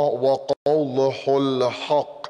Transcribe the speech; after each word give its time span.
وقوله 0.00 1.22
الحق. 1.28 2.26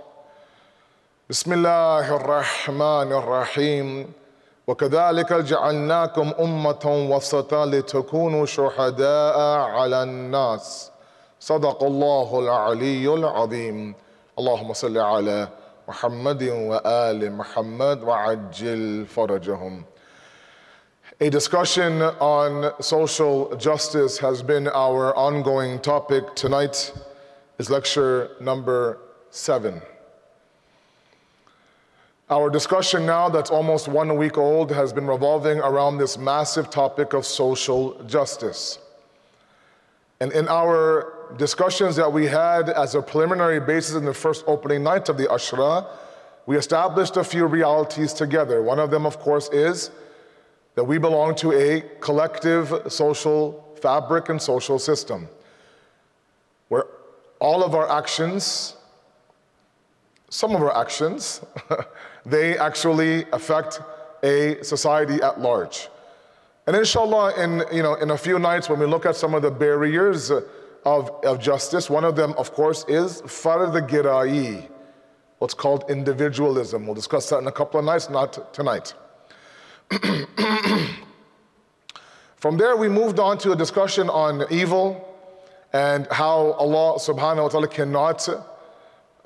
بسم 1.30 1.52
الله 1.52 2.16
الرحمن 2.16 3.12
الرحيم. 3.12 4.12
وكذلك 4.66 5.32
جعلناكم 5.32 6.32
أمة 6.40 7.06
وسطا 7.10 7.66
لتكونوا 7.66 8.46
شهداء 8.46 9.38
على 9.58 10.02
الناس. 10.02 10.90
صدق 11.40 11.84
الله 11.84 12.38
العلي 12.38 13.14
العظيم. 13.14 13.94
اللهم 14.38 14.72
صل 14.72 14.98
على 14.98 15.48
محمد 15.88 16.43
وآل 16.43 17.33
محمد 17.33 18.03
وعجل 18.03 19.07
فرجهم. 19.07 19.85
A 21.21 21.30
discussion 21.30 22.03
on 22.21 22.71
social 22.80 23.57
justice 23.57 24.19
has 24.19 24.41
been 24.43 24.69
our 24.69 25.17
ongoing 25.17 25.80
topic. 25.80 26.37
Tonight. 26.37 26.93
Is 27.59 27.70
lecture 27.70 28.30
number 28.41 28.98
seven. 29.30 29.80
Our 32.28 32.51
discussion 32.51 33.06
now, 33.06 33.28
that's 33.28 33.51
almost 33.51 33.87
one 33.87 34.16
week 34.16 34.37
old, 34.37 34.73
has 34.73 34.92
been 34.92 35.06
revolving 35.06 35.59
around 35.61 35.98
this 35.98 36.19
massive 36.19 36.70
topic 36.70 37.12
of 37.12 37.24
social 37.24 38.02
justice. 38.05 38.78
And 40.20 40.33
in 40.33 40.48
our 40.48 41.12
discussions 41.37 41.95
that 41.97 42.12
we 42.12 42.27
had 42.27 42.69
as 42.70 42.95
a 42.95 43.02
preliminary 43.02 43.61
basis 43.61 43.95
in 43.95 44.05
the 44.05 44.14
first 44.14 44.42
opening 44.47 44.83
night 44.83 45.09
of 45.09 45.19
the 45.19 45.27
Ashra, 45.27 45.86
we 46.47 46.56
established 46.56 47.16
a 47.16 47.25
few 47.25 47.47
realities 47.47 48.12
together. 48.12 48.62
One 48.62 48.80
of 48.80 48.91
them, 48.91 49.06
of 49.06 49.19
course, 49.19 49.48
is 49.50 49.91
that 50.75 50.84
we 50.84 50.98
belong 50.98 51.34
to 51.36 51.52
a 51.52 51.83
collective 52.00 52.73
social 52.88 53.64
fabric 53.80 54.28
and 54.28 54.41
social 54.41 54.78
system 54.78 55.28
all 57.41 57.63
of 57.63 57.75
our 57.75 57.91
actions, 57.91 58.77
some 60.31 60.55
of 60.55 60.63
our 60.63 60.77
actions, 60.77 61.41
they 62.27 62.59
actually 62.59 63.25
affect 63.33 63.81
a 64.23 64.62
society 64.62 65.23
at 65.23 65.41
large. 65.41 65.89
And 66.67 66.75
inshallah, 66.75 67.41
in, 67.41 67.62
you 67.73 67.83
know, 67.83 67.95
in 67.95 68.11
a 68.11 68.19
few 68.19 68.39
nights, 68.39 68.69
when 68.69 68.81
we 68.81 68.87
look 68.87 69.06
at 69.06 69.15
some 69.17 69.34
of 69.34 69.43
the 69.43 69.51
barriers 69.51 70.31
of, 70.31 70.45
of 71.25 71.41
justice, 71.41 71.89
one 71.89 72.05
of 72.05 72.17
them, 72.17 72.34
of 72.37 72.53
course, 72.53 72.84
is 72.89 73.23
fard 73.23 74.69
what's 75.39 75.55
called 75.55 75.84
individualism. 75.89 76.87
We'll 76.87 76.95
discuss 76.95 77.28
that 77.31 77.39
in 77.39 77.47
a 77.47 77.53
couple 77.53 77.78
of 77.78 77.87
nights, 77.87 78.09
not 78.11 78.53
tonight. 78.55 78.95
From 82.37 82.56
there, 82.56 82.77
we 82.77 82.89
moved 82.89 83.19
on 83.19 83.39
to 83.39 83.53
a 83.53 83.56
discussion 83.56 84.09
on 84.09 84.45
evil 84.50 85.16
and 85.77 86.06
how 86.10 86.52
Allah 86.52 86.98
subhanahu 86.98 87.42
wa 87.42 87.48
ta'ala 87.48 87.69
cannot 87.69 88.20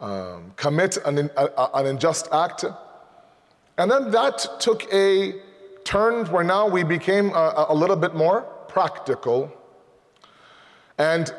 um, 0.01 0.53
commit 0.57 0.97
an, 1.05 1.31
an 1.37 1.87
unjust 1.87 2.27
act. 2.33 2.65
And 3.79 3.89
then 3.89 4.11
that 4.11 4.37
took 4.59 4.93
a 4.93 5.35
turn 5.85 6.27
where 6.27 6.43
now 6.43 6.67
we 6.67 6.83
became 6.83 7.27
a, 7.35 7.67
a 7.69 7.75
little 7.75 7.95
bit 7.95 8.15
more 8.17 8.41
practical. 8.67 9.53
And 10.99 11.33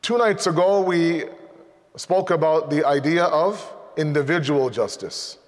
two 0.00 0.16
nights 0.16 0.46
ago, 0.46 0.80
we 0.80 1.24
spoke 1.96 2.30
about 2.30 2.70
the 2.70 2.86
idea 2.86 3.24
of 3.24 3.52
individual 3.96 4.70
justice. 4.70 5.38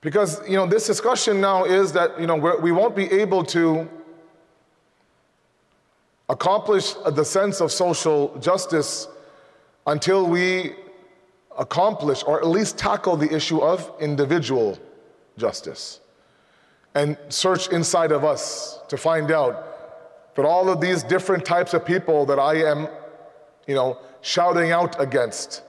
Because, 0.00 0.40
you 0.48 0.56
know, 0.56 0.66
this 0.66 0.86
discussion 0.86 1.42
now 1.42 1.64
is 1.64 1.92
that, 1.92 2.18
you 2.18 2.26
know, 2.26 2.36
we 2.36 2.72
not 2.72 2.96
be 2.96 3.10
able 3.12 3.44
to 3.56 3.86
accomplish 6.28 6.94
the 6.94 7.24
sense 7.24 7.60
of 7.60 7.70
social 7.70 8.36
justice 8.38 9.08
until 9.86 10.26
we 10.26 10.74
accomplish 11.58 12.22
or 12.26 12.40
at 12.40 12.46
least 12.46 12.78
tackle 12.78 13.16
the 13.16 13.32
issue 13.32 13.58
of 13.58 13.92
individual 14.00 14.78
justice 15.36 16.00
and 16.94 17.16
search 17.28 17.68
inside 17.68 18.12
of 18.12 18.24
us 18.24 18.80
to 18.88 18.96
find 18.96 19.30
out 19.30 20.34
that 20.36 20.44
all 20.44 20.68
of 20.68 20.80
these 20.80 21.02
different 21.02 21.44
types 21.44 21.74
of 21.74 21.84
people 21.84 22.26
that 22.26 22.38
I 22.38 22.54
am, 22.56 22.88
you 23.66 23.74
know, 23.74 23.98
shouting 24.20 24.72
out 24.72 25.00
against 25.00 25.62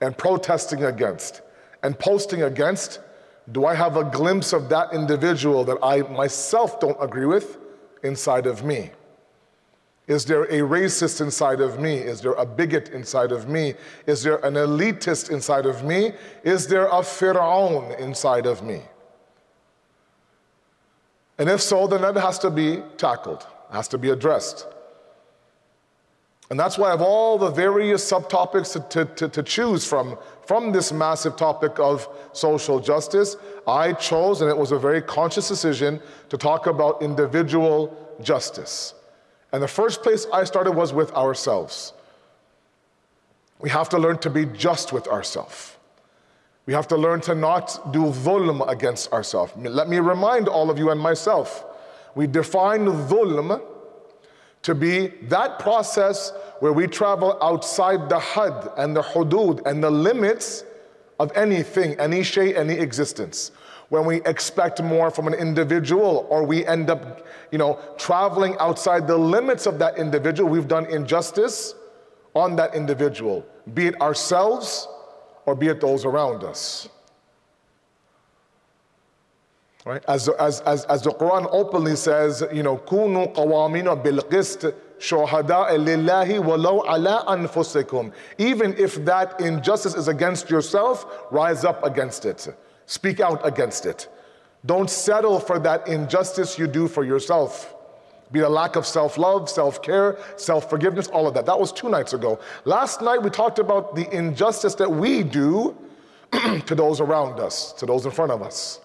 and 0.00 0.16
protesting 0.16 0.84
against 0.84 1.42
and 1.82 1.98
posting 1.98 2.42
against 2.42 3.00
do 3.52 3.64
I 3.64 3.74
have 3.74 3.96
a 3.96 4.04
glimpse 4.04 4.52
of 4.52 4.68
that 4.70 4.92
individual 4.92 5.64
that 5.64 5.78
I 5.82 6.02
myself 6.02 6.80
don't 6.80 6.96
agree 7.00 7.26
with 7.26 7.58
inside 8.02 8.46
of 8.46 8.64
me? 8.64 8.90
Is 10.06 10.24
there 10.24 10.44
a 10.44 10.60
racist 10.60 11.20
inside 11.20 11.60
of 11.60 11.80
me? 11.80 11.96
Is 11.96 12.20
there 12.20 12.32
a 12.32 12.46
bigot 12.46 12.90
inside 12.90 13.32
of 13.32 13.48
me? 13.48 13.74
Is 14.06 14.22
there 14.22 14.36
an 14.44 14.54
elitist 14.54 15.30
inside 15.30 15.66
of 15.66 15.84
me? 15.84 16.12
Is 16.44 16.68
there 16.68 16.86
a 16.86 17.00
Fir'aun 17.00 17.98
inside 17.98 18.46
of 18.46 18.62
me? 18.62 18.82
And 21.38 21.50
if 21.50 21.60
so, 21.60 21.86
then 21.88 22.02
that 22.02 22.16
has 22.16 22.38
to 22.40 22.50
be 22.50 22.82
tackled, 22.96 23.46
has 23.72 23.88
to 23.88 23.98
be 23.98 24.10
addressed. 24.10 24.66
And 26.48 26.60
that's 26.60 26.78
why, 26.78 26.92
of 26.92 27.02
all 27.02 27.36
the 27.36 27.50
various 27.50 28.08
subtopics 28.08 28.72
to, 28.90 29.04
to, 29.04 29.28
to, 29.28 29.42
choose 29.42 29.84
from, 29.84 30.16
from 30.46 30.70
this 30.70 30.92
massive 30.92 31.36
topic 31.36 31.80
of 31.80 32.08
social 32.32 32.78
justice, 32.78 33.36
I 33.66 33.92
chose, 33.94 34.40
and 34.40 34.48
it 34.48 34.56
was 34.56 34.70
a 34.70 34.78
very 34.78 35.02
conscious 35.02 35.48
decision, 35.48 36.00
to 36.28 36.38
talk 36.38 36.68
about 36.68 37.02
individual 37.02 38.16
justice. 38.22 38.94
And 39.56 39.62
the 39.62 39.68
first 39.68 40.02
place 40.02 40.26
I 40.34 40.44
started 40.44 40.72
was 40.72 40.92
with 40.92 41.10
ourselves. 41.14 41.94
We 43.58 43.70
have 43.70 43.88
to 43.88 43.96
learn 43.96 44.18
to 44.18 44.28
be 44.28 44.44
just 44.44 44.92
with 44.92 45.08
ourselves. 45.08 45.78
We 46.66 46.74
have 46.74 46.86
to 46.88 46.96
learn 46.98 47.22
to 47.22 47.34
not 47.34 47.90
do 47.90 48.10
dhulm 48.10 48.68
against 48.68 49.14
ourselves. 49.14 49.54
Let 49.56 49.88
me 49.88 49.98
remind 49.98 50.46
all 50.46 50.68
of 50.68 50.78
you 50.78 50.90
and 50.90 51.00
myself 51.00 51.64
we 52.14 52.26
define 52.26 52.84
dhulm 52.84 53.62
to 54.60 54.74
be 54.74 55.06
that 55.22 55.58
process 55.58 56.34
where 56.60 56.74
we 56.74 56.86
travel 56.86 57.38
outside 57.40 58.10
the 58.10 58.18
had 58.18 58.70
and 58.76 58.94
the 58.94 59.02
hudud 59.02 59.64
and 59.64 59.82
the 59.82 59.90
limits 59.90 60.64
of 61.18 61.34
anything, 61.34 61.98
any 61.98 62.22
shay, 62.22 62.54
any 62.54 62.74
existence. 62.74 63.52
When 63.88 64.04
we 64.04 64.16
expect 64.24 64.82
more 64.82 65.10
from 65.10 65.28
an 65.28 65.34
individual 65.34 66.26
or 66.28 66.44
we 66.44 66.66
end 66.66 66.90
up, 66.90 67.26
you 67.52 67.58
know, 67.58 67.78
traveling 67.96 68.56
outside 68.58 69.06
the 69.06 69.16
limits 69.16 69.66
of 69.66 69.78
that 69.78 69.96
individual, 69.96 70.50
we've 70.50 70.66
done 70.66 70.86
injustice 70.86 71.74
on 72.34 72.56
that 72.56 72.74
individual, 72.74 73.46
be 73.74 73.86
it 73.86 74.00
ourselves 74.00 74.88
or 75.46 75.54
be 75.54 75.68
it 75.68 75.80
those 75.80 76.04
around 76.04 76.42
us. 76.42 76.88
Right? 79.84 80.04
As, 80.08 80.28
as, 80.28 80.60
as, 80.62 80.84
as 80.86 81.02
the 81.02 81.10
Quran 81.10 81.48
openly 81.52 81.94
says, 81.94 82.42
you 82.52 82.64
know, 82.64 82.76
shuhada 84.98 85.70
lillahi 85.70 86.40
walau 86.42 86.84
ala 86.86 87.24
anfusikum. 87.28 88.12
Even 88.38 88.74
if 88.76 88.96
that 89.04 89.40
injustice 89.40 89.94
is 89.94 90.08
against 90.08 90.50
yourself, 90.50 91.06
rise 91.30 91.64
up 91.64 91.84
against 91.84 92.24
it. 92.24 92.48
Speak 92.86 93.20
out 93.20 93.46
against 93.46 93.84
it. 93.84 94.08
Don't 94.64 94.90
settle 94.90 95.38
for 95.38 95.58
that 95.60 95.86
injustice 95.86 96.58
you 96.58 96.66
do 96.66 96.88
for 96.88 97.04
yourself. 97.04 97.74
Be 98.32 98.40
a 98.40 98.48
lack 98.48 98.74
of 98.74 98.86
self 98.86 99.18
love, 99.18 99.48
self 99.48 99.82
care, 99.82 100.18
self 100.36 100.68
forgiveness, 100.68 101.06
all 101.08 101.28
of 101.28 101.34
that. 101.34 101.46
That 101.46 101.58
was 101.58 101.72
two 101.72 101.88
nights 101.88 102.12
ago. 102.12 102.40
Last 102.64 103.00
night 103.00 103.22
we 103.22 103.30
talked 103.30 103.58
about 103.58 103.94
the 103.94 104.12
injustice 104.14 104.74
that 104.76 104.90
we 104.90 105.22
do 105.22 105.76
to 106.32 106.74
those 106.74 107.00
around 107.00 107.38
us, 107.38 107.72
to 107.74 107.86
those 107.86 108.04
in 108.04 108.10
front 108.10 108.32
of 108.32 108.42
us. 108.42 108.80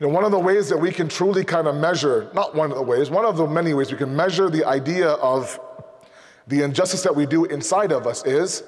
You 0.00 0.08
know, 0.08 0.12
one 0.12 0.24
of 0.24 0.32
the 0.32 0.38
ways 0.38 0.68
that 0.70 0.78
we 0.78 0.90
can 0.90 1.08
truly 1.08 1.44
kind 1.44 1.68
of 1.68 1.76
measure, 1.76 2.30
not 2.34 2.54
one 2.54 2.70
of 2.70 2.76
the 2.76 2.82
ways, 2.82 3.10
one 3.10 3.24
of 3.24 3.36
the 3.36 3.46
many 3.46 3.74
ways 3.74 3.92
we 3.92 3.98
can 3.98 4.16
measure 4.16 4.50
the 4.50 4.64
idea 4.64 5.10
of 5.10 5.60
the 6.46 6.62
injustice 6.62 7.02
that 7.02 7.14
we 7.14 7.26
do 7.26 7.44
inside 7.44 7.92
of 7.92 8.06
us 8.06 8.24
is 8.24 8.64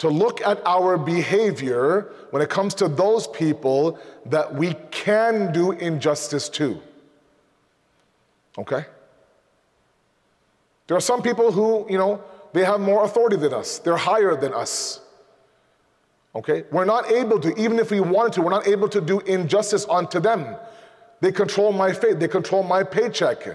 to 0.00 0.08
look 0.08 0.40
at 0.40 0.66
our 0.66 0.96
behavior 0.96 2.10
when 2.30 2.40
it 2.40 2.48
comes 2.48 2.72
to 2.72 2.88
those 2.88 3.26
people 3.26 3.98
that 4.24 4.54
we 4.54 4.72
can 4.90 5.52
do 5.52 5.72
injustice 5.72 6.48
to. 6.48 6.80
Okay? 8.56 8.86
There 10.86 10.96
are 10.96 11.02
some 11.02 11.20
people 11.20 11.52
who, 11.52 11.86
you 11.90 11.98
know, 11.98 12.24
they 12.54 12.64
have 12.64 12.80
more 12.80 13.04
authority 13.04 13.36
than 13.36 13.52
us, 13.52 13.78
they're 13.78 13.98
higher 13.98 14.34
than 14.34 14.54
us. 14.54 15.00
Okay? 16.34 16.64
We're 16.72 16.86
not 16.86 17.12
able 17.12 17.38
to, 17.38 17.54
even 17.60 17.78
if 17.78 17.90
we 17.90 18.00
wanted 18.00 18.32
to, 18.34 18.42
we're 18.42 18.50
not 18.50 18.66
able 18.66 18.88
to 18.88 19.02
do 19.02 19.20
injustice 19.20 19.84
onto 19.84 20.18
them. 20.18 20.56
They 21.20 21.30
control 21.30 21.72
my 21.72 21.92
fate, 21.92 22.18
they 22.18 22.28
control 22.28 22.62
my 22.62 22.84
paycheck. 22.84 23.46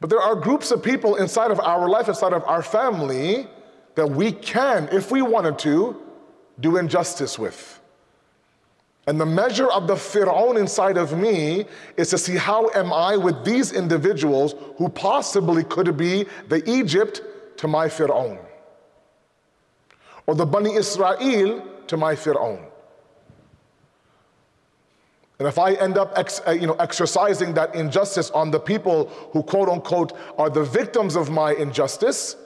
But 0.00 0.08
there 0.08 0.20
are 0.20 0.34
groups 0.34 0.70
of 0.70 0.82
people 0.82 1.16
inside 1.16 1.50
of 1.50 1.60
our 1.60 1.90
life, 1.90 2.08
inside 2.08 2.32
of 2.32 2.42
our 2.44 2.62
family, 2.62 3.48
that 3.94 4.10
we 4.10 4.32
can, 4.32 4.88
if 4.92 5.10
we 5.10 5.22
wanted 5.22 5.58
to, 5.60 6.00
do 6.60 6.76
injustice 6.76 7.38
with. 7.38 7.80
And 9.06 9.20
the 9.20 9.26
measure 9.26 9.70
of 9.70 9.86
the 9.86 9.94
Fir'aun 9.94 10.58
inside 10.58 10.96
of 10.96 11.16
me 11.18 11.66
is 11.96 12.08
to 12.10 12.18
see 12.18 12.36
how 12.36 12.70
am 12.70 12.92
I 12.92 13.16
with 13.16 13.44
these 13.44 13.72
individuals 13.72 14.54
who 14.78 14.88
possibly 14.88 15.62
could 15.64 15.96
be 15.96 16.26
the 16.48 16.68
Egypt 16.68 17.20
to 17.58 17.68
my 17.68 17.86
Fir'aun, 17.86 18.38
or 20.26 20.34
the 20.34 20.46
Bani 20.46 20.74
Israel 20.74 21.62
to 21.86 21.96
my 21.96 22.14
Fir'aun. 22.14 22.64
And 25.38 25.48
if 25.48 25.58
I 25.58 25.72
end 25.74 25.98
up 25.98 26.12
ex, 26.16 26.40
uh, 26.46 26.52
you 26.52 26.66
know, 26.66 26.74
exercising 26.74 27.54
that 27.54 27.74
injustice 27.74 28.30
on 28.30 28.50
the 28.50 28.60
people 28.60 29.08
who, 29.32 29.42
quote 29.42 29.68
unquote, 29.68 30.16
are 30.38 30.48
the 30.48 30.62
victims 30.62 31.16
of 31.16 31.28
my 31.28 31.52
injustice, 31.52 32.36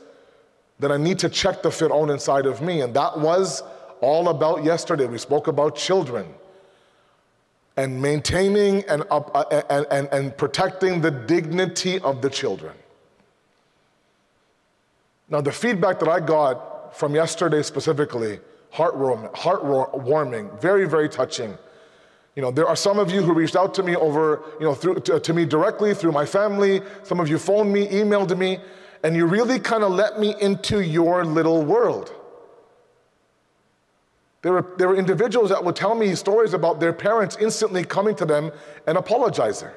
then 0.79 0.93
I 0.93 0.97
need 0.97 1.19
to 1.21 1.29
check 1.29 1.63
the 1.63 1.71
Fir'aun 1.71 2.11
inside 2.13 2.47
of 2.47 2.63
me. 2.63 2.81
And 2.81 2.95
that 2.95 3.19
was 3.19 3.63
all 4.01 4.29
about 4.29 4.65
yesterday. 4.65 5.07
We 5.07 5.19
spoke 5.19 5.49
about 5.49 5.75
children 5.77 6.27
and 7.77 8.01
maintaining 8.01 8.85
and, 8.85 9.05
uh, 9.11 9.45
and, 9.71 9.87
and, 9.91 10.09
and 10.13 10.37
protecting 10.37 11.01
the 11.01 11.11
dignity 11.11 11.99
of 12.01 12.23
the 12.23 12.31
children. 12.31 12.75
Now, 15.29 15.41
the 15.41 15.53
feedback 15.53 15.99
that 16.01 16.09
I 16.09 16.21
got 16.21 16.97
from 16.97 17.15
yesterday 17.15 17.63
specifically, 17.63 18.41
heartwarming, 18.73 19.33
heartwarming 19.35 20.61
very, 20.61 20.89
very 20.89 21.09
touching. 21.09 21.57
You 22.35 22.43
know, 22.43 22.51
there 22.51 22.67
are 22.67 22.77
some 22.77 22.99
of 22.99 23.11
you 23.11 23.21
who 23.21 23.33
reached 23.35 23.57
out 23.57 23.75
to 23.75 23.83
me 23.83 23.97
over, 23.97 24.43
you 24.61 24.67
know, 24.67 24.75
through, 24.75 25.01
to, 25.01 25.21
to 25.21 25.35
me 25.35 25.45
directly 25.45 25.93
through 25.93 26.13
my 26.13 26.25
family. 26.25 26.83
Some 27.03 27.21
of 27.21 27.29
you 27.29 27.39
phoned 27.39 27.73
me, 27.73 27.89
emailed 27.89 28.37
me, 28.37 28.59
and 29.03 29.17
you 29.17 29.27
really 29.27 29.59
kind 29.61 29.83
of 29.85 29.93
let 29.93 30.19
me 30.19 30.35
into 30.41 30.81
your 30.81 31.25
little 31.25 31.65
world. 31.65 32.13
There 34.43 34.53
were, 34.53 34.75
there 34.77 34.89
were 34.89 34.97
individuals 34.97 35.51
that 35.51 35.65
would 35.65 35.77
tell 35.77 35.95
me 35.95 36.15
stories 36.15 36.55
about 36.55 36.81
their 36.81 36.93
parents 36.93 37.37
instantly 37.41 37.85
coming 37.85 38.15
to 38.17 38.25
them 38.25 38.53
and 38.87 38.97
apologizing. 38.97 39.71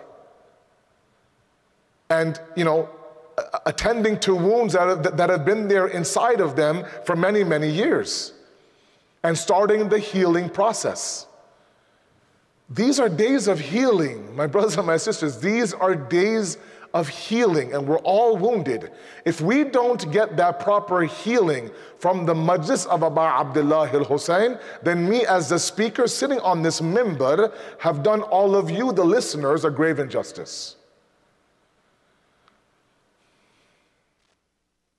And, 2.10 2.40
you 2.56 2.64
know, 2.64 2.90
attending 3.66 4.20
to 4.20 4.36
wounds 4.36 4.74
that 4.74 4.88
have, 4.88 5.18
that 5.18 5.30
have 5.30 5.46
been 5.46 5.68
there 5.68 5.88
inside 5.88 6.42
of 6.42 6.56
them 6.56 6.86
for 7.06 7.16
many, 7.16 7.44
many 7.44 7.70
years 7.70 8.34
and 9.24 9.38
starting 9.38 9.90
the 9.90 10.00
healing 10.00 10.50
process. 10.50 11.28
These 12.70 13.00
are 13.00 13.10
days 13.10 13.48
of 13.48 13.60
healing, 13.60 14.36
my 14.36 14.48
brothers 14.54 14.78
and 14.78 14.88
my 14.88 14.98
sisters. 14.98 15.40
These 15.40 15.74
are 15.74 15.96
days 15.96 16.58
of 16.94 17.08
healing, 17.08 17.74
and 17.74 17.88
we're 17.88 18.00
all 18.00 18.36
wounded. 18.36 18.92
If 19.24 19.40
we 19.40 19.64
don't 19.64 20.12
get 20.12 20.36
that 20.38 20.60
proper 20.60 21.02
healing 21.04 21.72
from 22.00 22.26
the 22.26 22.34
majlis 22.34 22.86
of 22.88 23.04
Abu 23.04 23.20
Abdullah 23.20 23.90
al 23.90 24.04
Hussein, 24.04 24.58
then 24.84 25.10
me 25.10 25.26
as 25.26 25.50
the 25.50 25.60
speaker 25.60 26.08
sitting 26.08 26.40
on 26.40 26.62
this 26.62 26.82
mimbar 26.82 27.54
have 27.80 28.04
done 28.04 28.22
all 28.24 28.56
of 28.56 28.70
you, 28.70 28.92
the 28.92 29.06
listeners, 29.06 29.64
a 29.64 29.72
grave 29.72 30.00
injustice. 30.00 30.76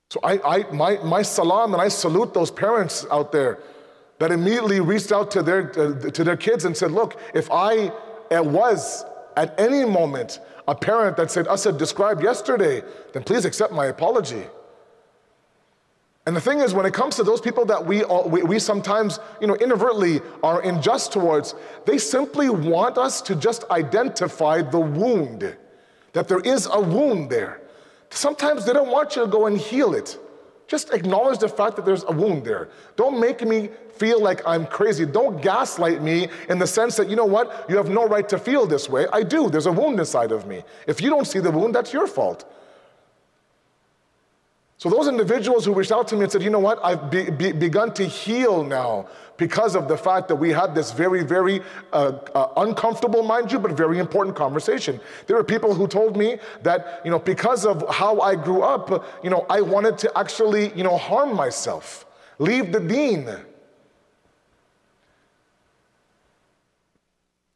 So 0.08 0.20
I, 0.22 0.40
I, 0.44 0.72
my, 0.72 0.96
my 1.02 1.22
salam 1.22 1.72
and 1.72 1.82
I 1.82 1.88
salute 1.88 2.34
those 2.34 2.50
parents 2.50 3.06
out 3.10 3.32
there 3.32 3.58
that 4.18 4.30
immediately 4.30 4.78
reached 4.78 5.10
out 5.10 5.30
to 5.32 5.42
their, 5.42 5.68
to 5.68 6.24
their 6.24 6.36
kids 6.36 6.64
and 6.64 6.76
said, 6.76 6.90
look, 6.90 7.18
if 7.34 7.50
I 7.50 7.90
was 8.30 9.04
at 9.36 9.58
any 9.58 9.84
moment 9.84 10.38
a 10.68 10.74
parent 10.74 11.16
that 11.16 11.30
said, 11.30 11.48
Asad 11.48 11.78
described 11.78 12.22
yesterday, 12.22 12.82
then 13.12 13.24
please 13.24 13.44
accept 13.44 13.72
my 13.72 13.86
apology. 13.86 14.44
And 16.24 16.36
the 16.36 16.40
thing 16.40 16.60
is, 16.60 16.72
when 16.72 16.86
it 16.86 16.94
comes 16.94 17.16
to 17.16 17.24
those 17.24 17.40
people 17.40 17.64
that 17.64 17.84
we, 17.84 18.04
all, 18.04 18.28
we, 18.28 18.44
we, 18.44 18.58
sometimes, 18.60 19.18
you 19.40 19.48
know, 19.48 19.56
inadvertently 19.56 20.20
are 20.42 20.60
unjust 20.60 21.12
towards, 21.12 21.56
they 21.84 21.98
simply 21.98 22.48
want 22.48 22.96
us 22.96 23.20
to 23.22 23.34
just 23.34 23.64
identify 23.70 24.62
the 24.62 24.78
wound, 24.78 25.56
that 26.12 26.28
there 26.28 26.38
is 26.40 26.68
a 26.72 26.80
wound 26.80 27.28
there. 27.28 27.60
Sometimes 28.10 28.64
they 28.64 28.72
don't 28.72 28.90
want 28.90 29.16
you 29.16 29.22
to 29.22 29.28
go 29.28 29.46
and 29.46 29.58
heal 29.58 29.94
it. 29.94 30.16
Just 30.72 30.94
acknowledge 30.94 31.38
the 31.38 31.50
fact 31.50 31.76
that 31.76 31.84
there's 31.84 32.02
a 32.04 32.12
wound 32.12 32.46
there. 32.46 32.70
Don't 32.96 33.20
make 33.20 33.46
me 33.46 33.68
feel 33.94 34.22
like 34.22 34.40
I'm 34.46 34.64
crazy. 34.64 35.04
Don't 35.04 35.42
gaslight 35.42 36.00
me 36.00 36.28
in 36.48 36.58
the 36.58 36.66
sense 36.66 36.96
that, 36.96 37.10
you 37.10 37.14
know 37.14 37.26
what, 37.26 37.66
you 37.68 37.76
have 37.76 37.90
no 37.90 38.08
right 38.08 38.26
to 38.30 38.38
feel 38.38 38.64
this 38.64 38.88
way. 38.88 39.06
I 39.12 39.22
do. 39.22 39.50
There's 39.50 39.66
a 39.66 39.70
wound 39.70 39.98
inside 39.98 40.32
of 40.32 40.46
me. 40.46 40.64
If 40.86 41.02
you 41.02 41.10
don't 41.10 41.26
see 41.26 41.40
the 41.40 41.50
wound, 41.50 41.74
that's 41.74 41.92
your 41.92 42.06
fault. 42.06 42.50
So, 44.82 44.90
those 44.90 45.06
individuals 45.06 45.64
who 45.64 45.74
reached 45.74 45.92
out 45.92 46.08
to 46.08 46.16
me 46.16 46.24
and 46.24 46.32
said, 46.32 46.42
you 46.42 46.50
know 46.50 46.58
what, 46.58 46.84
I've 46.84 47.08
be, 47.08 47.30
be, 47.30 47.52
begun 47.52 47.94
to 47.94 48.04
heal 48.04 48.64
now 48.64 49.06
because 49.36 49.76
of 49.76 49.86
the 49.86 49.96
fact 49.96 50.26
that 50.26 50.34
we 50.34 50.50
had 50.50 50.74
this 50.74 50.90
very, 50.90 51.22
very 51.22 51.60
uh, 51.92 52.18
uh, 52.34 52.48
uncomfortable, 52.56 53.22
mind 53.22 53.52
you, 53.52 53.60
but 53.60 53.70
very 53.70 54.00
important 54.00 54.34
conversation. 54.34 54.98
There 55.28 55.36
were 55.36 55.44
people 55.44 55.72
who 55.72 55.86
told 55.86 56.16
me 56.16 56.38
that, 56.64 57.00
you 57.04 57.12
know, 57.12 57.20
because 57.20 57.64
of 57.64 57.88
how 57.94 58.22
I 58.22 58.34
grew 58.34 58.62
up, 58.62 59.06
you 59.22 59.30
know, 59.30 59.46
I 59.48 59.60
wanted 59.60 59.98
to 59.98 60.18
actually, 60.18 60.72
you 60.76 60.82
know, 60.82 60.96
harm 60.96 61.36
myself, 61.36 62.04
leave 62.40 62.72
the 62.72 62.80
dean. 62.80 63.28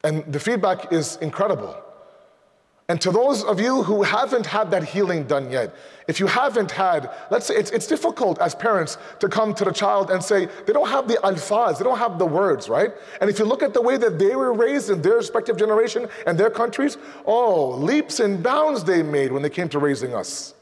And 0.05 0.33
the 0.33 0.39
feedback 0.39 0.93
is 0.93 1.17
incredible. 1.17 1.86
And 2.89 3.01
to 3.01 3.11
those 3.11 3.43
of 3.43 3.61
you 3.61 3.83
who 3.83 4.05
haven't 4.05 4.47
had 4.47 4.71
that 4.71 4.85
healing 4.85 5.25
done 5.25 5.51
yet, 5.51 5.75
if 6.07 6.21
you 6.21 6.29
haven't 6.29 6.71
had, 6.71 7.11
let's 7.31 7.47
say 7.47 7.57
it's, 7.57 7.73
it's 7.73 7.89
difficult 7.89 8.41
as 8.41 8.55
parents 8.55 8.97
to 9.19 9.29
come 9.29 9.55
to 9.55 9.65
the 9.65 9.73
child 9.73 10.11
and 10.13 10.23
say, 10.23 10.47
they 10.67 10.73
don't 10.73 10.89
have 10.89 11.09
the 11.09 11.15
alfaz, 11.25 11.79
they 11.79 11.85
don't 11.85 11.99
have 11.99 12.21
the 12.21 12.27
words, 12.27 12.69
right? 12.69 12.93
And 13.21 13.29
if 13.29 13.41
you 13.41 13.45
look 13.45 13.65
at 13.65 13.75
the 13.75 13.83
way 13.83 13.97
that 13.97 14.21
they 14.21 14.37
were 14.37 14.53
raised 14.53 14.89
in 14.89 15.03
their 15.03 15.17
respective 15.17 15.57
generation 15.57 16.09
and 16.29 16.39
their 16.39 16.51
countries, 16.51 16.97
oh, 17.25 17.71
leaps 17.71 18.21
and 18.21 18.41
bounds 18.41 18.85
they 18.85 19.03
made 19.03 19.33
when 19.33 19.43
they 19.43 19.51
came 19.51 19.69
to 19.71 19.81
raising 19.81 20.15
us. 20.15 20.55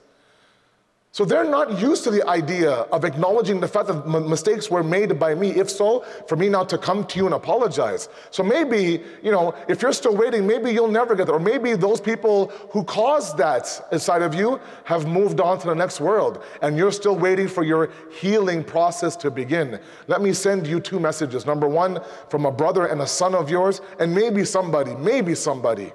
So 1.14 1.24
they're 1.24 1.48
not 1.48 1.80
used 1.80 2.02
to 2.04 2.10
the 2.10 2.28
idea 2.28 2.72
of 2.72 3.04
acknowledging 3.04 3.60
the 3.60 3.68
fact 3.68 3.86
that 3.86 4.04
mistakes 4.04 4.68
were 4.68 4.82
made 4.82 5.16
by 5.16 5.32
me. 5.36 5.50
If 5.50 5.70
so, 5.70 6.00
for 6.26 6.34
me 6.34 6.48
now 6.48 6.64
to 6.64 6.76
come 6.76 7.04
to 7.04 7.18
you 7.20 7.26
and 7.26 7.36
apologize. 7.36 8.08
So 8.32 8.42
maybe, 8.42 9.00
you 9.22 9.30
know, 9.30 9.54
if 9.68 9.80
you're 9.80 9.92
still 9.92 10.16
waiting, 10.16 10.44
maybe 10.44 10.72
you'll 10.72 10.90
never 10.90 11.14
get 11.14 11.26
there. 11.26 11.36
Or 11.36 11.38
maybe 11.38 11.74
those 11.74 12.00
people 12.00 12.48
who 12.70 12.82
caused 12.82 13.36
that 13.36 13.86
inside 13.92 14.22
of 14.22 14.34
you 14.34 14.60
have 14.82 15.06
moved 15.06 15.40
on 15.40 15.60
to 15.60 15.68
the 15.68 15.74
next 15.76 16.00
world 16.00 16.42
and 16.62 16.76
you're 16.76 16.90
still 16.90 17.16
waiting 17.16 17.46
for 17.46 17.62
your 17.62 17.92
healing 18.20 18.64
process 18.64 19.14
to 19.18 19.30
begin. 19.30 19.78
Let 20.08 20.20
me 20.20 20.32
send 20.32 20.66
you 20.66 20.80
two 20.80 20.98
messages. 20.98 21.46
Number 21.46 21.68
one, 21.68 22.00
from 22.28 22.44
a 22.44 22.50
brother 22.50 22.86
and 22.86 23.00
a 23.00 23.06
son 23.06 23.36
of 23.36 23.48
yours, 23.48 23.82
and 24.00 24.12
maybe 24.12 24.44
somebody, 24.44 24.96
maybe 24.96 25.36
somebody 25.36 25.92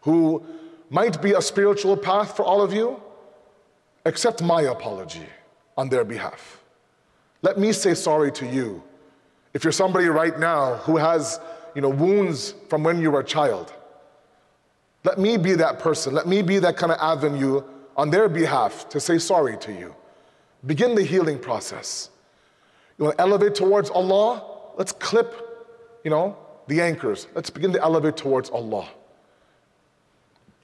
who 0.00 0.44
might 0.90 1.22
be 1.22 1.34
a 1.34 1.40
spiritual 1.40 1.96
path 1.96 2.36
for 2.36 2.44
all 2.44 2.60
of 2.60 2.72
you 2.72 3.00
accept 4.04 4.42
my 4.42 4.62
apology 4.62 5.26
on 5.76 5.88
their 5.88 6.04
behalf. 6.04 6.62
Let 7.42 7.58
me 7.58 7.72
say 7.72 7.94
sorry 7.94 8.32
to 8.32 8.46
you. 8.46 8.82
If 9.52 9.64
you're 9.64 9.72
somebody 9.72 10.06
right 10.06 10.38
now 10.38 10.76
who 10.76 10.96
has, 10.96 11.40
you 11.74 11.82
know, 11.82 11.88
wounds 11.88 12.54
from 12.68 12.82
when 12.82 13.00
you 13.00 13.10
were 13.10 13.20
a 13.20 13.24
child, 13.24 13.72
let 15.04 15.18
me 15.18 15.36
be 15.36 15.54
that 15.54 15.78
person. 15.78 16.14
Let 16.14 16.26
me 16.26 16.42
be 16.42 16.58
that 16.60 16.76
kind 16.76 16.90
of 16.90 16.98
avenue 17.00 17.62
on 17.96 18.10
their 18.10 18.28
behalf 18.28 18.88
to 18.88 18.98
say 18.98 19.18
sorry 19.18 19.56
to 19.58 19.72
you. 19.72 19.94
Begin 20.66 20.94
the 20.94 21.02
healing 21.02 21.38
process. 21.38 22.10
You 22.98 23.04
want 23.04 23.18
to 23.18 23.22
elevate 23.22 23.54
towards 23.54 23.90
Allah? 23.90 24.42
Let's 24.76 24.92
clip, 24.92 25.34
you 26.04 26.10
know, 26.10 26.36
the 26.66 26.80
anchors. 26.80 27.26
Let's 27.34 27.50
begin 27.50 27.72
to 27.74 27.82
elevate 27.82 28.16
towards 28.16 28.50
Allah. 28.50 28.88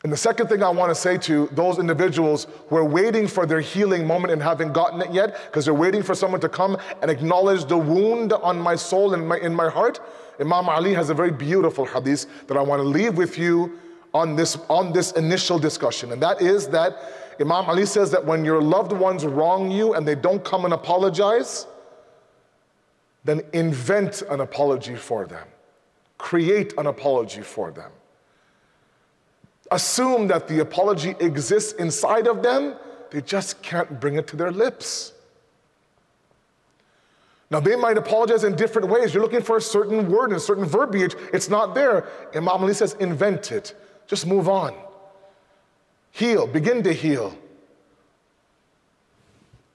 And 0.02 0.10
the 0.10 0.16
second 0.16 0.46
thing 0.48 0.62
I 0.62 0.70
want 0.70 0.90
to 0.90 0.94
say 0.94 1.18
to 1.18 1.48
those 1.52 1.78
individuals 1.78 2.46
who 2.68 2.76
are 2.76 2.84
waiting 2.84 3.28
for 3.28 3.44
their 3.44 3.60
healing 3.60 4.06
moment 4.06 4.32
and 4.32 4.42
haven't 4.42 4.72
gotten 4.72 5.02
it 5.02 5.12
yet, 5.12 5.36
because 5.46 5.66
they're 5.66 5.74
waiting 5.74 6.02
for 6.02 6.14
someone 6.14 6.40
to 6.40 6.48
come 6.48 6.78
and 7.02 7.10
acknowledge 7.10 7.66
the 7.66 7.76
wound 7.76 8.32
on 8.32 8.58
my 8.58 8.76
soul 8.76 9.12
and 9.12 9.28
my, 9.28 9.38
in 9.38 9.54
my 9.54 9.68
heart, 9.68 10.00
Imam 10.40 10.70
Ali 10.70 10.94
has 10.94 11.10
a 11.10 11.14
very 11.14 11.30
beautiful 11.30 11.84
hadith 11.84 12.46
that 12.46 12.56
I 12.56 12.62
want 12.62 12.80
to 12.80 12.88
leave 12.88 13.18
with 13.18 13.36
you 13.36 13.78
on 14.14 14.36
this, 14.36 14.56
on 14.70 14.90
this 14.94 15.12
initial 15.12 15.58
discussion. 15.58 16.12
And 16.12 16.22
that 16.22 16.40
is 16.40 16.66
that 16.68 16.96
Imam 17.38 17.66
Ali 17.66 17.84
says 17.84 18.10
that 18.12 18.24
when 18.24 18.42
your 18.42 18.62
loved 18.62 18.92
ones 18.92 19.26
wrong 19.26 19.70
you 19.70 19.92
and 19.92 20.08
they 20.08 20.14
don't 20.14 20.42
come 20.42 20.64
and 20.64 20.72
apologize, 20.72 21.66
then 23.22 23.42
invent 23.52 24.22
an 24.30 24.40
apology 24.40 24.96
for 24.96 25.26
them. 25.26 25.46
Create 26.16 26.72
an 26.78 26.86
apology 26.86 27.42
for 27.42 27.70
them 27.70 27.92
assume 29.70 30.28
that 30.28 30.48
the 30.48 30.60
apology 30.60 31.14
exists 31.20 31.72
inside 31.74 32.26
of 32.26 32.42
them, 32.42 32.74
they 33.10 33.20
just 33.20 33.62
can't 33.62 34.00
bring 34.00 34.16
it 34.16 34.26
to 34.28 34.36
their 34.36 34.50
lips. 34.50 35.12
Now, 37.50 37.58
they 37.58 37.74
might 37.74 37.98
apologize 37.98 38.44
in 38.44 38.54
different 38.54 38.88
ways. 38.88 39.12
You're 39.12 39.22
looking 39.24 39.42
for 39.42 39.56
a 39.56 39.60
certain 39.60 40.08
word 40.08 40.26
and 40.26 40.36
a 40.36 40.40
certain 40.40 40.64
verbiage, 40.64 41.16
it's 41.32 41.48
not 41.48 41.74
there. 41.74 42.06
Imam 42.32 42.48
Ali 42.48 42.74
says, 42.74 42.94
invent 43.00 43.50
it. 43.50 43.74
Just 44.06 44.26
move 44.26 44.48
on. 44.48 44.74
Heal, 46.12 46.46
begin 46.46 46.82
to 46.84 46.92
heal. 46.92 47.36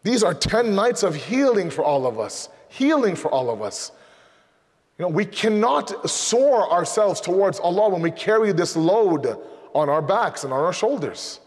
These 0.03 0.23
are 0.23 0.33
10 0.33 0.75
nights 0.75 1.03
of 1.03 1.15
healing 1.15 1.69
for 1.69 1.83
all 1.83 2.05
of 2.05 2.19
us, 2.19 2.47
healing 2.69 3.15
for 3.15 3.29
all 3.29 3.49
of 3.49 3.61
us. 3.61 3.91
You 4.97 5.03
know, 5.03 5.09
we 5.09 5.25
cannot 5.25 6.09
soar 6.09 6.71
ourselves 6.71 7.19
towards 7.19 7.59
Allah 7.59 7.89
when 7.89 8.01
we 8.01 8.11
carry 8.11 8.53
this 8.53 8.77
load 8.77 9.37
on 9.75 9.89
our 9.89 10.01
backs 10.01 10.43
and 10.43 10.53
on 10.53 10.59
our 10.61 10.73
shoulders. 10.73 11.41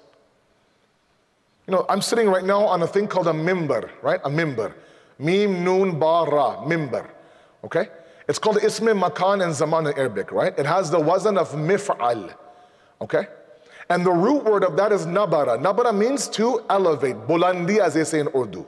You 1.67 1.73
know, 1.73 1.87
I'm 1.89 2.01
sitting 2.01 2.29
right 2.29 2.45
now 2.45 2.65
on 2.65 2.83
a 2.83 2.87
thing 2.87 3.09
called 3.09 3.27
a 3.27 3.33
mimbar, 3.33 3.91
right? 4.03 4.21
A 4.25 4.31
mimbar. 4.31 4.75
Mim, 5.19 5.65
noon, 5.65 5.99
ba, 5.99 6.25
ra, 6.31 6.65
mimbar. 6.65 7.09
Okay? 7.65 7.89
It's 8.29 8.39
called 8.39 8.63
ism, 8.63 8.87
makan, 8.87 9.45
and 9.45 9.55
zaman 9.55 9.87
in 9.87 9.99
Arabic, 9.99 10.31
right? 10.31 10.57
It 10.59 10.67
has 10.67 10.91
the 10.91 11.01
wazan 11.01 11.39
of 11.39 11.53
mif'al. 11.53 12.35
Okay? 13.01 13.27
And 13.91 14.05
the 14.05 14.13
root 14.13 14.45
word 14.45 14.65
of 14.65 14.77
that 14.77 14.93
is 14.93 15.07
nabara. 15.07 15.59
Nabara 15.61 15.97
means 15.97 16.29
to 16.29 16.63
elevate. 16.69 17.17
Bulandi, 17.27 17.79
as 17.79 17.95
they 17.95 18.05
say 18.05 18.21
in 18.21 18.29
Urdu. 18.37 18.67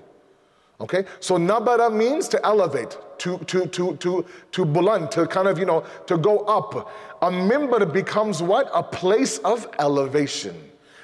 Okay? 0.81 1.05
So 1.21 1.37
nabara 1.37 1.93
means 1.93 2.29
to 2.29 2.45
elevate, 2.45 2.97
to, 3.19 3.39
to, 3.39 3.67
to, 3.67 3.97
to, 3.97 4.25
to 4.53 4.65
buland, 4.65 5.11
to 5.13 5.27
kind 5.27 5.47
of, 5.47 5.59
you 5.59 5.67
know, 5.67 5.85
to 6.07 6.17
go 6.17 6.39
up. 6.41 6.91
A 7.23 7.31
mimbar 7.31 7.93
becomes 7.93 8.43
what? 8.43 8.71
A 8.73 8.83
place 8.83 9.39
of 9.39 9.69
elevation. 9.79 10.57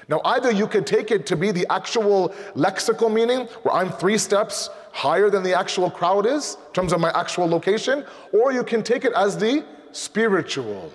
Now, 0.09 0.21
either 0.23 0.51
you 0.51 0.67
could 0.67 0.87
take 0.87 1.11
it 1.11 1.25
to 1.27 1.35
be 1.35 1.51
the 1.51 1.67
actual 1.69 2.29
lexical 2.55 3.11
meaning, 3.11 3.47
where 3.63 3.75
I'm 3.75 3.91
three 3.91 4.17
steps 4.17 4.69
higher 4.93 5.29
than 5.29 5.43
the 5.43 5.53
actual 5.53 5.91
crowd 5.91 6.25
is, 6.25 6.57
in 6.67 6.73
terms 6.73 6.93
of 6.93 6.99
my 6.99 7.11
actual 7.13 7.47
location, 7.47 8.05
or 8.31 8.53
you 8.53 8.63
can 8.63 8.83
take 8.83 9.03
it 9.03 9.13
as 9.13 9.37
the 9.37 9.65
spiritual. 9.91 10.91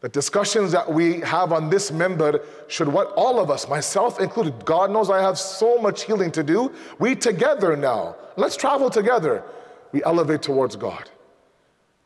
The 0.00 0.08
discussions 0.08 0.72
that 0.72 0.90
we 0.90 1.20
have 1.20 1.52
on 1.52 1.68
this 1.68 1.90
mimbar 1.90 2.42
should 2.68 2.88
what 2.88 3.12
all 3.16 3.38
of 3.38 3.50
us, 3.50 3.68
myself 3.68 4.18
included, 4.18 4.64
God 4.64 4.90
knows 4.90 5.10
I 5.10 5.20
have 5.20 5.38
so 5.38 5.78
much 5.78 6.04
healing 6.04 6.30
to 6.32 6.42
do. 6.42 6.72
We 6.98 7.14
together 7.14 7.76
now, 7.76 8.16
let's 8.36 8.56
travel 8.56 8.88
together. 8.88 9.44
We 9.92 10.02
elevate 10.04 10.40
towards 10.40 10.76
God. 10.76 11.10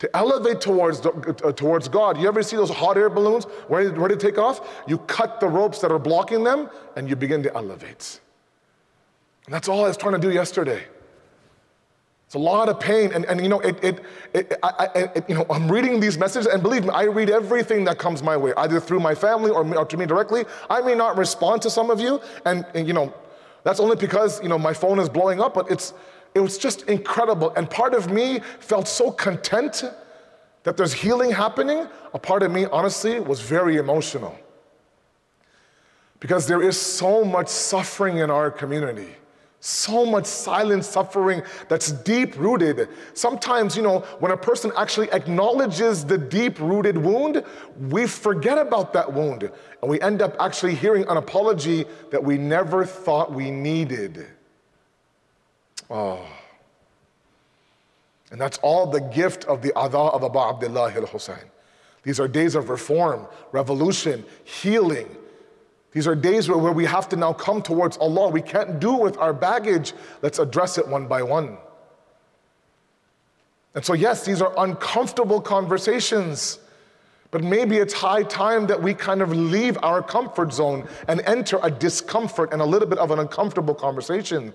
To 0.01 0.17
elevate 0.17 0.61
towards, 0.61 1.07
uh, 1.07 1.53
towards 1.53 1.87
God, 1.87 2.19
you 2.19 2.27
ever 2.27 2.43
see 2.43 2.57
those 2.57 2.71
hot 2.71 2.97
air 2.97 3.09
balloons 3.09 3.47
ready, 3.69 3.89
ready 3.91 4.17
to 4.17 4.21
take 4.21 4.39
off? 4.39 4.83
You 4.89 4.99
cut 4.99 5.39
the 5.39 5.49
ropes 5.49 5.79
that 5.81 5.93
are 5.93 6.01
blocking 6.01 6.43
them 6.43 6.69
and 6.97 7.09
you 7.09 7.15
begin 7.15 7.45
to 7.45 7.55
elevate. 7.55 8.21
And 9.47 9.55
that's 9.55 9.69
all 9.69 9.85
I 9.85 9.89
was 9.89 9.97
trying 9.97 10.15
to 10.15 10.19
do 10.19 10.33
yesterday. 10.33 10.85
It's 12.27 12.35
a 12.35 12.39
lot 12.39 12.69
of 12.69 12.81
pain. 12.81 13.13
And, 13.13 13.25
and 13.27 13.41
you 13.41 13.49
know, 13.49 13.61
it, 13.61 13.83
it, 13.85 14.05
it, 14.33 14.55
I, 14.63 14.69
I, 14.79 14.99
it, 15.15 15.25
you 15.29 15.35
know, 15.35 15.47
I'm 15.51 15.71
reading 15.71 16.01
these 16.01 16.19
messages, 16.19 16.47
and 16.47 16.63
believe 16.63 16.85
me, 16.85 16.91
I 16.91 17.05
read 17.05 17.31
everything 17.31 17.85
that 17.85 17.99
comes 17.99 18.23
my 18.23 18.37
way, 18.37 18.53
either 18.57 18.81
through 18.81 19.01
my 19.01 19.15
family 19.15 19.51
or, 19.51 19.65
or 19.77 19.85
to 19.85 19.97
me 19.97 20.07
directly. 20.07 20.45
I 20.71 20.81
may 20.81 20.95
not 20.95 21.19
respond 21.19 21.63
to 21.63 21.71
some 21.71 21.91
of 21.91 22.01
you, 22.01 22.21
and, 22.45 22.65
and, 22.75 22.87
you 22.87 22.95
know, 22.95 23.13
that's 23.65 23.81
only 23.81 23.97
because 23.97 24.41
you 24.43 24.49
know 24.49 24.59
my 24.59 24.75
phone 24.75 25.01
is 25.01 25.09
blowing 25.09 25.41
up, 25.41 25.55
but 25.55 25.71
it's 25.71 25.95
it 26.35 26.41
was 26.41 26.59
just 26.59 26.83
incredible. 26.83 27.53
And 27.57 27.69
part 27.69 27.95
of 27.95 28.11
me 28.11 28.41
felt 28.61 28.87
so 28.87 29.11
content 29.11 29.85
that 30.65 30.77
there's 30.77 30.93
healing 30.93 31.31
happening. 31.31 31.87
A 32.13 32.19
part 32.19 32.43
of 32.43 32.53
me, 32.53 32.67
honestly, 32.67 33.21
was 33.21 33.41
very 33.41 33.77
emotional. 33.77 34.37
Because 36.21 36.47
there 36.47 36.63
is 36.63 36.81
so 36.81 37.25
much 37.25 37.49
suffering 37.49 38.19
in 38.19 38.31
our 38.31 38.51
community. 38.51 39.15
So 39.67 40.05
much 40.05 40.27
silent 40.27 40.85
suffering 40.85 41.43
that's 41.69 41.91
deep 41.91 42.37
rooted. 42.37 42.87
Sometimes, 43.15 43.75
you 43.75 43.83
know, 43.83 44.01
when 44.19 44.31
a 44.31 44.37
person 44.37 44.71
actually 44.77 45.11
acknowledges 45.11 46.05
the 46.05 46.19
deep 46.19 46.61
rooted 46.61 46.99
wound, 46.99 47.43
we 47.89 48.07
forget 48.07 48.59
about 48.59 48.93
that 48.93 49.11
wound 49.11 49.51
and 49.81 49.91
we 49.91 49.99
end 50.03 50.21
up 50.21 50.37
actually 50.39 50.75
hearing 50.75 51.09
an 51.09 51.17
apology 51.17 51.87
that 52.11 52.23
we 52.23 52.37
never 52.37 52.85
thought 52.85 53.33
we 53.33 53.51
needed. 53.51 54.27
Oh. 55.89 56.27
And 58.33 58.39
that's 58.39 58.59
all 58.59 58.87
the 58.87 59.01
gift 59.01 59.47
of 59.47 59.63
the 59.63 59.71
Adha 59.71 60.13
of 60.13 60.23
Abu 60.23 60.41
Abdullah 60.41 60.93
al 60.93 61.07
Hussein. 61.07 61.51
These 62.03 62.21
are 62.21 62.29
days 62.29 62.55
of 62.55 62.69
reform, 62.69 63.27
revolution, 63.51 64.27
healing, 64.45 65.09
these 65.95 66.09
are 66.09 66.17
days 66.17 66.49
where, 66.49 66.73
we 66.73 66.85
have 66.87 67.09
to 67.11 67.17
now 67.17 67.33
come 67.33 67.63
towards 67.63 67.97
Allah. 67.99 68.29
We 68.29 68.43
can't 68.43 68.81
do 68.81 68.95
with 68.95 69.17
our 69.17 69.33
baggage. 69.33 69.93
Let's 70.23 70.41
address 70.41 70.77
it 70.77 70.89
one 70.89 71.07
by 71.07 71.23
one. 71.23 71.57
And 73.77 73.85
so, 73.85 73.93
yes, 73.93 74.25
these 74.25 74.43
are 74.43 74.53
uncomfortable 74.59 75.41
conversations, 75.41 76.59
but 77.31 77.45
maybe 77.45 77.77
it's 77.77 77.95
high 77.95 78.25
time 78.25 78.67
that 78.67 78.83
we 78.83 78.93
kind 78.93 79.23
of 79.23 79.33
leave 79.33 79.79
our 79.85 80.03
comfort 80.03 80.53
zone 80.53 80.87
and 81.07 81.21
enter 81.27 81.61
a 81.63 81.71
discomfort 81.71 82.53
and 82.53 82.61
a 82.61 82.65
little 82.65 82.89
bit 82.89 82.99
of 82.99 83.13
an 83.13 83.21
uncomfortable 83.21 83.75
conversation. 83.75 84.53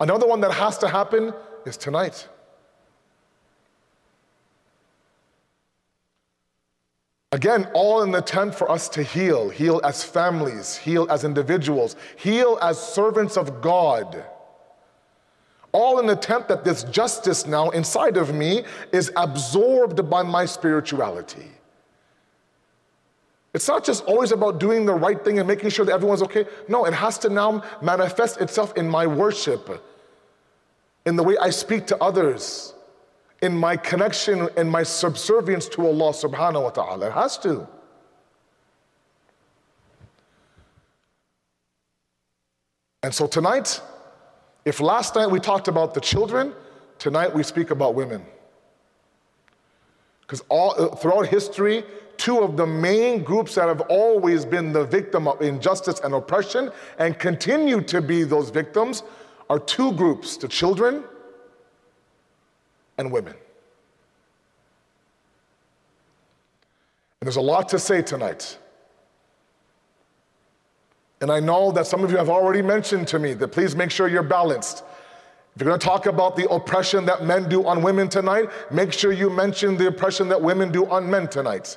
Another 0.00 0.26
one 0.26 0.40
that 0.40 0.52
has 0.52 0.78
to 0.78 0.88
happen 0.88 1.34
is 1.66 1.76
tonight. 1.76 2.26
Again, 7.32 7.68
all 7.74 8.02
in 8.02 8.10
the 8.10 8.18
attempt 8.18 8.56
for 8.56 8.70
us 8.70 8.88
to 8.90 9.02
heal, 9.02 9.50
heal 9.50 9.80
as 9.84 10.02
families, 10.02 10.76
heal 10.76 11.06
as 11.10 11.24
individuals, 11.24 11.94
heal 12.16 12.58
as 12.62 12.78
servants 12.78 13.36
of 13.36 13.60
God. 13.60 14.24
All 15.72 15.98
in 15.98 16.06
the 16.06 16.14
attempt 16.14 16.48
that 16.48 16.64
this 16.64 16.84
justice 16.84 17.46
now 17.46 17.68
inside 17.70 18.16
of 18.16 18.34
me 18.34 18.64
is 18.92 19.12
absorbed 19.14 20.08
by 20.08 20.22
my 20.22 20.46
spirituality. 20.46 21.50
It's 23.52 23.68
not 23.68 23.84
just 23.84 24.04
always 24.04 24.32
about 24.32 24.58
doing 24.58 24.86
the 24.86 24.94
right 24.94 25.22
thing 25.22 25.38
and 25.38 25.46
making 25.46 25.68
sure 25.70 25.84
that 25.84 25.92
everyone's 25.92 26.22
okay. 26.22 26.46
No, 26.68 26.86
it 26.86 26.94
has 26.94 27.18
to 27.18 27.28
now 27.28 27.62
manifest 27.82 28.40
itself 28.40 28.74
in 28.76 28.88
my 28.88 29.06
worship, 29.06 29.84
in 31.04 31.16
the 31.16 31.22
way 31.22 31.36
I 31.36 31.50
speak 31.50 31.86
to 31.88 32.02
others, 32.02 32.72
in 33.42 33.56
my 33.56 33.76
connection 33.76 34.48
and 34.56 34.70
my 34.70 34.82
subservience 34.82 35.68
to 35.68 35.86
Allah 35.86 36.12
subhanahu 36.12 36.62
wa 36.62 36.70
ta'ala. 36.70 37.06
It 37.06 37.12
has 37.12 37.38
to. 37.38 37.66
And 43.02 43.14
so 43.14 43.26
tonight, 43.26 43.80
if 44.64 44.80
last 44.80 45.14
night 45.14 45.30
we 45.30 45.38
talked 45.38 45.68
about 45.68 45.94
the 45.94 46.00
children, 46.00 46.52
tonight 46.98 47.32
we 47.32 47.42
speak 47.42 47.70
about 47.70 47.94
women. 47.94 48.24
Because 50.22 50.42
all 50.48 50.74
uh, 50.76 50.94
throughout 50.96 51.28
history, 51.28 51.84
two 52.16 52.40
of 52.40 52.56
the 52.56 52.66
main 52.66 53.22
groups 53.22 53.54
that 53.54 53.68
have 53.68 53.80
always 53.82 54.44
been 54.44 54.72
the 54.72 54.84
victim 54.84 55.28
of 55.28 55.40
injustice 55.40 56.00
and 56.00 56.12
oppression 56.12 56.70
and 56.98 57.18
continue 57.18 57.80
to 57.82 58.02
be 58.02 58.24
those 58.24 58.50
victims 58.50 59.04
are 59.48 59.58
two 59.58 59.92
groups 59.92 60.36
the 60.36 60.48
children 60.48 61.04
and 62.98 63.10
women. 63.10 63.34
And 67.20 67.26
there's 67.26 67.36
a 67.36 67.40
lot 67.40 67.68
to 67.70 67.78
say 67.78 68.02
tonight. 68.02 68.58
And 71.20 71.32
I 71.32 71.40
know 71.40 71.72
that 71.72 71.86
some 71.86 72.04
of 72.04 72.10
you 72.10 72.16
have 72.16 72.28
already 72.28 72.62
mentioned 72.62 73.08
to 73.08 73.18
me 73.18 73.34
that 73.34 73.48
please 73.48 73.74
make 73.74 73.90
sure 73.90 74.08
you're 74.08 74.22
balanced. 74.22 74.84
If 75.56 75.62
you're 75.62 75.70
going 75.70 75.80
to 75.80 75.84
talk 75.84 76.06
about 76.06 76.36
the 76.36 76.48
oppression 76.50 77.06
that 77.06 77.24
men 77.24 77.48
do 77.48 77.66
on 77.66 77.82
women 77.82 78.08
tonight, 78.08 78.50
make 78.70 78.92
sure 78.92 79.10
you 79.10 79.28
mention 79.28 79.76
the 79.76 79.88
oppression 79.88 80.28
that 80.28 80.40
women 80.40 80.70
do 80.70 80.86
on 80.86 81.10
men 81.10 81.26
tonight. 81.26 81.76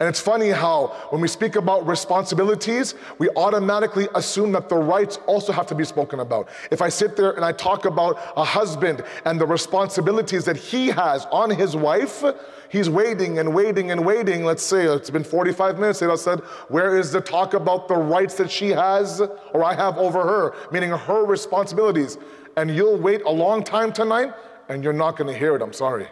And 0.00 0.08
it's 0.08 0.20
funny 0.20 0.50
how, 0.50 0.88
when 1.10 1.20
we 1.20 1.28
speak 1.28 1.54
about 1.54 1.86
responsibilities, 1.86 2.94
we 3.18 3.28
automatically 3.36 4.08
assume 4.14 4.50
that 4.52 4.68
the 4.68 4.76
rights 4.76 5.18
also 5.26 5.52
have 5.52 5.66
to 5.66 5.74
be 5.74 5.84
spoken 5.84 6.20
about. 6.20 6.48
If 6.72 6.82
I 6.82 6.88
sit 6.88 7.16
there 7.16 7.32
and 7.32 7.44
I 7.44 7.52
talk 7.52 7.84
about 7.84 8.18
a 8.36 8.42
husband 8.42 9.04
and 9.24 9.40
the 9.40 9.46
responsibilities 9.46 10.44
that 10.46 10.56
he 10.56 10.88
has 10.88 11.26
on 11.26 11.48
his 11.50 11.76
wife, 11.76 12.24
he's 12.70 12.90
waiting 12.90 13.38
and 13.38 13.54
waiting 13.54 13.92
and 13.92 14.04
waiting. 14.04 14.44
Let's 14.44 14.64
say 14.64 14.84
it's 14.84 15.10
been 15.10 15.22
45 15.22 15.78
minutes. 15.78 16.02
I 16.02 16.14
said, 16.16 16.40
Where 16.68 16.98
is 16.98 17.12
the 17.12 17.20
talk 17.20 17.54
about 17.54 17.86
the 17.86 17.96
rights 17.96 18.34
that 18.34 18.50
she 18.50 18.70
has 18.70 19.20
or 19.52 19.64
I 19.64 19.74
have 19.74 19.96
over 19.96 20.22
her, 20.22 20.54
meaning 20.72 20.90
her 20.90 21.24
responsibilities? 21.24 22.18
And 22.56 22.74
you'll 22.74 22.98
wait 22.98 23.22
a 23.22 23.30
long 23.30 23.62
time 23.62 23.92
tonight 23.92 24.32
and 24.68 24.82
you're 24.82 24.92
not 24.92 25.16
going 25.16 25.32
to 25.32 25.38
hear 25.38 25.54
it. 25.54 25.62
I'm 25.62 25.72
sorry. 25.72 26.08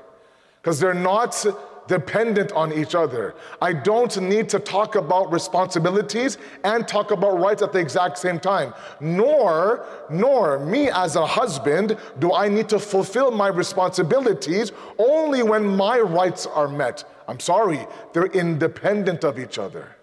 Because 0.61 0.79
they're 0.79 0.95
not 0.95 1.45
dependent 1.87 2.53
on 2.53 2.73
each 2.73 2.95
other. 2.95 3.35
I 3.61 3.73
don't 3.73 4.21
need 4.21 4.49
to 4.51 4.59
talk 4.59 4.95
about 4.95 5.33
responsibilities 5.33 6.39
and 6.65 6.87
talk 6.87 7.11
about 7.11 7.41
rights 7.41 7.63
at 7.63 7.73
the 7.73 7.79
exact 7.79 8.19
same 8.19 8.39
time. 8.39 8.75
Nor, 9.01 9.85
nor 10.11 10.59
me 10.59 10.91
as 10.91 11.17
a 11.17 11.27
husband 11.27 11.97
do 12.19 12.33
I 12.33 12.49
need 12.49 12.69
to 12.71 12.79
fulfill 12.79 13.31
my 13.31 13.49
responsibilities 13.49 14.73
only 14.99 15.43
when 15.43 15.67
my 15.67 15.99
rights 15.99 16.47
are 16.47 16.69
met. 16.69 17.05
I'm 17.29 17.41
sorry, 17.41 17.87
they're 18.13 18.27
independent 18.27 19.25
of 19.25 19.39
each 19.39 19.59
other. 19.59 19.97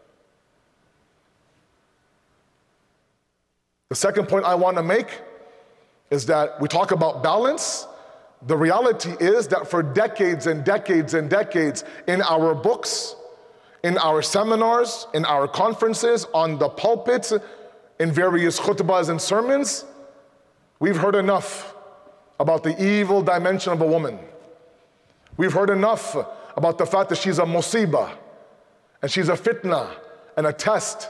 The 3.90 3.96
second 3.96 4.28
point 4.28 4.46
I 4.46 4.56
want 4.56 4.78
to 4.78 4.84
make 4.84 5.22
is 6.12 6.26
that 6.28 6.60
we 6.62 6.68
talk 6.68 6.92
about 6.92 7.24
balance 7.24 7.88
the 8.42 8.56
reality 8.56 9.12
is 9.20 9.48
that 9.50 9.68
for 9.68 9.84
decades 9.84 10.48
and 10.48 10.64
decades 10.64 11.14
and 11.14 11.30
decades, 11.30 11.84
in 12.08 12.22
our 12.22 12.56
books, 12.56 13.16
in 13.84 13.98
our 13.98 14.22
seminars, 14.22 15.08
in 15.14 15.26
our 15.26 15.48
conferences, 15.48 16.26
on 16.34 16.58
the 16.58 16.70
pulpits, 16.70 17.34
in 18.00 18.12
various 18.12 18.60
khutbahs 18.60 19.10
and 19.10 19.22
sermons, 19.22 19.84
we've 20.80 20.98
heard 20.98 21.16
enough 21.16 21.76
about 22.40 22.64
the 22.64 22.82
evil 22.82 23.22
dimension 23.22 23.74
of 23.74 23.82
a 23.82 23.86
woman. 23.86 24.18
We've 25.36 25.54
heard 25.54 25.70
enough 25.70 26.16
about 26.56 26.78
the 26.78 26.86
fact 26.86 27.10
that 27.10 27.18
she's 27.18 27.40
a 27.40 27.44
musibah 27.44 28.16
and 29.02 29.12
she's 29.12 29.30
a 29.30 29.36
fitna 29.36 29.90
and 30.38 30.48
a 30.48 30.54
test. 30.54 31.10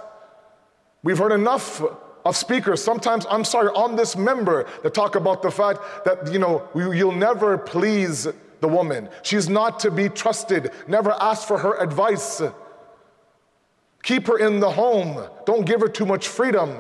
We've 1.04 1.18
heard 1.18 1.32
enough 1.32 1.84
of 2.26 2.36
speakers, 2.36 2.84
sometimes, 2.84 3.26
I'm 3.30 3.44
sorry, 3.44 3.70
on 3.70 3.96
this 3.96 4.16
mimbar 4.16 4.68
that 4.84 4.94
talk 4.94 5.16
about 5.16 5.42
the 5.42 5.52
fact 5.52 5.80
that, 6.06 6.32
you 6.32 6.40
know, 6.40 6.68
you'll 6.76 7.12
never 7.12 7.58
please 7.58 8.28
the 8.60 8.68
woman. 8.68 9.10
She's 9.24 9.50
not 9.50 9.80
to 9.82 9.92
be 9.92 10.10
trusted. 10.10 10.72
Never 10.88 11.12
ask 11.20 11.48
for 11.48 11.58
her 11.58 11.82
advice. 11.82 12.42
Keep 14.04 14.28
her 14.28 14.38
in 14.38 14.60
the 14.60 14.70
home. 14.70 15.28
Don't 15.46 15.66
give 15.66 15.82
her 15.82 15.88
too 15.88 16.06
much 16.06 16.28
freedom. 16.28 16.78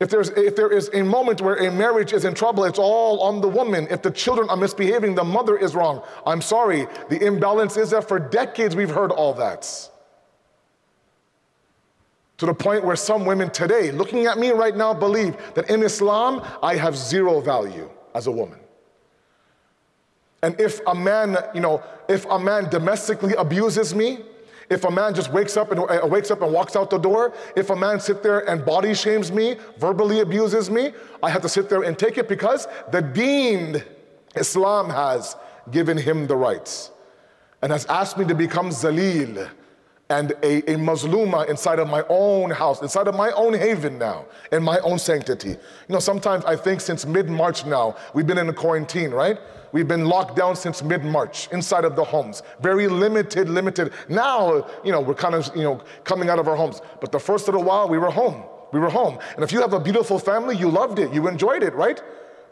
If, 0.00 0.10
there's, 0.10 0.30
if 0.30 0.56
there 0.56 0.70
is 0.70 0.90
a 0.92 1.02
moment 1.02 1.40
where 1.40 1.54
a 1.54 1.70
marriage 1.70 2.12
is 2.12 2.24
in 2.24 2.34
trouble, 2.34 2.64
it's 2.64 2.78
all 2.78 3.20
on 3.20 3.40
the 3.40 3.48
woman. 3.48 3.86
If 3.90 4.02
the 4.02 4.10
children 4.10 4.50
are 4.50 4.56
misbehaving, 4.56 5.14
the 5.14 5.24
mother 5.24 5.56
is 5.56 5.74
wrong. 5.74 6.02
I'm 6.26 6.42
sorry, 6.42 6.86
the 7.08 7.24
imbalance 7.24 7.76
is 7.76 7.90
that 7.90 8.08
for 8.08 8.18
decades 8.18 8.74
we've 8.74 8.90
heard 8.90 9.12
all 9.12 9.34
that. 9.34 9.90
To 12.38 12.46
the 12.46 12.54
point 12.54 12.84
where 12.84 12.96
some 12.96 13.24
women 13.24 13.50
today, 13.50 13.92
looking 13.92 14.26
at 14.26 14.38
me 14.38 14.50
right 14.50 14.76
now, 14.76 14.92
believe 14.92 15.36
that 15.54 15.70
in 15.70 15.82
Islam, 15.82 16.42
I 16.62 16.76
have 16.76 16.96
zero 16.96 17.40
value 17.40 17.88
as 18.14 18.26
a 18.26 18.30
woman. 18.30 18.58
And 20.42 20.60
if 20.60 20.80
a 20.86 20.94
man, 20.94 21.38
you 21.54 21.60
know, 21.60 21.82
if 22.08 22.26
a 22.26 22.38
man 22.38 22.68
domestically 22.68 23.34
abuses 23.34 23.94
me, 23.94 24.18
if 24.68 24.84
a 24.84 24.90
man 24.90 25.14
just 25.14 25.32
wakes 25.32 25.56
up 25.56 25.70
and 25.70 25.80
uh, 25.80 26.06
wakes 26.06 26.30
up 26.30 26.42
and 26.42 26.52
walks 26.52 26.74
out 26.74 26.90
the 26.90 26.98
door, 26.98 27.32
if 27.54 27.70
a 27.70 27.76
man 27.76 28.00
sit 28.00 28.22
there 28.22 28.48
and 28.48 28.64
body 28.64 28.94
shames 28.94 29.30
me, 29.30 29.56
verbally 29.78 30.20
abuses 30.20 30.70
me, 30.70 30.92
I 31.22 31.30
have 31.30 31.42
to 31.42 31.48
sit 31.48 31.68
there 31.68 31.82
and 31.82 31.98
take 31.98 32.18
it 32.18 32.28
because 32.28 32.66
the 32.90 33.00
deen 33.00 33.82
Islam 34.34 34.90
has 34.90 35.36
given 35.70 35.96
him 35.96 36.26
the 36.26 36.36
rights 36.36 36.90
and 37.62 37.72
has 37.72 37.86
asked 37.86 38.18
me 38.18 38.24
to 38.26 38.34
become 38.34 38.70
zalil 38.70 39.48
and 40.14 40.32
a, 40.42 40.70
a 40.70 41.44
inside 41.48 41.78
of 41.80 41.88
my 41.88 42.04
own 42.08 42.50
house, 42.50 42.82
inside 42.82 43.08
of 43.08 43.16
my 43.16 43.30
own 43.32 43.52
haven 43.52 43.98
now, 43.98 44.26
in 44.52 44.62
my 44.62 44.78
own 44.80 44.98
sanctity. 44.98 45.48
You 45.48 45.92
know, 45.94 45.98
sometimes 45.98 46.44
I 46.44 46.56
think 46.56 46.80
since 46.80 47.04
mid-March 47.04 47.66
now, 47.66 47.96
we've 48.14 48.26
been 48.26 48.38
in 48.38 48.48
a 48.48 48.52
quarantine, 48.52 49.10
right? 49.10 49.38
We've 49.72 49.88
been 49.88 50.04
locked 50.04 50.36
down 50.36 50.54
since 50.54 50.84
mid-March 50.84 51.48
inside 51.50 51.84
of 51.84 51.96
the 51.96 52.04
homes. 52.04 52.42
Very 52.60 52.86
limited, 52.86 53.48
limited. 53.48 53.92
Now, 54.08 54.68
you 54.84 54.92
know, 54.92 55.00
we're 55.00 55.14
kind 55.14 55.34
of, 55.34 55.50
you 55.56 55.64
know, 55.64 55.82
coming 56.04 56.28
out 56.28 56.38
of 56.38 56.46
our 56.46 56.54
homes. 56.54 56.80
But 57.00 57.10
the 57.10 57.18
first 57.18 57.48
little 57.48 57.64
while, 57.64 57.88
we 57.88 57.98
were 57.98 58.10
home. 58.10 58.44
We 58.72 58.78
were 58.78 58.90
home. 58.90 59.18
And 59.34 59.42
if 59.42 59.50
you 59.50 59.60
have 59.62 59.72
a 59.72 59.80
beautiful 59.80 60.20
family, 60.20 60.56
you 60.56 60.68
loved 60.68 61.00
it, 61.00 61.12
you 61.12 61.26
enjoyed 61.26 61.64
it, 61.64 61.74
right? 61.74 62.00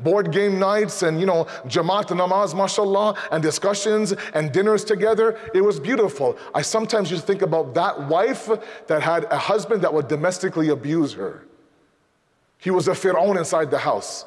Board 0.02 0.32
game 0.32 0.59
nights 0.59 1.02
and 1.02 1.21
you 1.21 1.26
know 1.26 1.44
jamaat 1.66 2.06
namaz 2.06 2.54
mashallah 2.54 3.14
and 3.30 3.42
discussions 3.42 4.14
and 4.35 4.52
dinners 4.52 4.85
together. 4.85 5.38
It 5.54 5.61
was 5.61 5.78
beautiful. 5.80 6.37
I 6.54 6.62
sometimes 6.62 7.09
to 7.11 7.18
think 7.18 7.42
about 7.42 7.75
that 7.75 8.09
wife 8.09 8.49
that 8.87 9.02
had 9.02 9.25
a 9.25 9.38
husband 9.38 9.82
that 9.82 9.92
would 9.92 10.09
domestically 10.09 10.68
abuse 10.68 11.12
her. 11.14 11.44
He 12.59 12.71
was 12.71 12.88
a 12.88 12.92
fir'aun 12.92 13.37
inside 13.37 13.71
the 13.71 13.78
house. 13.78 14.25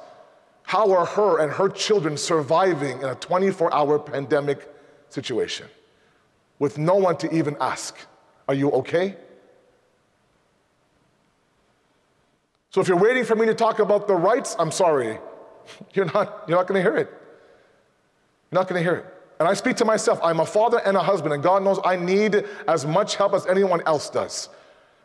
How 0.63 0.91
are 0.91 1.05
her 1.05 1.39
and 1.39 1.51
her 1.51 1.69
children 1.69 2.17
surviving 2.17 3.01
in 3.01 3.05
a 3.05 3.15
24 3.15 3.73
hour 3.73 3.99
pandemic 3.99 4.67
situation 5.09 5.67
with 6.59 6.77
no 6.77 6.95
one 6.95 7.17
to 7.17 7.33
even 7.33 7.55
ask? 7.59 7.95
Are 8.47 8.55
you 8.55 8.71
okay? 8.71 9.15
So 12.71 12.81
if 12.81 12.89
you're 12.89 12.97
waiting 12.97 13.23
for 13.23 13.35
me 13.35 13.45
to 13.45 13.53
talk 13.53 13.79
about 13.79 14.05
the 14.05 14.15
rights 14.15 14.53
i'm 14.59 14.69
sorry 14.69 15.17
you're 15.93 16.05
not, 16.05 16.45
you're 16.47 16.57
not 16.57 16.67
going 16.67 16.83
to 16.83 16.89
hear 16.89 16.97
it. 16.97 17.09
You're 18.51 18.61
not 18.61 18.67
going 18.67 18.83
to 18.83 18.89
hear 18.89 18.99
it. 18.99 19.05
And 19.39 19.47
I 19.47 19.53
speak 19.53 19.75
to 19.77 19.85
myself, 19.85 20.19
I'm 20.23 20.39
a 20.39 20.45
father 20.45 20.81
and 20.85 20.95
a 20.95 21.03
husband, 21.03 21.33
and 21.33 21.43
God 21.43 21.63
knows 21.63 21.79
I 21.83 21.97
need 21.97 22.45
as 22.67 22.85
much 22.85 23.15
help 23.15 23.33
as 23.33 23.45
anyone 23.47 23.81
else 23.85 24.09
does. 24.09 24.49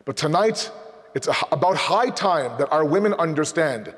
But 0.05 0.15
tonight, 0.15 0.71
it's 1.13 1.27
about 1.51 1.75
high 1.75 2.09
time 2.09 2.57
that 2.57 2.71
our 2.71 2.85
women 2.85 3.13
understand 3.15 3.93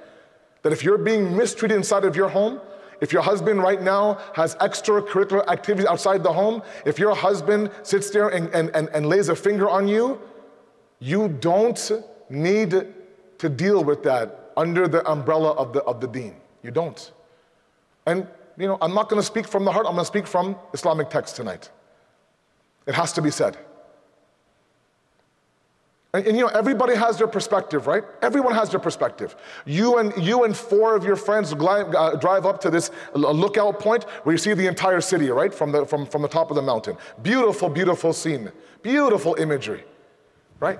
that 0.63 0.73
if 0.73 0.83
you're 0.83 0.97
being 0.97 1.37
mistreated 1.37 1.77
inside 1.77 2.03
of 2.03 2.15
your 2.15 2.29
home, 2.29 2.59
if 2.99 3.11
your 3.11 3.21
husband 3.21 3.61
right 3.61 3.81
now 3.81 4.19
has 4.33 4.55
extracurricular 4.55 5.47
activities 5.47 5.85
outside 5.85 6.23
the 6.23 6.33
home, 6.33 6.63
if 6.85 6.97
your 6.97 7.13
husband 7.13 7.69
sits 7.83 8.09
there 8.09 8.29
and, 8.29 8.47
and, 8.55 8.69
and, 8.73 8.89
and 8.89 9.05
lays 9.05 9.29
a 9.29 9.35
finger 9.35 9.69
on 9.69 9.87
you, 9.87 10.19
you 10.99 11.27
don't 11.27 11.91
need 12.29 12.87
to 13.37 13.49
deal 13.49 13.83
with 13.83 14.03
that 14.03 14.51
under 14.55 14.87
the 14.87 15.07
umbrella 15.09 15.51
of 15.51 15.73
the, 15.73 15.83
of 15.83 15.99
the 15.99 16.07
deen. 16.07 16.35
You 16.63 16.71
don't. 16.71 17.11
And, 18.05 18.27
you 18.57 18.67
know, 18.67 18.77
I'm 18.81 18.93
not 18.93 19.09
going 19.09 19.21
to 19.21 19.25
speak 19.25 19.47
from 19.47 19.65
the 19.65 19.71
heart, 19.71 19.85
I'm 19.85 19.93
going 19.93 20.03
to 20.03 20.05
speak 20.05 20.27
from 20.27 20.55
Islamic 20.73 21.09
text 21.09 21.35
tonight. 21.35 21.69
It 22.87 22.95
has 22.95 23.13
to 23.13 23.21
be 23.21 23.31
said. 23.31 23.57
And, 26.13 26.27
and, 26.27 26.37
you 26.37 26.43
know, 26.43 26.49
everybody 26.49 26.95
has 26.95 27.17
their 27.17 27.27
perspective, 27.27 27.87
right? 27.87 28.03
Everyone 28.21 28.53
has 28.53 28.69
their 28.69 28.79
perspective. 28.79 29.35
You 29.65 29.97
and 29.97 30.15
you 30.23 30.43
and 30.43 30.55
four 30.55 30.95
of 30.95 31.03
your 31.03 31.15
friends 31.15 31.53
drive, 31.53 31.93
uh, 31.95 32.15
drive 32.17 32.45
up 32.45 32.61
to 32.61 32.69
this 32.69 32.91
lookout 33.15 33.79
point 33.79 34.03
where 34.23 34.33
you 34.33 34.37
see 34.37 34.53
the 34.53 34.67
entire 34.67 35.01
city, 35.01 35.29
right, 35.31 35.53
from 35.53 35.71
the 35.71 35.85
from, 35.85 36.05
from 36.05 36.21
the 36.21 36.27
top 36.27 36.51
of 36.51 36.55
the 36.55 36.61
mountain. 36.61 36.97
Beautiful, 37.23 37.67
beautiful 37.67 38.13
scene, 38.13 38.51
beautiful 38.83 39.35
imagery, 39.35 39.83
right? 40.59 40.79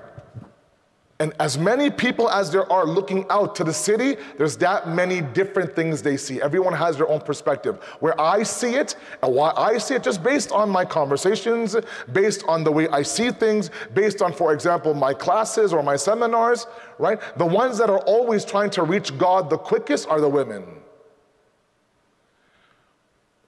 And 1.20 1.32
as 1.38 1.56
many 1.56 1.90
people 1.90 2.28
as 2.28 2.50
there 2.50 2.70
are 2.72 2.84
looking 2.84 3.24
out 3.30 3.54
to 3.56 3.64
the 3.64 3.72
city, 3.72 4.16
there's 4.36 4.56
that 4.56 4.88
many 4.88 5.20
different 5.20 5.76
things 5.76 6.02
they 6.02 6.16
see. 6.16 6.42
Everyone 6.42 6.72
has 6.72 6.96
their 6.96 7.08
own 7.08 7.20
perspective. 7.20 7.76
Where 8.00 8.20
I 8.20 8.42
see 8.42 8.74
it, 8.74 8.96
and 9.22 9.32
why 9.32 9.52
I 9.56 9.78
see 9.78 9.94
it, 9.94 10.02
just 10.02 10.24
based 10.24 10.50
on 10.50 10.68
my 10.68 10.84
conversations, 10.84 11.76
based 12.12 12.42
on 12.48 12.64
the 12.64 12.72
way 12.72 12.88
I 12.88 13.02
see 13.02 13.30
things, 13.30 13.70
based 13.94 14.22
on, 14.22 14.32
for 14.32 14.52
example, 14.52 14.92
my 14.92 15.14
classes 15.14 15.72
or 15.72 15.84
my 15.84 15.94
seminars, 15.94 16.66
right? 16.98 17.20
The 17.36 17.46
ones 17.46 17.78
that 17.78 17.90
are 17.90 18.00
always 18.00 18.44
trying 18.44 18.70
to 18.70 18.82
reach 18.82 19.16
God 19.16 19.50
the 19.50 19.58
quickest 19.58 20.08
are 20.08 20.20
the 20.20 20.28
women. 20.28 20.64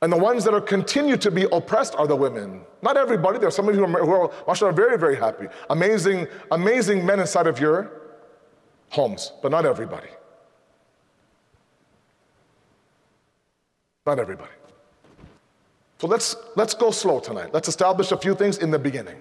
And 0.02 0.12
the 0.12 0.16
ones 0.16 0.44
that 0.44 0.52
are 0.52 0.60
continue 0.60 1.16
to 1.16 1.30
be 1.30 1.46
oppressed 1.52 1.94
are 1.96 2.06
the 2.06 2.16
women. 2.16 2.62
Not 2.82 2.96
everybody. 2.96 3.38
There 3.38 3.48
are 3.48 3.52
some 3.52 3.68
of 3.68 3.74
you 3.74 3.86
who 3.86 3.96
are, 3.96 4.28
who 4.28 4.66
are 4.66 4.72
very, 4.72 4.98
very 4.98 5.16
happy. 5.16 5.46
Amazing, 5.70 6.26
amazing 6.50 7.04
men 7.06 7.20
inside 7.20 7.46
of 7.46 7.58
your 7.58 7.90
homes, 8.90 9.32
but 9.42 9.50
not 9.50 9.64
everybody. 9.64 10.08
Not 14.04 14.18
everybody. 14.18 14.52
So 15.98 16.06
let's, 16.06 16.36
let's 16.56 16.74
go 16.74 16.90
slow 16.90 17.20
tonight. 17.20 17.54
Let's 17.54 17.68
establish 17.68 18.12
a 18.12 18.18
few 18.18 18.34
things 18.34 18.58
in 18.58 18.70
the 18.70 18.78
beginning. 18.78 19.16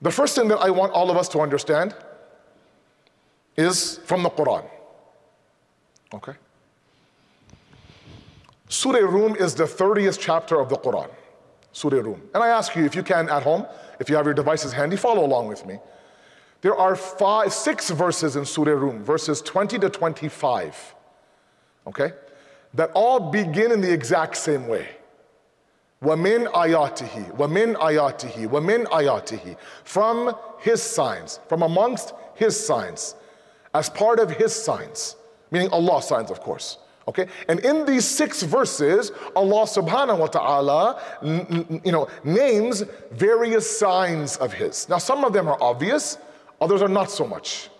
The 0.00 0.12
first 0.12 0.36
thing 0.36 0.46
that 0.48 0.58
I 0.58 0.70
want 0.70 0.92
all 0.92 1.10
of 1.10 1.16
us 1.16 1.28
to 1.30 1.40
understand 1.40 1.96
is 3.56 3.98
from 4.04 4.22
the 4.22 4.30
Quran. 4.30 4.64
Okay? 6.14 6.32
Surah 8.68 8.98
Rum 8.98 9.34
is 9.36 9.54
the 9.54 9.64
30th 9.64 10.18
chapter 10.20 10.60
of 10.60 10.68
the 10.68 10.76
Quran. 10.76 11.10
Surah 11.72 12.00
Rum. 12.00 12.22
And 12.34 12.42
I 12.42 12.48
ask 12.48 12.76
you, 12.76 12.84
if 12.84 12.94
you 12.94 13.02
can 13.02 13.28
at 13.28 13.42
home, 13.42 13.66
if 13.98 14.08
you 14.08 14.16
have 14.16 14.26
your 14.26 14.34
devices 14.34 14.72
handy, 14.72 14.96
follow 14.96 15.24
along 15.24 15.48
with 15.48 15.66
me. 15.66 15.78
There 16.60 16.74
are 16.74 16.96
five, 16.96 17.52
six 17.52 17.90
verses 17.90 18.36
in 18.36 18.44
Surah 18.44 18.72
Rum, 18.72 19.04
verses 19.04 19.40
20 19.42 19.78
to 19.78 19.88
25, 19.88 20.94
okay, 21.86 22.12
that 22.74 22.90
all 22.94 23.30
begin 23.30 23.70
in 23.70 23.80
the 23.80 23.92
exact 23.92 24.36
same 24.36 24.66
way. 24.66 24.88
Wamin 26.02 26.46
ayatihi, 26.52 27.36
wamin 27.36 27.74
ayatihi, 27.74 28.48
wamin 28.48 28.84
ayatihi. 28.86 29.56
From 29.84 30.34
his 30.58 30.82
signs, 30.82 31.40
from 31.48 31.62
amongst 31.62 32.12
his 32.34 32.58
signs, 32.58 33.14
as 33.74 33.88
part 33.88 34.18
of 34.18 34.30
his 34.30 34.54
signs, 34.54 35.16
meaning 35.50 35.68
Allah's 35.70 36.06
signs, 36.06 36.30
of 36.30 36.40
course. 36.40 36.78
Okay? 37.08 37.26
And 37.48 37.60
in 37.60 37.86
these 37.86 38.04
six 38.04 38.42
verses, 38.42 39.12
Allah 39.34 39.64
subhanahu 39.64 40.18
wa 40.18 40.26
ta'ala 40.26 41.02
you 41.84 41.90
know, 41.90 42.06
names 42.22 42.84
various 43.12 43.78
signs 43.78 44.36
of 44.36 44.52
His. 44.52 44.88
Now, 44.90 44.98
some 44.98 45.24
of 45.24 45.32
them 45.32 45.48
are 45.48 45.56
obvious, 45.60 46.18
others 46.60 46.82
are 46.82 46.88
not 46.88 47.10
so 47.10 47.26
much. 47.26 47.70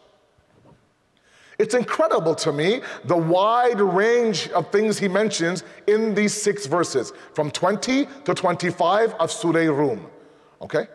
It's 1.59 1.75
incredible 1.75 2.35
to 2.37 2.53
me 2.53 2.81
the 3.05 3.17
wide 3.17 3.81
range 3.81 4.49
of 4.51 4.71
things 4.71 4.99
he 4.99 5.09
mentions 5.09 5.65
in 5.87 6.15
these 6.15 6.33
six 6.33 6.67
verses, 6.67 7.13
from 7.35 7.51
20 7.51 8.07
to 8.25 8.35
25 8.35 9.13
of 9.15 9.31
Surah 9.31 9.71
Rum. 9.71 10.07
Okay? 10.63 10.87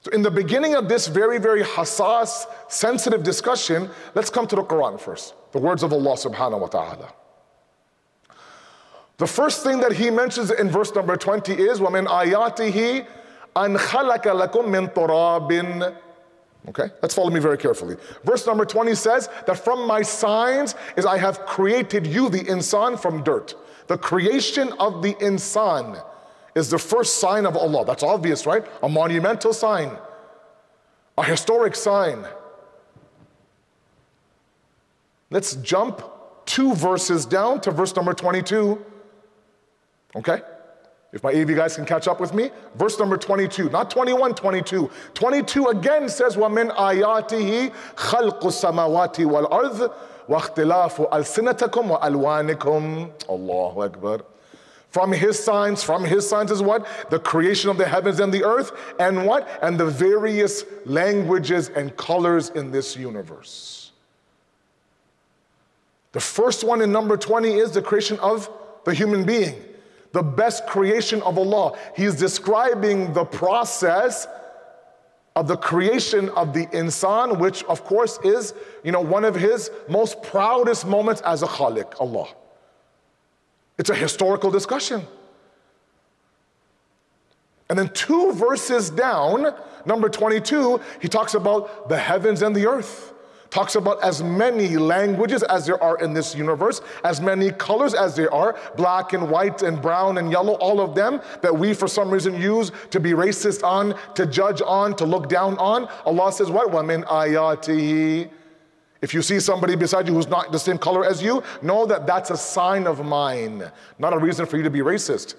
So, 0.00 0.10
in 0.10 0.22
the 0.22 0.30
beginning 0.30 0.74
of 0.74 0.88
this 0.88 1.06
very, 1.06 1.38
very 1.38 1.62
hassas, 1.62 2.46
sensitive 2.68 3.22
discussion, 3.22 3.88
let's 4.16 4.30
come 4.30 4.48
to 4.48 4.56
the 4.56 4.64
Quran 4.64 4.98
first, 4.98 5.34
the 5.51 5.59
words 5.59 5.83
of 5.83 5.93
Allah 5.93 6.13
subhanahu 6.13 6.59
wa 6.59 6.67
ta'ala. 6.67 7.13
The 9.17 9.27
first 9.27 9.63
thing 9.63 9.79
that 9.79 9.93
he 9.93 10.11
mentions 10.11 10.51
in 10.51 10.69
verse 10.69 10.93
number 10.93 11.15
20 11.15 11.53
is 11.53 11.79
وَمِنْ 11.79 12.07
آيَاتِهِ 12.07 13.07
أَنْ 13.55 13.77
خَلَقَ 13.77 14.21
لَكُم 14.21 14.65
مِّن 14.65 14.93
تُرَابٍ 14.93 15.97
Okay, 16.69 16.89
let's 17.01 17.15
follow 17.15 17.29
me 17.29 17.39
very 17.39 17.57
carefully. 17.57 17.95
Verse 18.23 18.45
number 18.45 18.65
20 18.65 18.93
says 18.93 19.29
that 19.45 19.57
from 19.57 19.87
my 19.87 20.01
signs 20.01 20.75
is 20.97 21.05
I 21.05 21.17
have 21.17 21.45
created 21.45 22.05
you, 22.05 22.29
the 22.29 22.39
insan, 22.39 22.99
from 22.99 23.23
dirt. 23.23 23.55
The 23.87 23.97
creation 23.97 24.73
of 24.73 25.01
the 25.01 25.13
insan 25.15 26.03
is 26.55 26.69
the 26.69 26.77
first 26.77 27.19
sign 27.19 27.45
of 27.45 27.55
Allah. 27.55 27.85
That's 27.85 28.03
obvious, 28.03 28.45
right? 28.45 28.65
A 28.83 28.89
monumental 28.89 29.53
sign, 29.53 29.91
a 31.17 31.23
historic 31.23 31.75
sign. 31.75 32.25
Let's 35.31 35.55
jump 35.55 36.01
two 36.45 36.73
verses 36.73 37.25
down 37.25 37.61
to 37.61 37.71
verse 37.71 37.95
number 37.95 38.13
22. 38.13 38.83
Okay? 40.15 40.41
If 41.13 41.23
my 41.23 41.31
AV 41.31 41.55
guys 41.55 41.75
can 41.75 41.85
catch 41.85 42.07
up 42.07 42.19
with 42.19 42.33
me, 42.33 42.51
verse 42.75 42.99
number 42.99 43.17
22, 43.17 43.69
not 43.69 43.89
21, 43.89 44.35
22. 44.35 44.89
22 45.13 45.65
again 45.67 46.09
says, 46.09 46.35
وَمِنْ 46.35 46.75
آيَاتِهِ 46.75 47.73
خَلْقُ 47.95 48.41
السَّمَاوَاتِ 48.41 49.25
وَالْأَرْضِ 49.25 49.93
وَاخْتِلَافُ 50.27 51.11
أَلْسِنَتَكُمْ 51.11 51.99
وَأَلْوَانِكُمْ 51.99 53.29
Allahu 53.29 53.83
Akbar. 53.83 54.19
From 54.89 55.11
his 55.11 55.41
signs, 55.41 55.83
from 55.83 56.03
his 56.03 56.27
signs 56.27 56.51
is 56.51 56.61
what? 56.61 56.85
The 57.09 57.19
creation 57.19 57.69
of 57.69 57.77
the 57.77 57.87
heavens 57.87 58.19
and 58.19 58.33
the 58.33 58.43
earth, 58.43 58.71
and 58.99 59.25
what? 59.25 59.47
And 59.61 59.79
the 59.79 59.85
various 59.85 60.65
languages 60.85 61.69
and 61.69 61.95
colors 61.95 62.49
in 62.49 62.71
this 62.71 62.97
universe. 62.97 63.80
The 66.12 66.20
first 66.20 66.62
one 66.64 66.82
in 66.82 66.92
number 66.92 67.16
20 67.16 67.52
is 67.52 67.72
the 67.72 67.82
creation 67.82 68.18
of 68.20 68.50
the 68.84 68.94
human 68.94 69.24
being 69.24 69.54
the 70.12 70.22
best 70.22 70.66
creation 70.66 71.22
of 71.22 71.38
Allah. 71.38 71.76
He's 71.96 72.14
describing 72.14 73.12
the 73.12 73.24
process 73.24 74.26
of 75.34 75.48
the 75.48 75.56
creation 75.56 76.28
of 76.30 76.52
the 76.52 76.66
insan, 76.66 77.38
which 77.38 77.64
of 77.64 77.84
course 77.84 78.18
is, 78.22 78.52
you 78.84 78.92
know, 78.92 79.00
one 79.00 79.24
of 79.24 79.34
his 79.34 79.70
most 79.88 80.22
proudest 80.22 80.86
moments 80.86 81.22
as 81.22 81.42
a 81.42 81.46
khaliq, 81.46 81.94
Allah. 81.98 82.28
It's 83.78 83.88
a 83.88 83.94
historical 83.94 84.50
discussion. 84.50 85.06
And 87.70 87.78
then 87.78 87.88
two 87.94 88.32
verses 88.32 88.90
down, 88.90 89.54
number 89.86 90.10
22, 90.10 90.78
he 91.00 91.08
talks 91.08 91.32
about 91.32 91.88
the 91.88 91.96
heavens 91.96 92.42
and 92.42 92.54
the 92.54 92.66
earth 92.66 93.11
talks 93.52 93.74
about 93.74 94.02
as 94.02 94.22
many 94.22 94.78
languages 94.78 95.42
as 95.42 95.66
there 95.66 95.80
are 95.82 95.98
in 95.98 96.14
this 96.14 96.34
universe, 96.34 96.80
as 97.04 97.20
many 97.20 97.52
colors 97.52 97.92
as 97.92 98.16
there 98.16 98.32
are, 98.32 98.58
black 98.76 99.12
and 99.12 99.30
white 99.30 99.62
and 99.62 99.80
brown 99.80 100.16
and 100.16 100.32
yellow, 100.32 100.54
all 100.54 100.80
of 100.80 100.94
them 100.94 101.20
that 101.42 101.56
we 101.56 101.74
for 101.74 101.86
some 101.86 102.10
reason 102.10 102.34
use 102.40 102.72
to 102.88 102.98
be 102.98 103.10
racist 103.10 103.62
on, 103.62 103.94
to 104.14 104.24
judge 104.24 104.62
on, 104.64 104.96
to 104.96 105.04
look 105.04 105.28
down 105.28 105.58
on. 105.58 105.86
Allah 106.06 106.32
says, 106.32 106.50
What? 106.50 106.72
Wamin 106.72 107.04
ayatihi. 107.04 108.30
If 109.02 109.12
you 109.12 109.20
see 109.20 109.38
somebody 109.38 109.76
beside 109.76 110.08
you 110.08 110.14
who's 110.14 110.28
not 110.28 110.50
the 110.50 110.58
same 110.58 110.78
color 110.78 111.04
as 111.04 111.22
you, 111.22 111.42
know 111.60 111.84
that 111.84 112.06
that's 112.06 112.30
a 112.30 112.36
sign 112.38 112.86
of 112.86 113.04
mine, 113.04 113.70
not 113.98 114.14
a 114.14 114.18
reason 114.18 114.46
for 114.46 114.56
you 114.56 114.62
to 114.62 114.70
be 114.70 114.78
racist. 114.78 115.34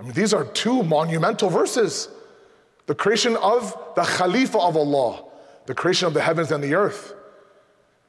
I 0.00 0.02
mean, 0.02 0.12
these 0.14 0.34
are 0.34 0.44
two 0.44 0.82
monumental 0.82 1.48
verses 1.48 2.08
the 2.86 2.94
creation 2.94 3.36
of 3.36 3.74
the 3.96 4.02
Khalifa 4.02 4.58
of 4.58 4.76
Allah, 4.76 5.24
the 5.65 5.73
creation 5.73 6.07
of 6.07 6.13
the 6.13 6.21
heavens 6.21 6.51
and 6.51 6.63
the 6.63 6.75
earth. 6.75 7.13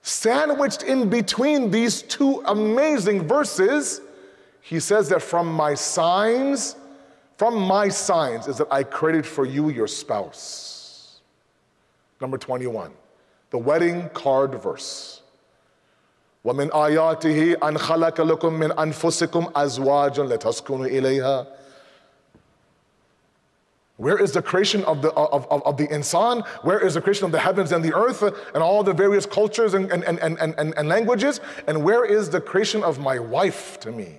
Sandwiched 0.03 0.83
in 0.83 1.11
between 1.11 1.71
these 1.71 2.03
two 2.03 2.43
amazing 2.47 3.29
verses, 3.29 4.01
he 4.61 4.81
says 4.81 5.09
that 5.11 5.23
from 5.23 5.53
my 5.53 5.75
signs, 5.75 6.77
from 7.37 7.57
my 7.57 7.89
signs 7.89 8.49
is 8.49 8.59
that 8.59 8.69
I 8.71 8.83
created 8.83 9.27
for 9.27 9.45
you 9.45 9.69
your 9.69 9.87
spouse. 9.87 11.21
Number 12.21 12.39
21, 12.39 12.93
the 13.51 13.59
wedding 13.59 14.09
card 14.11 14.55
verse. 14.63 15.23
ومن 16.45 16.71
آياته 16.73 17.69
أن 17.69 17.79
خلق 17.79 18.21
لكم 18.21 18.53
من 18.53 18.73
أنفسكم 18.73 19.51
أزواجا 19.57 20.23
لتسكنوا 20.23 20.87
إليها 20.87 21.47
where 23.98 24.22
is 24.22 24.34
the 24.34 24.42
creation 24.42 24.84
of 24.84 25.02
the, 25.02 25.12
of, 25.14 25.48
of, 25.50 25.64
of, 25.64 25.78
the 25.78 25.88
insan? 25.88 26.46
Where 26.64 26.80
is 26.80 26.96
the 26.96 27.02
creation 27.02 27.26
of 27.26 27.32
the 27.32 27.40
heavens 27.40 27.72
and 27.72 27.84
the 27.84 27.94
earth 27.94 28.24
and 28.24 28.62
all 28.62 28.84
the 28.84 28.94
various 28.94 29.26
cultures 29.26 29.74
and, 29.74 29.90
and, 29.90 30.04
and, 30.04 30.20
and, 30.20 30.38
and, 30.40 30.74
and 30.76 30.90
languages? 30.90 31.40
And 31.68 31.82
where 31.84 32.04
is 32.04 32.30
the 32.30 32.42
creation 32.42 32.84
of 32.84 33.00
my 33.00 33.20
wife 33.20 33.80
to 33.82 33.94
me? 33.94 34.18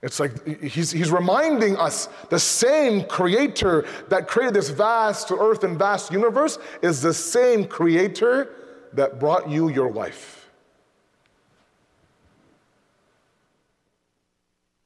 it's 0.01 0.21
like 0.21 0.63
he's, 0.63 0.91
he's 0.91 1.11
reminding 1.11 1.75
us 1.75 2.07
the 2.29 2.39
same 2.39 3.03
creator 3.03 3.85
that 4.07 4.29
created 4.29 4.53
this 4.53 4.69
vast 4.69 5.29
earth 5.29 5.65
and 5.65 5.77
vast 5.77 6.13
universe 6.13 6.57
is 6.81 7.01
the 7.01 7.13
same 7.13 7.67
creator 7.67 8.55
that 8.93 9.19
brought 9.19 9.49
you 9.49 9.67
your 9.67 9.89
wife. 9.89 10.42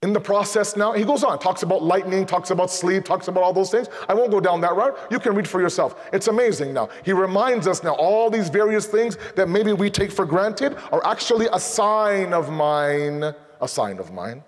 In 0.04 0.14
the 0.14 0.20
process 0.20 0.76
now, 0.76 0.92
he 0.92 1.04
goes 1.04 1.24
on, 1.24 1.40
talks 1.40 1.64
about 1.64 1.82
lightning, 1.82 2.24
talks 2.28 2.52
about 2.52 2.70
sleep, 2.70 3.04
talks 3.04 3.30
about 3.30 3.42
all 3.42 3.52
those 3.52 3.72
things. 3.72 3.88
I 4.08 4.14
won't 4.14 4.30
go 4.30 4.40
down 4.40 4.62
that 4.62 4.76
route. 4.76 4.96
You 5.10 5.18
can 5.20 5.34
read 5.34 5.48
for 5.48 5.60
yourself. 5.60 6.08
It's 6.14 6.28
amazing 6.28 6.72
now. 6.72 6.90
He 7.04 7.14
reminds 7.14 7.68
us 7.68 7.84
now 7.84 7.96
all 7.96 8.30
these 8.30 8.50
various 8.50 8.86
things 8.86 9.18
that 9.36 9.50
maybe 9.50 9.74
we 9.74 9.90
take 9.90 10.12
for 10.12 10.24
granted 10.24 10.78
are 10.92 11.04
actually 11.04 11.48
a 11.52 11.60
sign 11.60 12.32
of 12.32 12.52
mine, 12.52 13.24
a 13.60 13.68
sign 13.68 13.98
of 13.98 14.14
mine. 14.14 14.44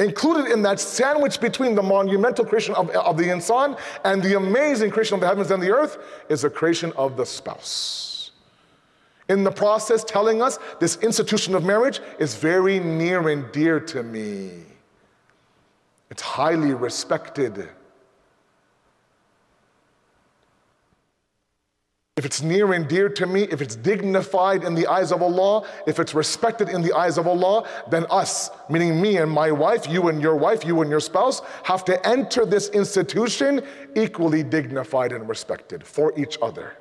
Included 0.00 0.50
in 0.50 0.62
that 0.62 0.80
sandwich 0.80 1.38
between 1.38 1.74
the 1.74 1.82
monumental 1.82 2.46
creation 2.46 2.74
of, 2.74 2.88
of 2.90 3.18
the 3.18 3.24
insan 3.24 3.78
and 4.04 4.22
the 4.22 4.38
amazing 4.38 4.90
creation 4.90 5.14
of 5.14 5.20
the 5.20 5.26
heavens 5.26 5.50
and 5.50 5.62
the 5.62 5.70
earth 5.70 5.98
is 6.30 6.40
the 6.40 6.48
creation 6.48 6.90
of 6.96 7.18
the 7.18 7.26
spouse 7.26 8.07
in 9.28 9.44
the 9.44 9.50
process 9.50 10.02
telling 10.04 10.40
us 10.40 10.58
this 10.80 10.96
institution 10.96 11.54
of 11.54 11.64
marriage 11.64 12.00
is 12.18 12.34
very 12.34 12.80
near 12.80 13.28
and 13.28 13.50
dear 13.52 13.78
to 13.80 14.02
me. 14.02 14.50
It's 16.10 16.22
highly 16.22 16.72
respected. 16.72 17.68
If 22.16 22.24
it's 22.24 22.42
near 22.42 22.72
and 22.72 22.88
dear 22.88 23.08
to 23.10 23.26
me, 23.26 23.42
if 23.42 23.62
it's 23.62 23.76
dignified 23.76 24.64
in 24.64 24.74
the 24.74 24.88
eyes 24.88 25.12
of 25.12 25.22
Allah, 25.22 25.68
if 25.86 26.00
it's 26.00 26.14
respected 26.14 26.68
in 26.68 26.82
the 26.82 26.92
eyes 26.92 27.16
of 27.16 27.28
Allah, 27.28 27.68
then 27.90 28.06
us, 28.10 28.50
meaning 28.68 29.00
me 29.00 29.18
and 29.18 29.30
my 29.30 29.52
wife, 29.52 29.86
you 29.88 30.08
and 30.08 30.20
your 30.20 30.34
wife, 30.34 30.64
you 30.64 30.80
and 30.80 30.90
your 30.90 30.98
spouse, 30.98 31.42
have 31.62 31.84
to 31.84 32.04
enter 32.04 32.44
this 32.44 32.70
institution 32.70 33.62
equally 33.94 34.42
dignified 34.42 35.12
and 35.12 35.28
respected 35.28 35.86
for 35.86 36.18
each 36.18 36.38
other 36.42 36.76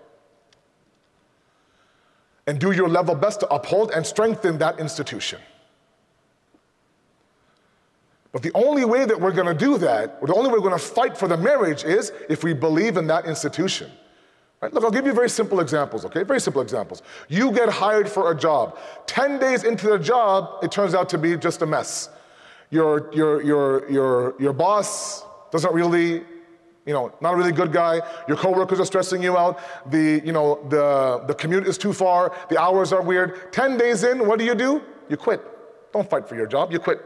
and 2.48 2.60
do 2.60 2.72
your 2.72 2.88
level 2.88 3.14
best 3.14 3.42
to 3.42 3.54
uphold 3.54 3.92
and 3.92 4.06
strengthen 4.06 4.58
that 4.58 4.80
institution. 4.80 5.40
But 8.32 8.42
the 8.42 8.52
only 8.56 8.86
way 8.86 9.06
that 9.06 9.20
we're 9.20 9.32
going 9.32 9.48
to 9.48 9.54
do 9.54 9.78
that, 9.80 10.18
or 10.22 10.28
the 10.28 10.36
only 10.36 10.50
way 10.50 10.54
we're 10.54 10.70
going 10.70 10.80
to 10.80 10.86
fight 10.86 11.18
for 11.18 11.28
the 11.28 11.38
marriage 11.38 11.84
is 11.84 12.12
if 12.30 12.44
we 12.44 12.54
believe 12.54 12.98
in 12.98 13.08
that 13.08 13.26
institution. 13.26 13.92
Right? 14.62 14.74
Look, 14.74 14.84
I'll 14.84 14.92
give 14.92 15.06
you 15.06 15.14
very 15.14 15.30
simple 15.30 15.60
examples, 15.60 16.04
okay? 16.06 16.24
Very 16.24 16.42
simple 16.42 16.62
examples. 16.62 17.04
You 17.30 17.52
get 17.52 17.70
hired 17.70 18.10
for 18.10 18.32
a 18.32 18.36
job. 18.36 18.78
10 19.06 19.40
days 19.40 19.64
into 19.64 19.88
the 19.88 20.00
job, 20.00 20.64
it 20.64 20.72
turns 20.72 20.96
out 20.96 21.10
to 21.10 21.18
be 21.18 21.38
just 21.38 21.62
a 21.62 21.66
mess. 21.66 22.10
Your, 22.70 23.14
your, 23.14 23.42
your, 23.44 23.90
your, 23.90 24.36
your 24.40 24.54
boss 24.54 25.24
doesn't 25.52 25.74
really 25.74 26.24
you 26.88 26.94
know, 26.94 27.14
not 27.20 27.34
a 27.34 27.38
really 27.38 27.52
good 27.52 27.72
guy. 27.72 28.02
Your 28.28 28.38
coworkers 28.38 28.80
are 28.80 28.86
stressing 28.86 29.22
you 29.22 29.38
out. 29.38 29.60
The, 29.92 30.22
you 30.26 30.32
know, 30.32 30.66
the, 30.70 31.24
the 31.28 31.36
commute 31.36 31.68
is 31.68 31.78
too 31.78 31.92
far. 31.92 32.34
The 32.50 32.60
hours 32.60 32.94
are 32.94 33.02
weird. 33.02 33.52
10 33.52 33.78
days 33.78 34.04
in, 34.06 34.26
what 34.26 34.40
do 34.40 34.46
you 34.46 34.56
do? 34.56 34.82
You 35.10 35.18
quit. 35.18 35.42
Don't 35.92 36.10
fight 36.10 36.28
for 36.28 36.36
your 36.36 36.48
job, 36.48 36.72
you 36.72 36.80
quit. 36.80 37.02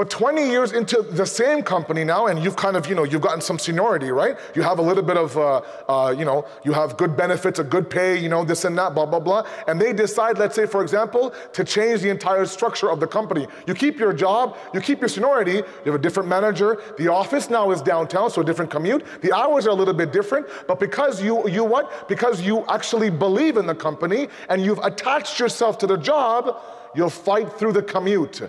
But 0.00 0.08
20 0.08 0.48
years 0.48 0.72
into 0.72 1.02
the 1.02 1.26
same 1.26 1.62
company 1.62 2.04
now, 2.04 2.28
and 2.28 2.42
you've 2.42 2.56
kind 2.56 2.74
of, 2.74 2.88
you 2.88 2.94
know, 2.94 3.04
you've 3.04 3.20
gotten 3.20 3.42
some 3.42 3.58
seniority, 3.58 4.10
right? 4.10 4.34
You 4.54 4.62
have 4.62 4.78
a 4.78 4.82
little 4.82 5.02
bit 5.02 5.18
of, 5.18 5.36
uh, 5.36 5.60
uh, 5.90 6.14
you 6.16 6.24
know, 6.24 6.46
you 6.64 6.72
have 6.72 6.96
good 6.96 7.18
benefits, 7.18 7.58
a 7.58 7.64
good 7.64 7.90
pay, 7.90 8.18
you 8.18 8.30
know, 8.30 8.42
this 8.42 8.64
and 8.64 8.78
that, 8.78 8.94
blah, 8.94 9.04
blah, 9.04 9.20
blah. 9.20 9.46
And 9.66 9.78
they 9.78 9.92
decide, 9.92 10.38
let's 10.38 10.54
say, 10.54 10.64
for 10.64 10.80
example, 10.80 11.34
to 11.52 11.64
change 11.64 12.00
the 12.00 12.08
entire 12.08 12.46
structure 12.46 12.90
of 12.90 12.98
the 12.98 13.06
company. 13.06 13.46
You 13.66 13.74
keep 13.74 13.98
your 13.98 14.14
job, 14.14 14.56
you 14.72 14.80
keep 14.80 15.00
your 15.00 15.08
seniority, 15.10 15.56
you 15.56 15.92
have 15.92 15.96
a 15.96 15.98
different 15.98 16.30
manager. 16.30 16.80
The 16.96 17.08
office 17.08 17.50
now 17.50 17.70
is 17.70 17.82
downtown, 17.82 18.30
so 18.30 18.40
a 18.40 18.44
different 18.46 18.70
commute. 18.70 19.04
The 19.20 19.34
hours 19.34 19.66
are 19.66 19.70
a 19.70 19.74
little 19.74 19.92
bit 19.92 20.14
different, 20.14 20.46
but 20.66 20.80
because 20.80 21.22
you, 21.22 21.46
you 21.46 21.62
what? 21.62 22.08
Because 22.08 22.40
you 22.40 22.64
actually 22.70 23.10
believe 23.10 23.58
in 23.58 23.66
the 23.66 23.74
company 23.74 24.28
and 24.48 24.64
you've 24.64 24.80
attached 24.82 25.38
yourself 25.38 25.76
to 25.76 25.86
the 25.86 25.98
job, 25.98 26.56
you'll 26.94 27.10
fight 27.10 27.52
through 27.52 27.74
the 27.74 27.82
commute 27.82 28.40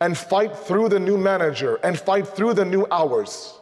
and 0.00 0.16
fight 0.16 0.56
through 0.56 0.88
the 0.88 0.98
new 0.98 1.18
manager 1.18 1.76
and 1.82 1.98
fight 1.98 2.26
through 2.26 2.54
the 2.54 2.64
new 2.64 2.86
hours. 2.90 3.60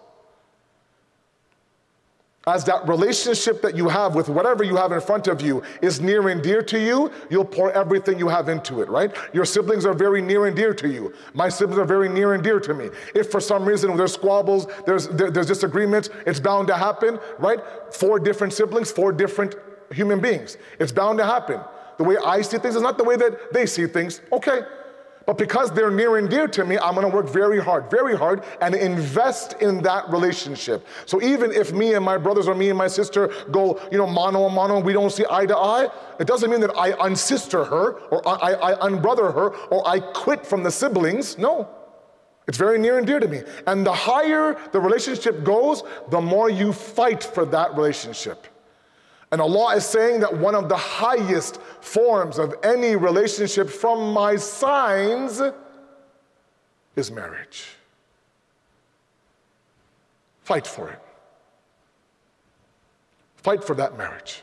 as 2.47 2.65
that 2.65 2.87
relationship 2.89 3.61
that 3.61 3.77
you 3.77 3.89
have 3.89 4.15
with 4.15 4.29
whatever 4.29 4.65
you 4.65 4.75
have 4.75 4.91
in 4.93 5.01
front 5.01 5.29
of 5.29 5.43
you 5.43 5.63
is 5.83 6.01
near 6.01 6.29
and 6.29 6.43
dear 6.43 6.63
to 6.63 6.79
you, 6.79 7.11
you'll 7.29 7.45
pour 7.45 7.71
everything 7.73 8.19
you 8.19 8.29
have 8.29 8.49
into 8.49 8.81
it, 8.81 8.89
right? 8.89 9.15
Your 9.35 9.45
siblings 9.45 9.85
are 9.85 9.93
very 9.93 10.23
near 10.23 10.47
and 10.47 10.57
dear 10.57 10.73
to 10.75 10.89
you. 10.89 11.13
My 11.35 11.49
siblings 11.51 11.79
are 11.79 11.85
very 11.85 12.09
near 12.09 12.33
and 12.35 12.43
dear 12.43 12.59
to 12.61 12.73
me. 12.73 12.89
If 13.15 13.31
for 13.31 13.41
some 13.41 13.67
reason 13.67 13.97
there's 13.97 14.15
squabbles, 14.15 14.67
there's, 14.87 15.09
there, 15.09 15.31
there's 15.31 15.47
disagreements, 15.47 16.09
it's 16.27 16.41
bound 16.41 16.69
to 16.69 16.75
happen, 16.75 17.19
right? 17.39 17.61
Four 17.93 18.19
different 18.19 18.53
siblings, 18.55 18.91
four 18.91 19.13
different 19.13 19.55
human 19.93 20.21
beings. 20.21 20.57
It's 20.79 20.93
bound 20.93 21.19
to 21.19 21.27
happen. 21.27 21.61
The 21.99 22.05
way 22.05 22.17
I 22.25 22.41
see 22.43 22.59
things 22.59 22.77
is 22.77 22.83
not 22.83 22.97
the 22.97 23.05
way 23.05 23.17
that 23.17 23.53
they 23.53 23.67
see 23.67 23.87
things. 23.87 24.21
Okay, 24.33 24.61
but 25.29 25.37
because 25.37 25.71
they're 25.71 25.91
near 25.91 26.17
and 26.17 26.31
dear 26.31 26.49
to 26.49 26.65
me, 26.65 26.79
I'm 26.79 26.95
gonna 26.95 27.11
work 27.11 27.29
very 27.29 27.61
hard, 27.61 27.91
very 27.91 28.17
hard, 28.17 28.45
and 28.63 28.75
invest 28.75 29.53
in 29.61 29.83
that 29.83 30.09
relationship. 30.09 30.87
So 31.05 31.21
even 31.21 31.53
if 31.53 31.71
me 31.71 31.93
and 31.93 32.03
my 32.03 32.17
brothers 32.17 32.49
or 32.49 32.55
me 32.55 32.71
and 32.71 32.79
my 32.79 32.87
sister 32.87 33.31
go, 33.51 33.79
you 33.93 33.99
know, 33.99 34.07
mano 34.07 34.47
a 34.47 34.49
mano, 34.49 34.81
we 34.81 34.95
don't 34.95 35.13
see 35.13 35.27
eye 35.29 35.45
to 35.45 35.55
eye, 35.55 35.89
it 36.19 36.27
doesn't 36.27 36.51
mean 36.51 36.63
that 36.63 36.75
I 36.75 36.95
unsister 37.07 37.63
her 37.67 37.99
or 38.09 38.27
I, 38.27 38.53
I, 38.53 38.71
I 38.73 38.89
unbrother 38.89 39.31
her 39.35 39.51
or 39.67 39.87
I 39.87 40.01
quit 40.01 40.47
from 40.47 40.63
the 40.63 40.71
siblings. 40.71 41.37
No. 41.37 41.69
It's 42.47 42.57
very 42.57 42.79
near 42.79 42.97
and 42.97 43.07
dear 43.07 43.21
to 43.21 43.29
me. 43.29 43.43
And 43.67 43.85
the 43.85 43.93
higher 43.93 44.59
the 44.73 44.81
relationship 44.81 45.45
goes, 45.45 45.83
the 46.09 46.23
more 46.23 46.49
you 46.49 46.73
fight 46.73 47.23
for 47.23 47.45
that 47.45 47.77
relationship. 47.77 48.47
And 49.31 49.41
Allah 49.41 49.77
is 49.77 49.85
saying 49.85 50.21
that 50.21 50.37
one 50.37 50.55
of 50.55 50.69
the 50.69 50.77
highest 50.77 51.61
forms 51.81 52.39
of 52.39 52.55
any 52.63 52.97
relationship 52.97 53.69
from 53.69 54.13
my 54.13 54.37
signs 54.37 55.43
is 56.97 57.11
marriage. 57.11 57.67
Fight 60.43 60.67
for 60.67 60.89
it. 60.91 60.99
Fight 63.37 63.63
for 63.63 63.75
that 63.75 63.99
marriage. 63.99 64.43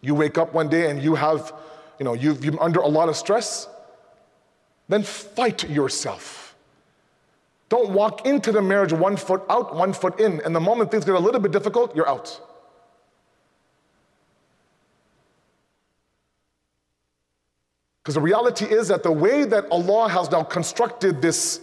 You 0.00 0.14
wake 0.14 0.38
up 0.38 0.54
one 0.54 0.68
day 0.68 0.90
and 0.90 1.02
you 1.02 1.14
have, 1.14 1.52
you 1.98 2.04
know, 2.04 2.14
you've, 2.14 2.42
you're 2.44 2.62
under 2.62 2.80
a 2.80 2.88
lot 2.88 3.08
of 3.08 3.16
stress, 3.16 3.68
then 4.88 5.02
fight 5.02 5.68
yourself. 5.68 6.56
Don't 7.68 7.90
walk 7.90 8.26
into 8.26 8.52
the 8.52 8.62
marriage 8.62 8.92
one 8.92 9.16
foot 9.16 9.42
out, 9.48 9.74
one 9.74 9.92
foot 9.92 10.20
in. 10.20 10.40
And 10.42 10.54
the 10.54 10.60
moment 10.60 10.90
things 10.90 11.04
get 11.04 11.14
a 11.14 11.18
little 11.18 11.40
bit 11.40 11.52
difficult, 11.52 11.94
you're 11.94 12.08
out. 12.08 12.40
Because 18.04 18.16
the 18.16 18.20
reality 18.20 18.66
is 18.66 18.88
that 18.88 19.02
the 19.02 19.10
way 19.10 19.44
that 19.44 19.64
Allah 19.70 20.10
has 20.10 20.30
now 20.30 20.42
constructed 20.42 21.22
this, 21.22 21.60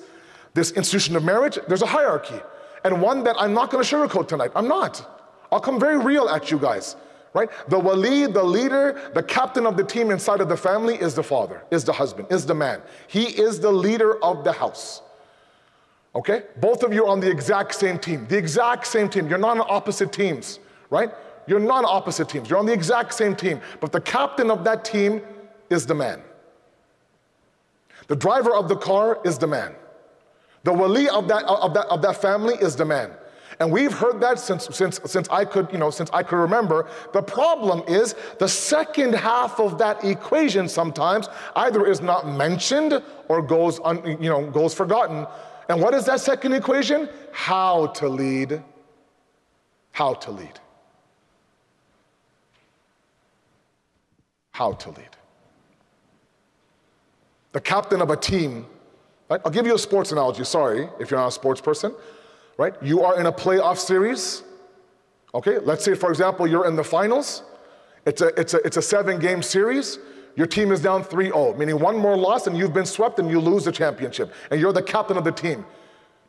this 0.56 0.72
institution 0.72 1.16
of 1.16 1.24
marriage, 1.24 1.60
there's 1.68 1.84
a 1.84 1.86
hierarchy. 1.88 2.42
And 2.84 3.00
one 3.00 3.24
that 3.26 3.36
I'm 3.38 3.54
not 3.54 3.70
going 3.70 3.84
to 3.84 3.96
sugarcoat 3.96 4.28
tonight. 4.28 4.50
I'm 4.56 4.68
not. 4.68 5.08
I'll 5.52 5.60
come 5.60 5.80
very 5.80 6.00
real 6.00 6.28
at 6.28 6.50
you 6.50 6.58
guys. 6.58 6.96
Right? 7.34 7.50
The 7.70 7.78
wali, 7.78 8.26
the 8.26 8.44
leader, 8.44 9.12
the 9.14 9.22
captain 9.22 9.68
of 9.68 9.78
the 9.78 9.84
team 9.84 10.10
inside 10.10 10.42
of 10.42 10.50
the 10.50 10.58
family 10.58 10.96
is 10.96 11.14
the 11.14 11.24
father, 11.24 11.62
is 11.70 11.84
the 11.84 11.94
husband, 11.94 12.28
is 12.32 12.46
the 12.46 12.56
man. 12.56 12.82
He 13.08 13.26
is 13.26 13.60
the 13.60 13.72
leader 13.72 14.22
of 14.24 14.44
the 14.44 14.52
house. 14.52 15.04
Okay? 16.16 16.44
Both 16.58 16.82
of 16.82 16.92
you 16.92 17.06
are 17.06 17.10
on 17.10 17.20
the 17.20 17.30
exact 17.30 17.76
same 17.76 18.00
team. 18.00 18.26
The 18.28 18.38
exact 18.38 18.88
same 18.88 19.10
team. 19.10 19.28
You're 19.28 19.38
not 19.38 19.60
on 19.60 19.66
opposite 19.70 20.12
teams, 20.12 20.60
right? 20.90 21.12
You're 21.46 21.60
not 21.60 21.86
opposite 21.86 22.30
teams. 22.30 22.50
You're 22.50 22.60
on 22.60 22.66
the 22.66 22.74
exact 22.74 23.14
same 23.14 23.36
team. 23.36 23.62
But 23.80 23.92
the 23.92 24.02
captain 24.02 24.50
of 24.50 24.64
that 24.64 24.84
team 24.84 25.22
is 25.70 25.86
the 25.86 25.96
man. 25.96 26.22
The 28.12 28.18
driver 28.18 28.54
of 28.54 28.68
the 28.68 28.76
car 28.76 29.22
is 29.24 29.38
the 29.38 29.48
man. 29.48 29.74
The 30.66 30.74
wali 30.74 31.08
of 31.08 31.30
that, 31.30 31.46
of 31.46 31.74
that, 31.74 31.86
of 31.86 32.02
that 32.02 32.22
family 32.22 32.56
is 32.56 32.76
the 32.76 32.84
man. 32.84 33.12
And 33.62 33.72
we've 33.72 33.94
heard 33.94 34.20
that 34.20 34.38
since, 34.38 34.68
since, 34.76 35.00
since 35.06 35.30
I 35.30 35.46
could, 35.46 35.72
you 35.72 35.78
know, 35.78 35.90
since 35.92 36.10
I 36.12 36.22
could 36.22 36.36
remember. 36.36 36.90
The 37.14 37.22
problem 37.22 37.84
is 37.88 38.16
the 38.38 38.50
second 38.50 39.16
half 39.16 39.62
of 39.62 39.78
that 39.78 40.04
equation 40.04 40.68
sometimes 40.68 41.30
either 41.56 41.88
is 41.88 42.02
not 42.02 42.28
mentioned 42.28 43.02
or 43.30 43.42
goes, 43.42 43.80
un, 43.86 44.06
you 44.22 44.30
know, 44.30 44.46
goes 44.52 44.74
forgotten. 44.74 45.26
And 45.70 45.80
what 45.82 45.94
is 45.94 46.04
that 46.08 46.20
second 46.20 46.52
equation? 46.52 47.08
How 47.32 47.88
to 47.96 48.10
lead. 48.10 48.62
How 49.94 50.16
to 50.16 50.32
lead. 50.32 50.60
How 54.52 54.74
to 54.74 54.90
lead 54.90 55.21
the 57.52 57.62
captain 57.62 58.02
of 58.02 58.10
a 58.10 58.18
team, 58.18 58.66
right? 59.30 59.42
I'll 59.44 59.52
give 59.52 59.66
you 59.66 59.76
a 59.76 59.80
sports 59.80 60.12
analogy, 60.12 60.44
sorry, 60.44 60.90
if 61.00 61.12
you're 61.12 61.20
not 61.20 61.28
a 61.28 61.32
sports 61.32 61.62
person, 61.62 61.94
right? 62.58 62.74
You 62.82 63.04
are 63.04 63.20
in 63.20 63.26
a 63.26 63.32
playoff 63.32 63.78
series, 63.78 64.44
okay? 65.34 65.60
Let's 65.60 65.84
say, 65.84 65.96
for 65.96 66.10
example, 66.10 66.48
you're 66.48 66.68
in 66.68 66.76
the 66.76 66.84
finals. 66.84 67.44
It's 68.06 68.22
a, 68.22 68.28
it's 68.40 68.54
a, 68.54 68.58
it's 68.66 68.78
a 68.78 68.82
seven 68.82 69.20
game 69.20 69.42
series. 69.42 70.00
Your 70.36 70.48
team 70.48 70.72
is 70.72 70.82
down 70.82 71.04
3 71.04 71.26
0, 71.26 71.56
meaning 71.58 71.80
one 71.80 71.98
more 71.98 72.16
loss 72.16 72.48
and 72.48 72.58
you've 72.58 72.74
been 72.74 72.86
swept 72.86 73.20
and 73.20 73.30
you 73.30 73.40
lose 73.40 73.66
the 73.66 73.72
championship. 73.72 74.34
And 74.50 74.60
you're 74.62 74.74
the 74.74 74.82
captain 74.82 75.18
of 75.18 75.24
the 75.24 75.32
team. 75.32 75.66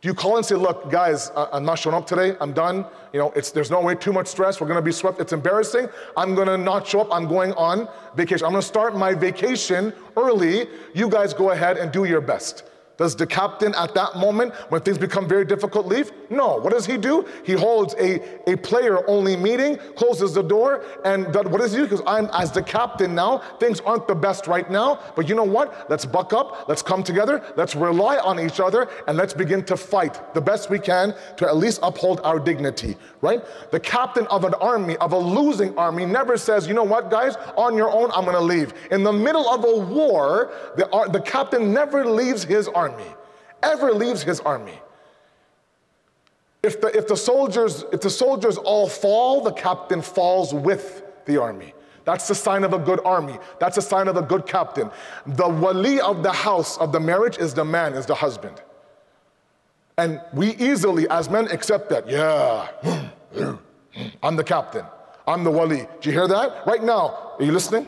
Do 0.03 0.09
you 0.09 0.15
call 0.15 0.37
and 0.37 0.45
say, 0.45 0.57
look, 0.57 0.91
guys, 0.91 1.31
I'm 1.37 1.65
not 1.65 1.77
showing 1.77 1.95
up 1.95 2.09
today. 2.09 2.37
I'm 2.41 2.53
done. 2.53 2.85
You 3.13 3.21
know, 3.21 3.31
it's, 3.37 3.53
there's 3.53 3.71
no 3.71 3.81
way, 3.81 3.95
too 3.95 4.13
much 4.13 4.27
stress. 4.27 4.61
We're 4.61 4.67
going 4.67 4.81
to 4.81 4.83
be 4.83 4.91
swept. 4.91 5.21
It's 5.21 5.33
embarrassing. 5.33 5.89
I'm 6.17 6.35
going 6.35 6.49
to 6.49 6.59
not 6.59 6.89
show 6.89 7.03
up. 7.03 7.09
I'm 7.13 7.29
going 7.29 7.53
on 7.53 7.89
vacation. 8.17 8.45
I'm 8.45 8.51
going 8.51 8.63
to 8.63 8.67
start 8.67 8.97
my 8.97 9.15
vacation 9.15 9.93
early. 10.17 10.67
You 10.93 11.09
guys 11.09 11.33
go 11.33 11.53
ahead 11.53 11.77
and 11.77 11.93
do 11.93 12.03
your 12.03 12.21
best. 12.21 12.65
Does 13.03 13.17
the 13.17 13.27
captain 13.27 13.75
at 13.75 13.95
that 13.95 14.15
moment, 14.15 14.55
when 14.69 14.81
things 14.83 14.97
become 14.97 15.27
very 15.27 15.45
difficult, 15.45 15.87
leave? 15.87 16.13
No. 16.31 16.59
What 16.59 16.73
does 16.73 16.87
he 16.87 16.97
do? 16.97 17.27
He 17.45 17.53
holds 17.53 17.97
a, 17.99 18.21
a 18.49 18.57
player 18.59 19.05
only 19.11 19.35
meeting, 19.35 19.77
closes 19.97 20.35
the 20.35 20.43
door, 20.43 20.85
and 21.05 21.27
that, 21.35 21.45
what 21.51 21.61
does 21.61 21.73
he 21.73 21.79
do? 21.79 21.83
Because 21.83 22.03
I'm 22.07 22.27
as 22.33 22.53
the 22.53 22.63
captain 22.63 23.13
now, 23.13 23.39
things 23.59 23.81
aren't 23.81 24.07
the 24.07 24.15
best 24.15 24.47
right 24.47 24.71
now, 24.71 25.01
but 25.17 25.29
you 25.29 25.35
know 25.35 25.43
what? 25.43 25.91
Let's 25.91 26.07
buck 26.07 26.33
up, 26.33 26.69
let's 26.69 26.81
come 26.81 27.03
together, 27.03 27.43
let's 27.57 27.75
rely 27.75 28.19
on 28.19 28.39
each 28.39 28.61
other, 28.61 28.89
and 29.09 29.19
let's 29.19 29.35
begin 29.35 29.65
to 29.65 29.77
fight 29.77 30.33
the 30.33 30.41
best 30.41 30.71
we 30.71 30.79
can 30.79 31.13
to 31.39 31.49
at 31.49 31.57
least 31.57 31.81
uphold 31.83 32.21
our 32.23 32.39
dignity, 32.39 32.97
right? 33.21 33.43
The 33.73 33.81
captain 33.81 34.29
of 34.29 34.45
an 34.45 34.55
army, 34.55 34.97
of 34.99 35.13
a 35.13 35.19
losing 35.19 35.77
army, 35.77 36.07
never 36.07 36.37
says, 36.37 36.69
you 36.69 36.75
know 36.75 36.85
what, 36.85 37.11
guys, 37.11 37.35
on 37.57 37.77
your 37.77 37.91
own, 37.91 38.13
I'm 38.15 38.25
gonna 38.25 38.41
leave. 38.41 38.73
In 38.93 39.03
the 39.03 39.13
middle 39.13 39.49
of 39.49 39.65
a 39.65 39.93
war, 39.93 40.53
the, 40.77 40.87
the 41.13 41.21
captain 41.21 41.73
never 41.75 42.05
leaves 42.05 42.45
his 42.45 42.69
army 42.69 42.92
army, 42.93 43.15
ever 43.63 43.93
leaves 43.93 44.23
his 44.23 44.41
army. 44.41 44.79
If 46.63 46.81
the, 46.81 46.97
if 46.97 47.09
the 47.09 47.17
soldiers, 47.17 47.85
if 47.93 48.01
the 48.01 48.11
soldiers 48.11 48.57
all 48.57 48.89
fall, 48.89 49.41
the 49.41 49.53
captain 49.53 50.01
falls 50.01 50.55
with 50.55 51.03
the 51.27 51.41
army. 51.41 51.75
That's 52.05 52.29
the 52.29 52.35
sign 52.35 52.65
of 52.65 52.73
a 52.73 52.79
good 52.79 53.01
army. 53.05 53.39
That's 53.59 53.79
a 53.79 53.83
sign 53.83 54.09
of 54.09 54.17
a 54.17 54.23
good 54.23 54.47
captain. 54.47 54.91
The 55.27 55.49
wali 55.49 56.01
of 56.01 56.23
the 56.23 56.33
house 56.33 56.79
of 56.79 56.93
the 56.93 57.01
marriage 57.01 57.39
is 57.39 57.55
the 57.55 57.65
man, 57.65 57.95
is 57.95 58.07
the 58.07 58.15
husband. 58.15 58.61
And 59.99 60.21
we 60.33 60.55
easily, 60.57 61.09
as 61.09 61.29
men, 61.31 61.49
accept 61.49 61.91
that. 61.91 62.09
Yeah, 62.09 62.69
I'm 64.23 64.37
the 64.37 64.45
captain. 64.45 64.85
I'm 65.27 65.45
the 65.45 65.51
wali. 65.51 65.87
Do 66.01 66.11
you 66.11 66.13
hear 66.13 66.27
that? 66.29 66.67
Right 66.67 66.83
now, 66.83 67.35
are 67.39 67.45
you 67.45 67.53
listening? 67.53 67.87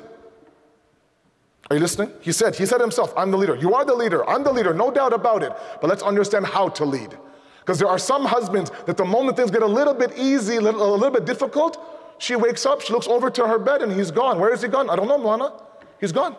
Are 1.70 1.76
you 1.76 1.80
listening? 1.80 2.10
He 2.20 2.32
said, 2.32 2.54
he 2.54 2.66
said 2.66 2.80
himself, 2.80 3.12
I'm 3.16 3.30
the 3.30 3.38
leader. 3.38 3.54
You 3.54 3.74
are 3.74 3.84
the 3.84 3.94
leader. 3.94 4.28
I'm 4.28 4.44
the 4.44 4.52
leader, 4.52 4.74
no 4.74 4.90
doubt 4.90 5.12
about 5.12 5.42
it. 5.42 5.52
But 5.80 5.88
let's 5.88 6.02
understand 6.02 6.46
how 6.46 6.68
to 6.68 6.84
lead. 6.84 7.16
Because 7.60 7.78
there 7.78 7.88
are 7.88 7.98
some 7.98 8.26
husbands 8.26 8.70
that 8.86 8.98
the 8.98 9.04
moment 9.04 9.38
things 9.38 9.50
get 9.50 9.62
a 9.62 9.66
little 9.66 9.94
bit 9.94 10.12
easy, 10.18 10.56
a 10.56 10.60
little, 10.60 10.94
a 10.94 10.96
little 10.96 11.10
bit 11.10 11.24
difficult, 11.24 11.78
she 12.18 12.36
wakes 12.36 12.66
up, 12.66 12.82
she 12.82 12.92
looks 12.92 13.06
over 13.06 13.30
to 13.30 13.46
her 13.46 13.58
bed, 13.58 13.80
and 13.80 13.90
he's 13.90 14.10
gone. 14.10 14.38
Where 14.38 14.52
is 14.52 14.60
he 14.60 14.68
gone? 14.68 14.90
I 14.90 14.96
don't 14.96 15.08
know, 15.08 15.16
Lana. 15.16 15.52
He's 16.00 16.12
gone. 16.12 16.36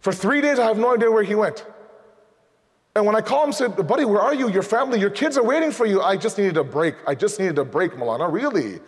For 0.00 0.12
three 0.12 0.40
days, 0.40 0.58
I 0.58 0.66
have 0.66 0.78
no 0.78 0.94
idea 0.94 1.10
where 1.10 1.22
he 1.22 1.34
went. 1.34 1.66
And 2.96 3.04
when 3.04 3.14
I 3.14 3.20
call 3.20 3.44
him, 3.44 3.52
said, 3.52 3.86
buddy, 3.86 4.04
where 4.06 4.20
are 4.20 4.34
you? 4.34 4.48
Your 4.50 4.62
family, 4.62 4.98
your 4.98 5.10
kids 5.10 5.36
are 5.36 5.44
waiting 5.44 5.70
for 5.70 5.84
you. 5.86 6.00
I 6.00 6.16
just 6.16 6.38
needed 6.38 6.56
a 6.56 6.64
break. 6.64 6.94
I 7.06 7.14
just 7.14 7.38
needed 7.38 7.58
a 7.58 7.64
break, 7.64 7.92
Maulana, 7.92 8.32
really. 8.32 8.80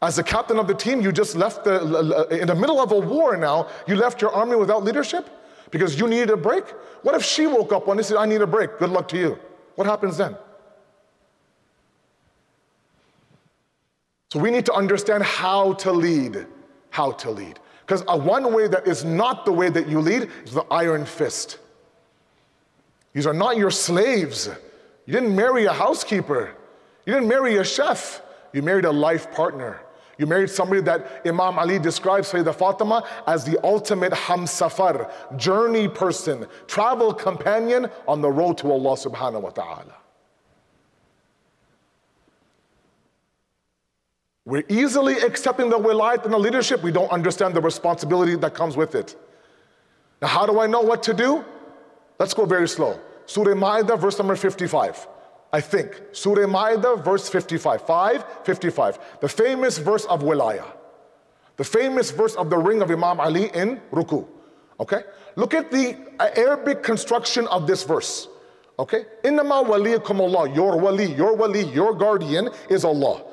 As 0.00 0.16
the 0.16 0.22
captain 0.22 0.58
of 0.58 0.68
the 0.68 0.74
team, 0.74 1.00
you 1.00 1.10
just 1.10 1.34
left 1.34 1.64
the, 1.64 2.28
in 2.30 2.46
the 2.46 2.54
middle 2.54 2.80
of 2.80 2.92
a 2.92 2.98
war 2.98 3.36
now, 3.36 3.68
you 3.86 3.96
left 3.96 4.22
your 4.22 4.30
army 4.30 4.54
without 4.54 4.84
leadership 4.84 5.28
because 5.70 5.98
you 5.98 6.06
needed 6.06 6.30
a 6.30 6.36
break? 6.36 6.64
What 7.02 7.14
if 7.14 7.24
she 7.24 7.46
woke 7.46 7.72
up 7.72 7.86
one 7.86 7.96
day 7.96 8.00
and 8.00 8.06
said, 8.06 8.16
I 8.16 8.26
need 8.26 8.40
a 8.40 8.46
break? 8.46 8.78
Good 8.78 8.90
luck 8.90 9.08
to 9.08 9.18
you. 9.18 9.38
What 9.74 9.86
happens 9.86 10.16
then? 10.16 10.36
So 14.30 14.38
we 14.38 14.50
need 14.50 14.66
to 14.66 14.72
understand 14.72 15.24
how 15.24 15.72
to 15.74 15.92
lead. 15.92 16.46
How 16.90 17.12
to 17.12 17.30
lead. 17.30 17.58
Because 17.80 18.04
one 18.04 18.52
way 18.52 18.68
that 18.68 18.86
is 18.86 19.04
not 19.04 19.46
the 19.46 19.52
way 19.52 19.68
that 19.68 19.88
you 19.88 20.00
lead 20.00 20.30
is 20.44 20.52
the 20.52 20.64
iron 20.70 21.06
fist. 21.06 21.58
These 23.14 23.26
are 23.26 23.32
not 23.32 23.56
your 23.56 23.70
slaves. 23.70 24.48
You 25.06 25.12
didn't 25.12 25.34
marry 25.34 25.64
a 25.64 25.72
housekeeper. 25.72 26.54
You 27.06 27.14
didn't 27.14 27.28
marry 27.28 27.56
a 27.56 27.64
chef. 27.64 28.22
You 28.52 28.62
married 28.62 28.84
a 28.84 28.92
life 28.92 29.32
partner. 29.32 29.80
You 30.18 30.26
married 30.26 30.50
somebody 30.50 30.82
that 30.82 31.22
Imam 31.24 31.58
Ali 31.58 31.78
describes 31.78 32.32
Sayyidah 32.32 32.54
Fatima 32.54 33.06
as 33.26 33.44
the 33.44 33.64
ultimate 33.64 34.12
hamsafar, 34.12 35.10
journey 35.36 35.86
person, 35.88 36.46
travel 36.66 37.14
companion 37.14 37.88
on 38.08 38.20
the 38.20 38.30
road 38.30 38.58
to 38.58 38.70
Allah 38.70 38.96
subhanahu 38.96 39.42
wa 39.42 39.50
ta'ala. 39.50 39.94
We're 44.44 44.64
easily 44.68 45.14
accepting 45.18 45.70
the 45.70 45.78
wilayat 45.78 46.24
and 46.24 46.32
the 46.32 46.38
leadership. 46.38 46.82
We 46.82 46.90
don't 46.90 47.12
understand 47.12 47.54
the 47.54 47.60
responsibility 47.60 48.34
that 48.36 48.54
comes 48.54 48.76
with 48.76 48.94
it. 48.94 49.14
Now, 50.20 50.28
how 50.28 50.46
do 50.46 50.58
I 50.58 50.66
know 50.66 50.80
what 50.80 51.02
to 51.04 51.14
do? 51.14 51.44
Let's 52.18 52.34
go 52.34 52.44
very 52.44 52.66
slow. 52.66 52.98
Surah 53.26 53.54
Ma'idah, 53.54 53.98
verse 54.00 54.18
number 54.18 54.34
55. 54.34 55.06
I 55.52 55.60
think. 55.60 56.00
Surah 56.12 56.46
Ma'idah, 56.46 57.02
verse 57.02 57.28
55. 57.28 57.82
5, 57.82 58.24
55. 58.44 58.98
The 59.20 59.28
famous 59.28 59.78
verse 59.78 60.04
of 60.04 60.22
wilayah. 60.22 60.66
The 61.56 61.64
famous 61.64 62.10
verse 62.10 62.34
of 62.36 62.50
the 62.50 62.58
ring 62.58 62.82
of 62.82 62.90
Imam 62.90 63.20
Ali 63.20 63.50
in 63.54 63.80
Ruku. 63.90 64.26
Okay? 64.78 65.02
Look 65.36 65.54
at 65.54 65.70
the 65.70 65.96
uh, 66.20 66.28
Arabic 66.36 66.82
construction 66.82 67.46
of 67.48 67.66
this 67.66 67.82
verse. 67.82 68.28
Okay? 68.78 69.04
Innama 69.24 69.66
waliyakum 69.66 70.20
Allah. 70.20 70.52
Your 70.54 70.78
wali, 70.78 71.12
your 71.14 71.34
wali, 71.34 71.64
your 71.64 71.94
guardian 71.94 72.50
is 72.68 72.84
Allah. 72.84 73.24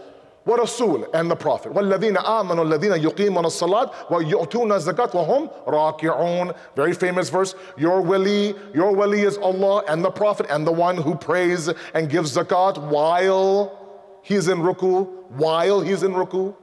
ورسول 0.46 1.06
and 1.14 1.30
the 1.30 1.36
Prophet 1.36 1.72
والذين 1.72 2.16
آمنوا 2.16 2.64
الذين 2.64 2.92
يقيمون 2.92 3.44
الصلاة 3.44 3.90
ويؤتون 4.10 4.72
الزكاة 4.72 5.10
وهم 5.14 5.48
راكعون 5.66 6.54
very 6.76 6.94
famous 6.94 7.28
verse 7.28 7.54
your 7.76 8.00
wali 8.00 8.54
your 8.74 8.92
wali 8.92 9.20
is 9.20 9.36
Allah 9.38 9.82
and 9.88 10.04
the 10.04 10.10
Prophet 10.10 10.46
and 10.48 10.66
the 10.66 10.72
one 10.72 10.96
who 10.96 11.14
prays 11.14 11.68
and 11.94 12.08
gives 12.08 12.36
zakat 12.36 12.78
while 12.78 14.18
he's 14.22 14.48
in 14.48 14.58
ruku 14.58 15.06
while 15.30 15.80
he's 15.80 16.02
in 16.02 16.12
ruku 16.12 16.54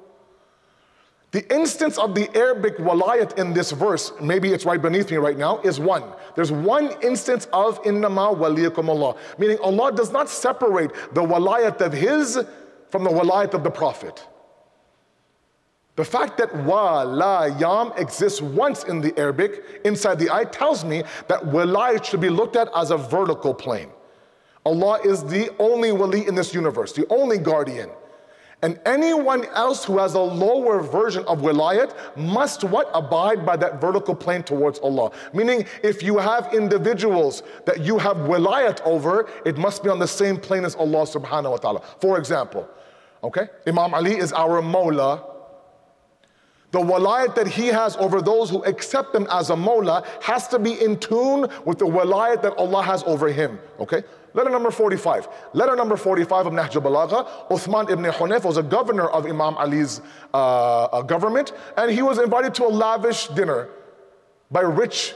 the 1.31 1.53
instance 1.53 1.97
of 1.97 2.15
the 2.15 2.29
Arabic 2.35 2.77
walayat 2.77 3.37
in 3.37 3.53
this 3.53 3.71
verse, 3.71 4.13
maybe 4.21 4.53
it's 4.53 4.65
right 4.65 4.81
beneath 4.81 5.11
me 5.11 5.17
right 5.17 5.37
now, 5.37 5.59
is 5.59 5.77
one. 5.77 6.03
There's 6.35 6.53
one 6.53 6.95
instance 7.03 7.49
of 7.51 7.83
innama 7.83 8.35
waliyakum 8.35 8.87
Allah, 8.87 9.17
meaning 9.37 9.59
Allah 9.61 9.91
does 9.91 10.11
not 10.11 10.29
separate 10.29 10.91
the 11.13 11.21
walayat 11.21 11.81
of 11.81 11.91
His 11.91 12.39
from 12.92 13.04
the 13.04 13.10
walayat 13.10 13.54
of 13.54 13.64
the 13.64 13.70
Prophet. 13.70 14.28
The 15.96 16.04
fact 16.04 16.36
that 16.38 16.54
wa, 16.64 17.02
la, 17.02 17.46
yam 17.46 17.92
exists 17.96 18.42
once 18.42 18.84
in 18.84 19.00
the 19.00 19.18
Arabic 19.18 19.64
inside 19.84 20.18
the 20.18 20.26
ayat 20.26 20.52
tells 20.52 20.84
me 20.84 21.02
that 21.28 21.42
walayat 21.42 22.04
should 22.04 22.20
be 22.20 22.28
looked 22.28 22.54
at 22.54 22.68
as 22.76 22.90
a 22.90 22.98
vertical 22.98 23.54
plane. 23.54 23.88
Allah 24.64 25.00
is 25.04 25.24
the 25.24 25.50
only 25.58 25.90
wali 25.90 26.26
in 26.26 26.34
this 26.34 26.54
universe, 26.54 26.92
the 26.92 27.06
only 27.08 27.38
guardian. 27.38 27.88
And 28.64 28.78
anyone 28.86 29.44
else 29.46 29.84
who 29.84 29.98
has 29.98 30.14
a 30.14 30.20
lower 30.20 30.80
version 30.80 31.24
of 31.24 31.40
wilayat 31.40 31.94
must 32.16 32.62
what? 32.62 32.88
Abide 32.94 33.44
by 33.44 33.56
that 33.56 33.80
vertical 33.80 34.14
plane 34.14 34.44
towards 34.44 34.78
Allah. 34.78 35.10
Meaning, 35.34 35.66
if 35.82 36.00
you 36.00 36.16
have 36.18 36.54
individuals 36.54 37.42
that 37.64 37.80
you 37.80 37.98
have 37.98 38.18
wilayat 38.18 38.80
over, 38.84 39.28
it 39.44 39.58
must 39.58 39.82
be 39.82 39.90
on 39.90 39.98
the 39.98 40.06
same 40.06 40.36
plane 40.36 40.64
as 40.64 40.76
Allah 40.76 41.04
subhanahu 41.04 41.50
wa 41.50 41.56
ta'ala. 41.56 41.82
For 42.00 42.18
example, 42.18 42.68
okay, 43.22 43.48
Imam 43.66 43.94
Ali 43.94 44.16
is 44.16 44.32
our 44.32 44.62
Mawla. 44.62 45.28
The 46.72 46.78
walayat 46.78 47.34
that 47.34 47.46
he 47.46 47.66
has 47.66 47.96
over 47.96 48.22
those 48.22 48.48
who 48.48 48.64
accept 48.64 49.14
him 49.14 49.26
as 49.30 49.50
a 49.50 49.54
Mawla 49.54 50.06
has 50.22 50.48
to 50.48 50.58
be 50.58 50.72
in 50.82 50.98
tune 50.98 51.46
with 51.66 51.78
the 51.78 51.84
walayat 51.84 52.40
that 52.42 52.54
Allah 52.56 52.82
has 52.82 53.02
over 53.02 53.28
him. 53.28 53.58
Okay? 53.78 54.02
Letter 54.34 54.48
number 54.48 54.70
45. 54.70 55.28
Letter 55.52 55.76
number 55.76 55.96
45 55.96 56.46
of 56.46 56.52
Nahj 56.54 56.82
Balagha. 56.82 57.48
Uthman 57.50 57.90
ibn 57.90 58.04
Hunayf 58.06 58.44
was 58.44 58.56
a 58.56 58.62
governor 58.62 59.06
of 59.08 59.26
Imam 59.26 59.54
Ali's 59.56 60.00
uh, 60.32 60.84
uh, 60.84 61.02
government, 61.02 61.52
and 61.76 61.90
he 61.90 62.00
was 62.00 62.18
invited 62.18 62.54
to 62.54 62.64
a 62.64 62.72
lavish 62.72 63.28
dinner 63.28 63.68
by 64.50 64.60
rich, 64.60 65.14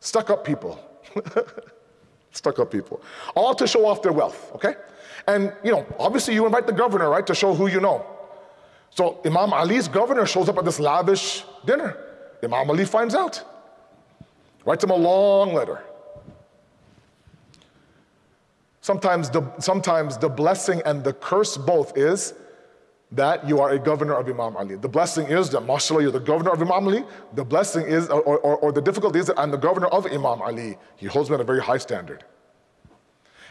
stuck 0.00 0.28
up 0.28 0.44
people. 0.44 0.78
stuck 2.32 2.58
up 2.58 2.70
people. 2.70 3.00
All 3.34 3.54
to 3.54 3.66
show 3.66 3.86
off 3.86 4.02
their 4.02 4.12
wealth, 4.12 4.52
okay? 4.54 4.74
And, 5.26 5.52
you 5.64 5.72
know, 5.72 5.86
obviously 5.98 6.34
you 6.34 6.46
invite 6.46 6.66
the 6.66 6.72
governor, 6.72 7.10
right, 7.10 7.26
to 7.26 7.34
show 7.34 7.54
who 7.54 7.66
you 7.66 7.80
know. 7.80 8.06
So 8.90 9.20
Imam 9.24 9.52
Ali's 9.52 9.88
governor 9.88 10.24
shows 10.26 10.48
up 10.48 10.56
at 10.58 10.64
this 10.64 10.80
lavish 10.80 11.44
dinner. 11.64 11.96
Imam 12.42 12.70
Ali 12.70 12.84
finds 12.84 13.14
out, 13.14 13.42
writes 14.64 14.84
him 14.84 14.90
a 14.90 14.96
long 14.96 15.52
letter. 15.52 15.82
Sometimes 18.80 19.30
the, 19.30 19.42
sometimes 19.58 20.16
the 20.16 20.28
blessing 20.28 20.80
and 20.86 21.02
the 21.02 21.12
curse 21.12 21.56
both 21.56 21.96
is 21.96 22.34
that 23.12 23.46
you 23.48 23.60
are 23.60 23.70
a 23.70 23.78
governor 23.78 24.14
of 24.14 24.28
Imam 24.28 24.56
Ali. 24.56 24.76
The 24.76 24.88
blessing 24.88 25.26
is 25.26 25.50
that, 25.50 25.62
mashallah, 25.62 26.02
you're 26.02 26.12
the 26.12 26.20
governor 26.20 26.52
of 26.52 26.60
Imam 26.60 26.86
Ali. 26.86 27.04
The 27.34 27.44
blessing 27.44 27.84
is, 27.86 28.08
or, 28.08 28.22
or, 28.22 28.56
or 28.56 28.72
the 28.72 28.82
difficulty 28.82 29.18
is 29.18 29.26
that 29.26 29.38
I'm 29.38 29.50
the 29.50 29.56
governor 29.56 29.88
of 29.88 30.06
Imam 30.06 30.40
Ali. 30.40 30.78
He 30.96 31.06
holds 31.06 31.30
me 31.30 31.34
at 31.34 31.40
a 31.40 31.44
very 31.44 31.60
high 31.60 31.78
standard. 31.78 32.24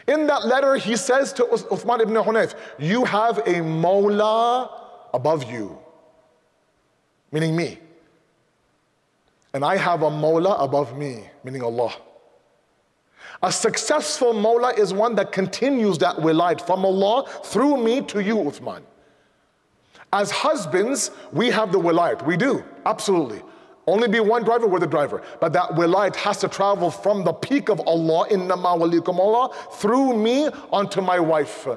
In 0.06 0.26
that 0.28 0.46
letter, 0.46 0.76
he 0.76 0.96
says 0.96 1.32
to 1.34 1.44
Uthman 1.44 2.00
ibn 2.00 2.14
Hunayf, 2.14 2.54
You 2.78 3.04
have 3.04 3.38
a 3.38 3.54
Mawla 3.54 4.70
above 5.12 5.50
you, 5.50 5.78
meaning 7.32 7.56
me. 7.56 7.78
And 9.52 9.64
I 9.64 9.76
have 9.76 10.02
a 10.02 10.10
Mawla 10.10 10.62
above 10.62 10.96
me, 10.96 11.24
meaning 11.42 11.62
Allah. 11.62 11.94
A 13.42 13.50
successful 13.50 14.32
Mawla 14.32 14.78
is 14.78 14.92
one 14.92 15.14
that 15.16 15.32
continues 15.32 15.98
that 15.98 16.16
wilayat 16.16 16.64
from 16.64 16.84
Allah 16.84 17.28
through 17.44 17.82
me 17.82 18.00
to 18.02 18.22
you, 18.22 18.36
Uthman. 18.36 18.82
As 20.12 20.30
husbands, 20.30 21.10
we 21.32 21.50
have 21.50 21.72
the 21.72 21.78
wilayat. 21.80 22.24
We 22.24 22.36
do, 22.36 22.64
absolutely. 22.84 23.42
Only 23.86 24.08
be 24.08 24.18
one 24.18 24.42
driver, 24.42 24.66
we're 24.66 24.80
the 24.80 24.86
driver. 24.86 25.22
But 25.40 25.52
that 25.52 25.70
wilayat 25.70 26.16
has 26.16 26.38
to 26.38 26.48
travel 26.48 26.90
from 26.90 27.22
the 27.24 27.32
peak 27.32 27.68
of 27.68 27.80
Allah, 27.80 28.26
innama 28.28 28.76
walikum 28.76 29.18
Allah, 29.18 29.54
through 29.74 30.16
me 30.16 30.48
onto 30.72 31.00
my 31.00 31.20
wife. 31.20 31.68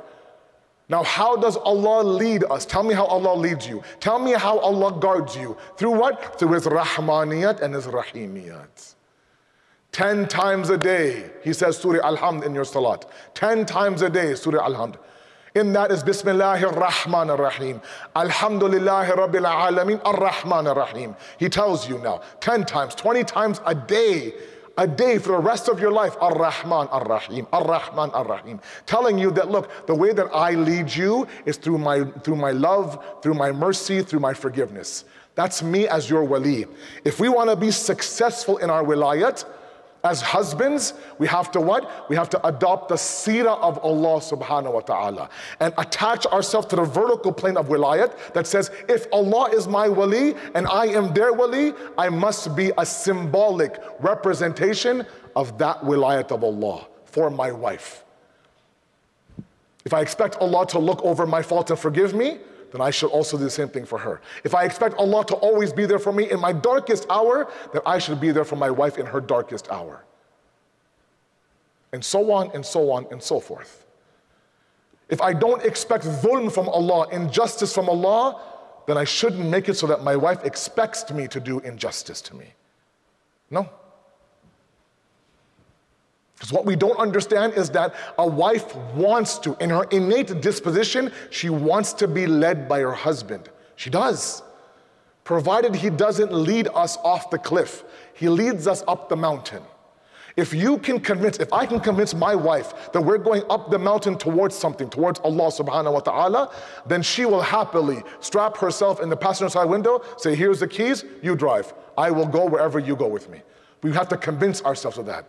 Now, 0.89 1.03
how 1.03 1.35
does 1.35 1.55
Allah 1.55 2.03
lead 2.03 2.43
us? 2.45 2.65
Tell 2.65 2.81
me 2.81 2.95
how 2.95 3.05
Allah 3.05 3.35
leads 3.35 3.67
you. 3.67 3.83
Tell 3.99 4.17
me 4.17 4.33
how 4.33 4.57
Allah 4.57 4.99
guards 4.99 5.35
you. 5.35 5.55
Through 5.77 5.99
what? 5.99 6.39
Through 6.39 6.53
His 6.53 6.65
Rahmaniyat 6.65 7.61
and 7.61 7.75
His 7.75 7.85
Rahimiyat. 7.85 8.95
Ten 9.91 10.27
times 10.27 10.71
a 10.71 10.77
day, 10.77 11.29
he 11.43 11.53
says 11.53 11.77
Surah 11.77 12.03
Al-Hamd 12.03 12.43
in 12.43 12.55
your 12.55 12.63
salat. 12.63 13.05
Ten 13.35 13.65
times 13.65 14.01
a 14.01 14.09
day, 14.09 14.33
Surah 14.33 14.63
Al-Hamd. 14.63 14.95
In 15.59 15.73
that 15.73 15.91
is 15.91 16.05
Bismillahir 16.05 16.71
Rahmanir 16.73 17.37
Rahim. 17.37 17.81
Alhamdulillahi 18.15 19.09
Rabbil 19.09 19.43
Alameen 19.43 20.01
Ar-Rahmanir 20.05 20.73
Rahim. 20.73 21.17
He 21.37 21.49
tells 21.49 21.89
you 21.89 21.97
now, 21.97 22.21
10 22.39 22.63
times, 22.63 22.95
20 22.95 23.25
times 23.25 23.59
a 23.65 23.75
day, 23.75 24.31
a 24.77 24.87
day 24.87 25.17
for 25.17 25.33
the 25.33 25.37
rest 25.39 25.67
of 25.67 25.81
your 25.81 25.91
life, 25.91 26.15
Ar-Rahman 26.21 26.87
Ar-Rahim, 26.87 27.45
Ar-Rahman 27.51 28.09
Ar-Rahim. 28.11 28.61
Telling 28.85 29.19
you 29.19 29.31
that, 29.31 29.51
look, 29.51 29.85
the 29.85 29.93
way 29.93 30.13
that 30.13 30.33
I 30.33 30.51
lead 30.51 30.95
you 30.95 31.27
is 31.45 31.57
through 31.57 31.79
my, 31.79 32.05
through 32.23 32.37
my 32.37 32.51
love, 32.51 33.21
through 33.21 33.33
my 33.33 33.51
mercy, 33.51 34.01
through 34.01 34.21
my 34.21 34.33
forgiveness. 34.33 35.03
That's 35.35 35.61
me 35.61 35.89
as 35.89 36.09
your 36.09 36.23
wali. 36.23 36.67
If 37.03 37.19
we 37.19 37.27
want 37.27 37.49
to 37.49 37.57
be 37.57 37.71
successful 37.71 38.59
in 38.59 38.69
our 38.69 38.85
wilayat, 38.85 39.43
as 40.03 40.21
husbands, 40.21 40.93
we 41.17 41.27
have 41.27 41.51
to 41.51 41.59
what? 41.59 42.09
We 42.09 42.15
have 42.15 42.29
to 42.29 42.47
adopt 42.47 42.89
the 42.89 42.95
seerah 42.95 43.59
of 43.59 43.77
Allah 43.79 44.19
subhanahu 44.19 44.73
wa 44.73 44.79
ta'ala 44.79 45.29
and 45.59 45.73
attach 45.77 46.25
ourselves 46.27 46.67
to 46.67 46.77
the 46.77 46.83
vertical 46.83 47.33
plane 47.33 47.57
of 47.57 47.67
wilayat 47.67 48.33
that 48.33 48.47
says, 48.47 48.71
if 48.87 49.07
Allah 49.11 49.49
is 49.49 49.67
my 49.67 49.89
wali 49.89 50.35
and 50.55 50.67
I 50.67 50.85
am 50.87 51.13
their 51.13 51.33
wali, 51.33 51.73
I 51.97 52.09
must 52.09 52.55
be 52.55 52.71
a 52.77 52.85
symbolic 52.85 53.77
representation 53.99 55.05
of 55.35 55.57
that 55.57 55.81
wilayat 55.81 56.31
of 56.31 56.43
Allah 56.43 56.87
for 57.05 57.29
my 57.29 57.51
wife. 57.51 58.05
If 59.85 59.93
I 59.93 60.01
expect 60.01 60.37
Allah 60.37 60.65
to 60.67 60.79
look 60.79 61.03
over 61.03 61.25
my 61.25 61.41
faults 61.41 61.71
and 61.71 61.79
forgive 61.79 62.13
me, 62.13 62.37
then 62.71 62.81
I 62.81 62.89
should 62.89 63.11
also 63.11 63.37
do 63.37 63.43
the 63.43 63.49
same 63.49 63.69
thing 63.69 63.85
for 63.85 63.97
her. 63.97 64.21
If 64.43 64.53
I 64.53 64.63
expect 64.63 64.95
Allah 64.95 65.25
to 65.25 65.35
always 65.35 65.73
be 65.73 65.85
there 65.85 65.99
for 65.99 66.11
me 66.11 66.29
in 66.29 66.39
my 66.39 66.53
darkest 66.53 67.05
hour, 67.09 67.51
then 67.73 67.81
I 67.85 67.99
should 67.99 68.19
be 68.19 68.31
there 68.31 68.45
for 68.45 68.55
my 68.55 68.69
wife 68.69 68.97
in 68.97 69.05
her 69.05 69.21
darkest 69.21 69.69
hour. 69.71 70.03
And 71.91 72.03
so 72.03 72.31
on 72.31 72.51
and 72.53 72.65
so 72.65 72.91
on 72.91 73.07
and 73.11 73.21
so 73.21 73.39
forth. 73.39 73.85
If 75.09 75.21
I 75.21 75.33
don't 75.33 75.63
expect 75.63 76.05
dhulm 76.05 76.51
from 76.51 76.69
Allah, 76.69 77.07
injustice 77.11 77.73
from 77.73 77.89
Allah, 77.89 78.41
then 78.85 78.97
I 78.97 79.03
shouldn't 79.03 79.47
make 79.49 79.69
it 79.69 79.75
so 79.75 79.87
that 79.87 80.03
my 80.03 80.15
wife 80.15 80.43
expects 80.43 81.11
me 81.11 81.27
to 81.27 81.39
do 81.39 81.59
injustice 81.59 82.21
to 82.21 82.35
me. 82.35 82.53
No. 83.49 83.69
Because 86.39 86.53
what 86.53 86.65
we 86.65 86.77
don't 86.77 86.97
understand 86.97 87.53
is 87.53 87.69
that 87.71 87.93
a 88.17 88.25
wife 88.25 88.73
wants 88.95 89.37
to, 89.39 89.57
in 89.59 89.69
her 89.71 89.83
innate 89.91 90.39
disposition, 90.39 91.11
she 91.29 91.49
wants 91.49 91.91
to 91.93 92.07
be 92.07 92.27
led 92.27 92.69
by 92.69 92.79
her 92.79 92.93
husband. 92.93 93.49
She 93.75 93.89
does. 93.89 94.41
Provided 95.25 95.75
he 95.75 95.89
doesn't 95.89 96.31
lead 96.31 96.69
us 96.73 96.97
off 97.03 97.29
the 97.29 97.37
cliff, 97.37 97.83
he 98.13 98.29
leads 98.29 98.67
us 98.67 98.83
up 98.87 99.09
the 99.09 99.17
mountain. 99.17 99.61
If 100.37 100.53
you 100.53 100.77
can 100.77 101.01
convince, 101.01 101.37
if 101.39 101.51
I 101.51 101.65
can 101.65 101.81
convince 101.81 102.13
my 102.13 102.33
wife 102.33 102.93
that 102.93 103.01
we're 103.01 103.17
going 103.17 103.43
up 103.49 103.69
the 103.69 103.79
mountain 103.79 104.17
towards 104.17 104.55
something, 104.55 104.89
towards 104.89 105.19
Allah 105.19 105.51
subhanahu 105.51 105.91
wa 105.91 105.99
ta'ala, 105.99 106.55
then 106.85 107.01
she 107.01 107.25
will 107.25 107.41
happily 107.41 108.01
strap 108.21 108.55
herself 108.55 109.01
in 109.01 109.09
the 109.09 109.17
passenger 109.17 109.49
side 109.49 109.65
window, 109.65 110.01
say, 110.17 110.35
Here's 110.35 110.61
the 110.61 110.67
keys, 110.67 111.03
you 111.21 111.35
drive. 111.35 111.73
I 111.97 112.11
will 112.11 112.27
go 112.27 112.45
wherever 112.45 112.79
you 112.79 112.95
go 112.95 113.07
with 113.07 113.29
me. 113.29 113.41
We 113.83 113.91
have 113.91 114.07
to 114.09 114.17
convince 114.17 114.63
ourselves 114.63 114.97
of 114.97 115.05
that. 115.07 115.25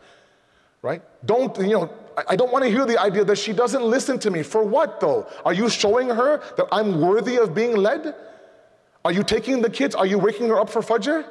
Right? 0.83 1.03
Don't, 1.27 1.57
you 1.59 1.73
know, 1.73 1.91
I 2.29 2.37
don't 2.37 2.51
want 2.53 2.65
to 2.65 2.71
hear 2.71 2.87
the 2.87 2.99
idea 2.99 3.25
that 3.25 3.37
she 3.37 3.53
doesn't 3.53 3.83
listen 3.83 4.19
to 4.21 4.31
me. 4.31 4.43
For 4.43 4.63
what 4.65 5.01
though? 5.01 5.27
Are 5.45 5.53
you 5.53 5.69
showing 5.69 6.09
her 6.09 6.43
that 6.57 6.67
I'm 6.73 7.01
worthy 7.01 7.37
of 7.37 7.55
being 7.55 7.77
led? 7.77 8.15
Are 9.05 9.13
you 9.13 9.23
taking 9.23 9.63
the 9.63 9.71
kids? 9.71 9.95
Are 9.95 10.07
you 10.07 10.19
waking 10.19 10.49
her 10.49 10.59
up 10.59 10.71
for 10.71 10.81
Fajr? 10.83 11.25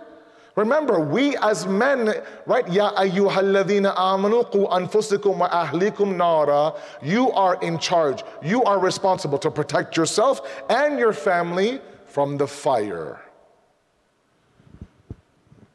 Remember, 0.56 1.00
we 1.00 1.38
as 1.38 1.66
men, 1.68 2.14
right? 2.45 2.68
Ya 2.68 2.91
ayyuhalladhina 2.93 3.95
amanu 3.95 4.43
qu 4.52 4.64
wa 4.64 5.50
ahlikum 5.50 6.18
nara. 6.18 6.74
You 7.02 7.32
are 7.32 7.58
in 7.62 7.78
charge. 7.78 8.24
You 8.43 8.64
are 8.64 8.80
responsible 8.80 9.38
to 9.39 9.52
protect 9.52 9.95
yourself 9.95 10.41
and 10.70 11.00
your 11.00 11.14
family 11.14 11.80
from 12.06 12.38
the 12.38 12.47
fire. 12.47 13.22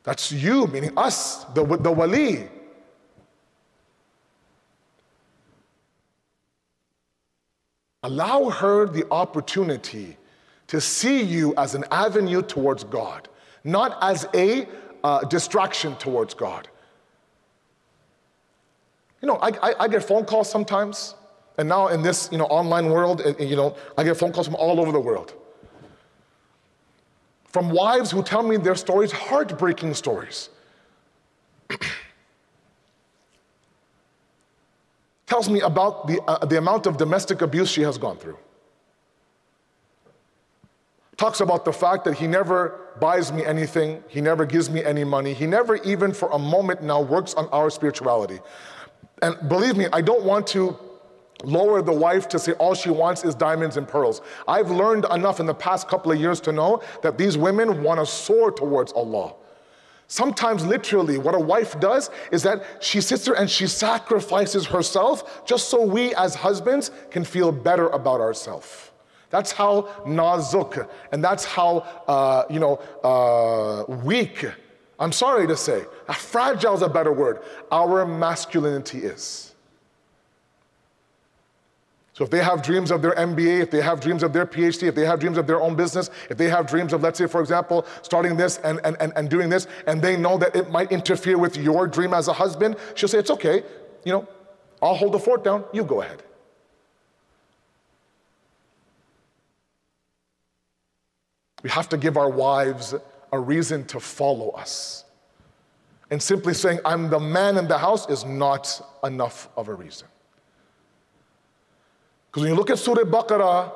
That's 0.02 0.30
you, 0.30 0.66
meaning 0.66 0.92
us, 0.98 1.44
the, 1.54 1.64
the 1.64 1.90
wali. 1.90 2.48
Allow 8.04 8.50
her 8.50 8.86
the 8.86 9.10
opportunity 9.10 10.18
to 10.66 10.78
see 10.78 11.22
you 11.22 11.54
as 11.56 11.74
an 11.74 11.84
avenue 11.90 12.42
towards 12.42 12.84
God, 12.84 13.30
not 13.64 13.96
as 14.02 14.28
a 14.34 14.68
uh, 15.02 15.20
distraction 15.24 15.96
towards 15.96 16.34
God. 16.34 16.68
You 19.22 19.28
know, 19.28 19.36
I, 19.36 19.48
I, 19.62 19.74
I, 19.80 19.88
get 19.88 20.04
phone 20.04 20.26
calls 20.26 20.50
sometimes, 20.50 21.14
and 21.56 21.66
now 21.66 21.88
in 21.88 22.02
this 22.02 22.28
you 22.30 22.36
know, 22.36 22.44
online 22.44 22.90
world, 22.90 23.22
you 23.38 23.56
know, 23.56 23.74
I 23.96 24.04
get 24.04 24.18
phone 24.18 24.32
calls 24.32 24.46
from 24.46 24.56
all 24.56 24.80
over 24.80 24.92
the 24.92 25.00
world. 25.00 25.32
From 27.46 27.70
wives 27.70 28.10
who 28.10 28.22
tell 28.22 28.42
me 28.42 28.58
their 28.58 28.74
stories, 28.74 29.12
heartbreaking 29.12 29.94
stories. 29.94 30.50
Tells 35.26 35.48
me 35.48 35.60
about 35.60 36.06
the, 36.06 36.20
uh, 36.22 36.44
the 36.44 36.58
amount 36.58 36.86
of 36.86 36.96
domestic 36.96 37.40
abuse 37.42 37.70
she 37.70 37.82
has 37.82 37.98
gone 37.98 38.18
through 38.18 38.38
talks 41.16 41.40
about 41.40 41.64
the 41.64 41.72
fact 41.72 42.04
that 42.04 42.14
he 42.14 42.26
never 42.26 42.80
buys 43.00 43.32
me 43.32 43.44
anything, 43.44 44.02
he 44.08 44.20
never 44.20 44.44
gives 44.44 44.70
me 44.70 44.84
any 44.84 45.04
money, 45.04 45.32
he 45.32 45.46
never 45.46 45.76
even 45.76 46.12
for 46.12 46.30
a 46.32 46.38
moment 46.38 46.82
now 46.82 47.00
works 47.00 47.34
on 47.34 47.48
our 47.48 47.70
spirituality. 47.70 48.40
And 49.22 49.48
believe 49.48 49.76
me, 49.76 49.86
I 49.92 50.00
don't 50.00 50.24
want 50.24 50.46
to 50.48 50.76
lower 51.44 51.82
the 51.82 51.92
wife 51.92 52.28
to 52.28 52.38
say 52.38 52.52
all 52.52 52.74
she 52.74 52.90
wants 52.90 53.24
is 53.24 53.34
diamonds 53.34 53.76
and 53.76 53.86
pearls. 53.86 54.22
I've 54.48 54.70
learned 54.70 55.06
enough 55.12 55.40
in 55.40 55.46
the 55.46 55.54
past 55.54 55.88
couple 55.88 56.10
of 56.12 56.20
years 56.20 56.40
to 56.42 56.52
know 56.52 56.82
that 57.02 57.18
these 57.18 57.36
women 57.36 57.82
want 57.82 58.00
to 58.00 58.06
soar 58.06 58.50
towards 58.50 58.92
Allah. 58.92 59.34
Sometimes, 60.06 60.66
literally, 60.66 61.18
what 61.18 61.34
a 61.34 61.38
wife 61.38 61.80
does 61.80 62.10
is 62.30 62.42
that 62.42 62.62
she 62.80 63.00
sits 63.00 63.24
there 63.24 63.34
and 63.34 63.48
she 63.48 63.66
sacrifices 63.66 64.66
herself 64.66 65.46
just 65.46 65.68
so 65.70 65.82
we 65.84 66.14
as 66.14 66.34
husbands 66.34 66.90
can 67.10 67.24
feel 67.24 67.50
better 67.50 67.88
about 67.88 68.20
ourselves. 68.20 68.90
That's 69.30 69.50
how 69.50 69.82
nazuk, 70.06 70.88
and 71.10 71.24
that's 71.24 71.44
how, 71.44 71.78
uh, 72.06 72.44
you 72.48 72.60
know, 72.60 72.76
uh, 73.02 73.84
weak, 74.04 74.46
I'm 75.00 75.10
sorry 75.10 75.48
to 75.48 75.56
say, 75.56 75.84
fragile 76.12 76.74
is 76.74 76.82
a 76.82 76.88
better 76.88 77.12
word, 77.12 77.40
our 77.72 78.06
masculinity 78.06 78.98
is. 78.98 79.53
So 82.14 82.22
if 82.22 82.30
they 82.30 82.42
have 82.42 82.62
dreams 82.62 82.92
of 82.92 83.02
their 83.02 83.14
MBA, 83.16 83.60
if 83.60 83.70
they 83.72 83.80
have 83.80 84.00
dreams 84.00 84.22
of 84.22 84.32
their 84.32 84.46
PhD, 84.46 84.84
if 84.84 84.94
they 84.94 85.04
have 85.04 85.18
dreams 85.18 85.36
of 85.36 85.48
their 85.48 85.60
own 85.60 85.74
business, 85.74 86.10
if 86.30 86.38
they 86.38 86.48
have 86.48 86.68
dreams 86.68 86.92
of, 86.92 87.02
let's 87.02 87.18
say, 87.18 87.26
for 87.26 87.40
example, 87.40 87.84
starting 88.02 88.36
this 88.36 88.58
and, 88.58 88.80
and, 88.84 88.96
and, 89.00 89.12
and 89.16 89.28
doing 89.28 89.48
this, 89.48 89.66
and 89.88 90.00
they 90.00 90.16
know 90.16 90.38
that 90.38 90.54
it 90.54 90.70
might 90.70 90.92
interfere 90.92 91.36
with 91.36 91.56
your 91.56 91.88
dream 91.88 92.14
as 92.14 92.28
a 92.28 92.32
husband, 92.32 92.76
she'll 92.94 93.08
say, 93.08 93.18
it's 93.18 93.30
okay, 93.30 93.64
you 94.04 94.12
know, 94.12 94.28
I'll 94.80 94.94
hold 94.94 95.12
the 95.12 95.18
fort 95.18 95.42
down, 95.42 95.64
you 95.72 95.82
go 95.82 96.02
ahead. 96.02 96.22
We 101.64 101.70
have 101.70 101.88
to 101.88 101.96
give 101.96 102.16
our 102.16 102.30
wives 102.30 102.94
a 103.32 103.40
reason 103.40 103.86
to 103.86 103.98
follow 103.98 104.50
us. 104.50 105.04
And 106.10 106.22
simply 106.22 106.54
saying, 106.54 106.78
I'm 106.84 107.10
the 107.10 107.18
man 107.18 107.56
in 107.56 107.66
the 107.66 107.78
house 107.78 108.08
is 108.08 108.24
not 108.24 108.80
enough 109.02 109.48
of 109.56 109.66
a 109.66 109.74
reason. 109.74 110.06
Because 112.34 112.42
when 112.42 112.50
you 112.50 112.56
look 112.56 112.70
at 112.70 112.80
Surah 112.80 113.04
Baqarah, 113.04 113.70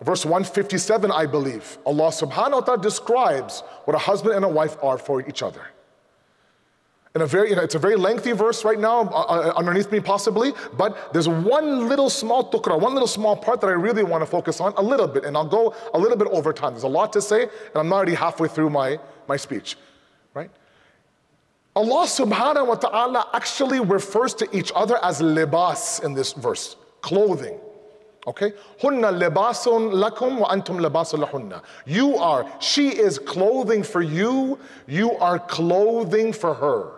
verse 0.00 0.24
157, 0.24 1.12
I 1.12 1.24
believe, 1.26 1.78
Allah 1.86 2.08
subhanahu 2.08 2.52
wa 2.52 2.60
ta'ala 2.60 2.82
describes 2.82 3.60
what 3.84 3.94
a 3.94 3.98
husband 3.98 4.34
and 4.34 4.44
a 4.44 4.48
wife 4.48 4.76
are 4.82 4.98
for 4.98 5.22
each 5.28 5.40
other 5.40 5.62
in 7.14 7.20
a 7.20 7.26
very, 7.26 7.50
you 7.50 7.56
know, 7.56 7.62
it's 7.62 7.74
a 7.74 7.78
very 7.78 7.96
lengthy 7.96 8.32
verse 8.32 8.64
right 8.64 8.78
now 8.78 9.02
uh, 9.02 9.04
uh, 9.04 9.52
underneath 9.56 9.92
me 9.92 10.00
possibly, 10.00 10.52
but 10.78 11.12
there's 11.12 11.28
one 11.28 11.88
little 11.88 12.08
small 12.08 12.50
tukra, 12.50 12.80
one 12.80 12.94
little 12.94 13.08
small 13.08 13.36
part 13.36 13.60
that 13.60 13.66
I 13.66 13.72
really 13.72 14.02
want 14.02 14.22
to 14.22 14.26
focus 14.26 14.60
on 14.60 14.72
a 14.76 14.82
little 14.82 15.06
bit, 15.06 15.24
and 15.24 15.36
I'll 15.36 15.48
go 15.48 15.74
a 15.92 15.98
little 15.98 16.16
bit 16.16 16.28
over 16.28 16.52
time. 16.52 16.72
There's 16.72 16.84
a 16.84 16.88
lot 16.88 17.12
to 17.12 17.20
say, 17.20 17.42
and 17.42 17.76
I'm 17.76 17.92
already 17.92 18.14
halfway 18.14 18.48
through 18.48 18.70
my, 18.70 18.98
my 19.28 19.36
speech, 19.36 19.76
right? 20.32 20.50
Allah 21.76 22.06
subhanahu 22.06 22.66
wa 22.66 22.74
ta'ala 22.76 23.28
actually 23.34 23.80
refers 23.80 24.34
to 24.34 24.56
each 24.56 24.72
other 24.74 24.98
as 25.02 25.20
libas 25.20 26.02
in 26.02 26.14
this 26.14 26.32
verse, 26.32 26.76
clothing. 27.02 27.58
Okay? 28.26 28.52
Hunna 28.80 29.10
lebasun 29.12 29.92
lakum 29.92 30.38
wa 30.38 30.48
antum 30.50 30.78
lahunna. 30.80 31.62
You 31.86 32.16
are, 32.16 32.50
she 32.60 32.88
is 32.90 33.18
clothing 33.18 33.82
for 33.82 34.00
you, 34.00 34.58
you 34.86 35.12
are 35.12 35.38
clothing 35.38 36.32
for 36.32 36.54
her. 36.54 36.92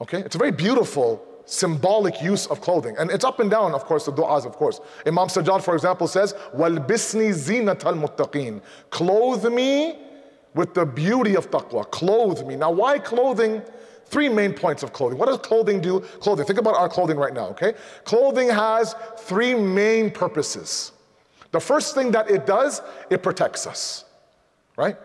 Okay? 0.00 0.18
It's 0.18 0.34
a 0.34 0.38
very 0.38 0.52
beautiful 0.52 1.24
symbolic 1.46 2.20
use 2.22 2.46
of 2.46 2.60
clothing. 2.60 2.96
And 2.98 3.10
it's 3.10 3.24
up 3.24 3.40
and 3.40 3.50
down, 3.50 3.72
of 3.72 3.84
course, 3.84 4.06
the 4.06 4.12
du'as, 4.12 4.44
of 4.46 4.52
course. 4.52 4.80
Imam 5.06 5.28
Sajjad, 5.28 5.62
for 5.62 5.74
example, 5.74 6.06
says, 6.06 6.34
Walbisni 6.54 7.32
zinat 7.32 7.84
al 7.84 7.94
muttaqeen. 7.94 8.60
Clothe 8.90 9.52
me 9.52 9.98
with 10.54 10.74
the 10.74 10.84
beauty 10.84 11.34
of 11.34 11.50
taqwa. 11.50 11.90
Clothe 11.90 12.46
me. 12.46 12.56
Now, 12.56 12.70
why 12.70 12.98
clothing? 12.98 13.62
Three 14.14 14.28
main 14.28 14.52
points 14.52 14.84
of 14.84 14.92
clothing. 14.92 15.18
What 15.18 15.26
does 15.26 15.38
clothing 15.38 15.80
do? 15.80 15.98
Clothing. 16.20 16.46
Think 16.46 16.60
about 16.60 16.76
our 16.76 16.88
clothing 16.88 17.16
right 17.16 17.34
now, 17.34 17.48
okay? 17.48 17.74
Clothing 18.04 18.48
has 18.48 18.94
three 19.18 19.54
main 19.54 20.08
purposes. 20.08 20.92
The 21.50 21.58
first 21.58 21.96
thing 21.96 22.12
that 22.12 22.30
it 22.30 22.46
does, 22.46 22.80
it 23.10 23.24
protects 23.24 23.66
us, 23.66 24.04
right? 24.76 24.96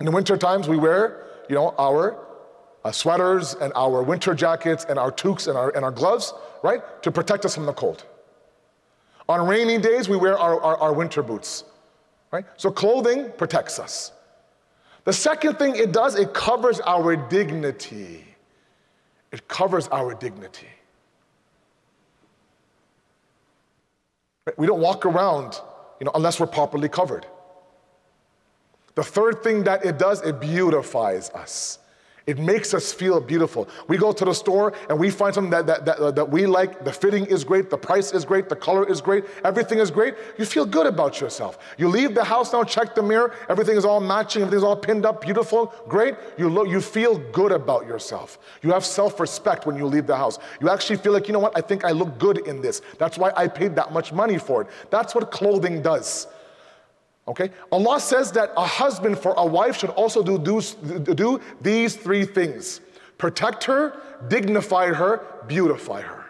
In 0.00 0.04
the 0.04 0.10
winter 0.10 0.36
times, 0.36 0.68
we 0.68 0.76
wear, 0.76 1.28
you 1.48 1.54
know, 1.54 1.74
our 1.78 2.22
uh, 2.84 2.92
sweaters 2.92 3.54
and 3.54 3.72
our 3.74 4.02
winter 4.02 4.34
jackets 4.34 4.84
and 4.86 4.98
our 4.98 5.10
toques 5.10 5.46
and 5.46 5.56
our, 5.56 5.70
and 5.74 5.82
our 5.82 5.90
gloves, 5.90 6.34
right? 6.62 6.82
To 7.02 7.10
protect 7.10 7.46
us 7.46 7.54
from 7.54 7.64
the 7.64 7.72
cold. 7.72 8.04
On 9.30 9.48
rainy 9.48 9.78
days, 9.78 10.10
we 10.10 10.18
wear 10.18 10.38
our, 10.38 10.60
our, 10.60 10.76
our 10.76 10.92
winter 10.92 11.22
boots, 11.22 11.64
right? 12.32 12.44
So 12.58 12.70
clothing 12.70 13.32
protects 13.38 13.78
us. 13.78 14.12
The 15.04 15.12
second 15.12 15.58
thing 15.58 15.76
it 15.76 15.92
does, 15.92 16.14
it 16.14 16.34
covers 16.34 16.80
our 16.80 17.16
dignity. 17.16 18.24
It 19.32 19.48
covers 19.48 19.88
our 19.88 20.14
dignity. 20.14 20.68
We 24.56 24.66
don't 24.66 24.80
walk 24.80 25.06
around, 25.06 25.60
you 26.00 26.04
know, 26.06 26.12
unless 26.14 26.40
we're 26.40 26.46
properly 26.46 26.88
covered. 26.88 27.26
The 28.94 29.04
third 29.04 29.42
thing 29.42 29.64
that 29.64 29.84
it 29.84 29.98
does, 29.98 30.22
it 30.22 30.40
beautifies 30.40 31.30
us. 31.30 31.78
It 32.30 32.38
makes 32.38 32.74
us 32.74 32.92
feel 32.92 33.20
beautiful. 33.20 33.68
We 33.88 33.96
go 33.96 34.12
to 34.12 34.24
the 34.24 34.32
store 34.32 34.72
and 34.88 34.96
we 34.96 35.10
find 35.10 35.34
something 35.34 35.50
that, 35.50 35.66
that, 35.66 35.84
that, 35.84 35.98
uh, 35.98 36.12
that 36.12 36.30
we 36.30 36.46
like. 36.46 36.84
The 36.84 36.92
fitting 36.92 37.26
is 37.26 37.42
great, 37.42 37.70
the 37.70 37.76
price 37.76 38.12
is 38.12 38.24
great, 38.24 38.48
the 38.48 38.54
color 38.54 38.88
is 38.88 39.00
great, 39.00 39.24
everything 39.42 39.80
is 39.80 39.90
great. 39.90 40.14
You 40.38 40.44
feel 40.44 40.64
good 40.64 40.86
about 40.86 41.20
yourself. 41.20 41.58
You 41.76 41.88
leave 41.88 42.14
the 42.14 42.22
house 42.22 42.52
now, 42.52 42.62
check 42.62 42.94
the 42.94 43.02
mirror, 43.02 43.34
everything 43.48 43.76
is 43.76 43.84
all 43.84 43.98
matching, 43.98 44.42
everything's 44.42 44.62
all 44.62 44.76
pinned 44.76 45.04
up, 45.04 45.22
beautiful, 45.22 45.74
great. 45.88 46.14
You, 46.38 46.48
look, 46.48 46.68
you 46.68 46.80
feel 46.80 47.18
good 47.32 47.50
about 47.50 47.84
yourself. 47.84 48.38
You 48.62 48.70
have 48.70 48.84
self 48.84 49.18
respect 49.18 49.66
when 49.66 49.74
you 49.74 49.86
leave 49.86 50.06
the 50.06 50.16
house. 50.16 50.38
You 50.60 50.70
actually 50.70 50.98
feel 50.98 51.12
like, 51.12 51.26
you 51.26 51.32
know 51.32 51.40
what, 51.40 51.58
I 51.58 51.62
think 51.62 51.84
I 51.84 51.90
look 51.90 52.16
good 52.20 52.46
in 52.46 52.62
this. 52.62 52.80
That's 52.98 53.18
why 53.18 53.32
I 53.34 53.48
paid 53.48 53.74
that 53.74 53.92
much 53.92 54.12
money 54.12 54.38
for 54.38 54.62
it. 54.62 54.68
That's 54.90 55.16
what 55.16 55.32
clothing 55.32 55.82
does. 55.82 56.28
Okay? 57.28 57.50
Allah 57.70 58.00
says 58.00 58.32
that 58.32 58.52
a 58.56 58.66
husband 58.66 59.18
for 59.18 59.34
a 59.36 59.44
wife 59.44 59.76
should 59.76 59.90
also 59.90 60.22
do, 60.22 60.38
do, 60.38 60.60
do 61.14 61.40
these 61.60 61.96
three 61.96 62.24
things 62.24 62.80
protect 63.18 63.64
her, 63.64 64.00
dignify 64.28 64.86
her, 64.86 65.22
beautify 65.46 66.00
her. 66.00 66.20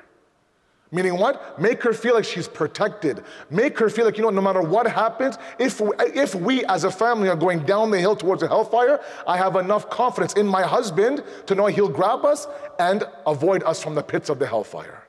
Meaning 0.92 1.18
what? 1.18 1.60
Make 1.60 1.82
her 1.84 1.92
feel 1.92 2.14
like 2.14 2.24
she's 2.24 2.48
protected. 2.48 3.22
Make 3.48 3.78
her 3.78 3.88
feel 3.88 4.04
like, 4.04 4.16
you 4.16 4.24
know, 4.24 4.30
no 4.30 4.40
matter 4.40 4.60
what 4.60 4.90
happens, 4.90 5.38
if 5.58 5.80
we, 5.80 5.90
if 5.98 6.34
we 6.34 6.64
as 6.64 6.82
a 6.82 6.90
family 6.90 7.28
are 7.28 7.36
going 7.36 7.60
down 7.60 7.92
the 7.92 8.00
hill 8.00 8.16
towards 8.16 8.40
the 8.40 8.48
hellfire, 8.48 9.00
I 9.24 9.36
have 9.36 9.54
enough 9.54 9.88
confidence 9.88 10.32
in 10.32 10.48
my 10.48 10.62
husband 10.62 11.22
to 11.46 11.54
know 11.54 11.66
he'll 11.66 11.88
grab 11.88 12.24
us 12.24 12.48
and 12.80 13.04
avoid 13.24 13.62
us 13.62 13.80
from 13.80 13.94
the 13.94 14.02
pits 14.02 14.28
of 14.28 14.40
the 14.40 14.48
hellfire. 14.48 15.04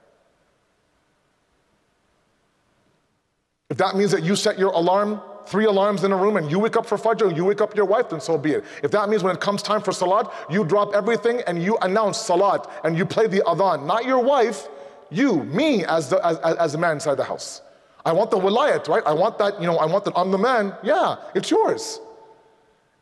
If 3.72 3.78
that 3.78 3.96
means 3.96 4.12
that 4.12 4.22
you 4.22 4.36
set 4.36 4.60
your 4.60 4.72
alarm 4.74 5.20
three 5.48 5.66
alarms 5.66 6.04
in 6.04 6.12
a 6.12 6.16
room 6.16 6.38
and 6.38 6.50
you 6.50 6.60
wake 6.60 6.78
up 6.78 6.86
for 6.86 6.98
Fajr, 6.98 7.36
you 7.36 7.46
wake 7.46 7.62
up 7.62 7.76
your 7.76 7.86
wife, 7.86 8.10
then 8.10 8.22
so 8.22 8.38
be 8.38 8.52
it. 8.52 8.66
If 8.84 8.92
that 8.92 9.10
means 9.10 9.24
when 9.24 9.36
it 9.36 9.42
comes 9.42 9.62
time 9.62 9.82
for 9.82 9.92
Salat, 9.92 10.32
you 10.50 10.64
drop 10.64 10.94
everything 10.94 11.42
and 11.48 11.62
you 11.62 11.78
announce 11.82 12.20
Salat 12.20 12.70
and 12.84 12.98
you 12.98 13.06
play 13.06 13.28
the 13.28 13.42
adhan, 13.46 13.86
not 13.86 14.06
your 14.06 14.24
wife, 14.24 14.68
you, 15.10 15.44
me 15.44 15.86
as 15.86 16.10
the, 16.10 16.26
as, 16.26 16.38
as 16.38 16.72
the 16.72 16.78
man 16.78 16.94
inside 16.94 17.16
the 17.16 17.24
house. 17.24 17.62
I 18.06 18.14
want 18.14 18.32
the 18.32 18.38
wilayat, 18.38 18.88
right? 18.88 19.04
I 19.06 19.14
want 19.14 19.38
that, 19.38 19.60
you 19.60 19.68
know, 19.68 19.78
I 19.78 19.86
want 19.86 20.06
that 20.06 20.14
I'm 20.16 20.32
the 20.32 20.38
man. 20.38 20.74
Yeah, 20.84 21.18
it's 21.36 21.52
yours. 21.52 22.00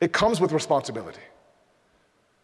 It 0.02 0.12
comes 0.12 0.42
with 0.42 0.52
responsibility. 0.52 1.22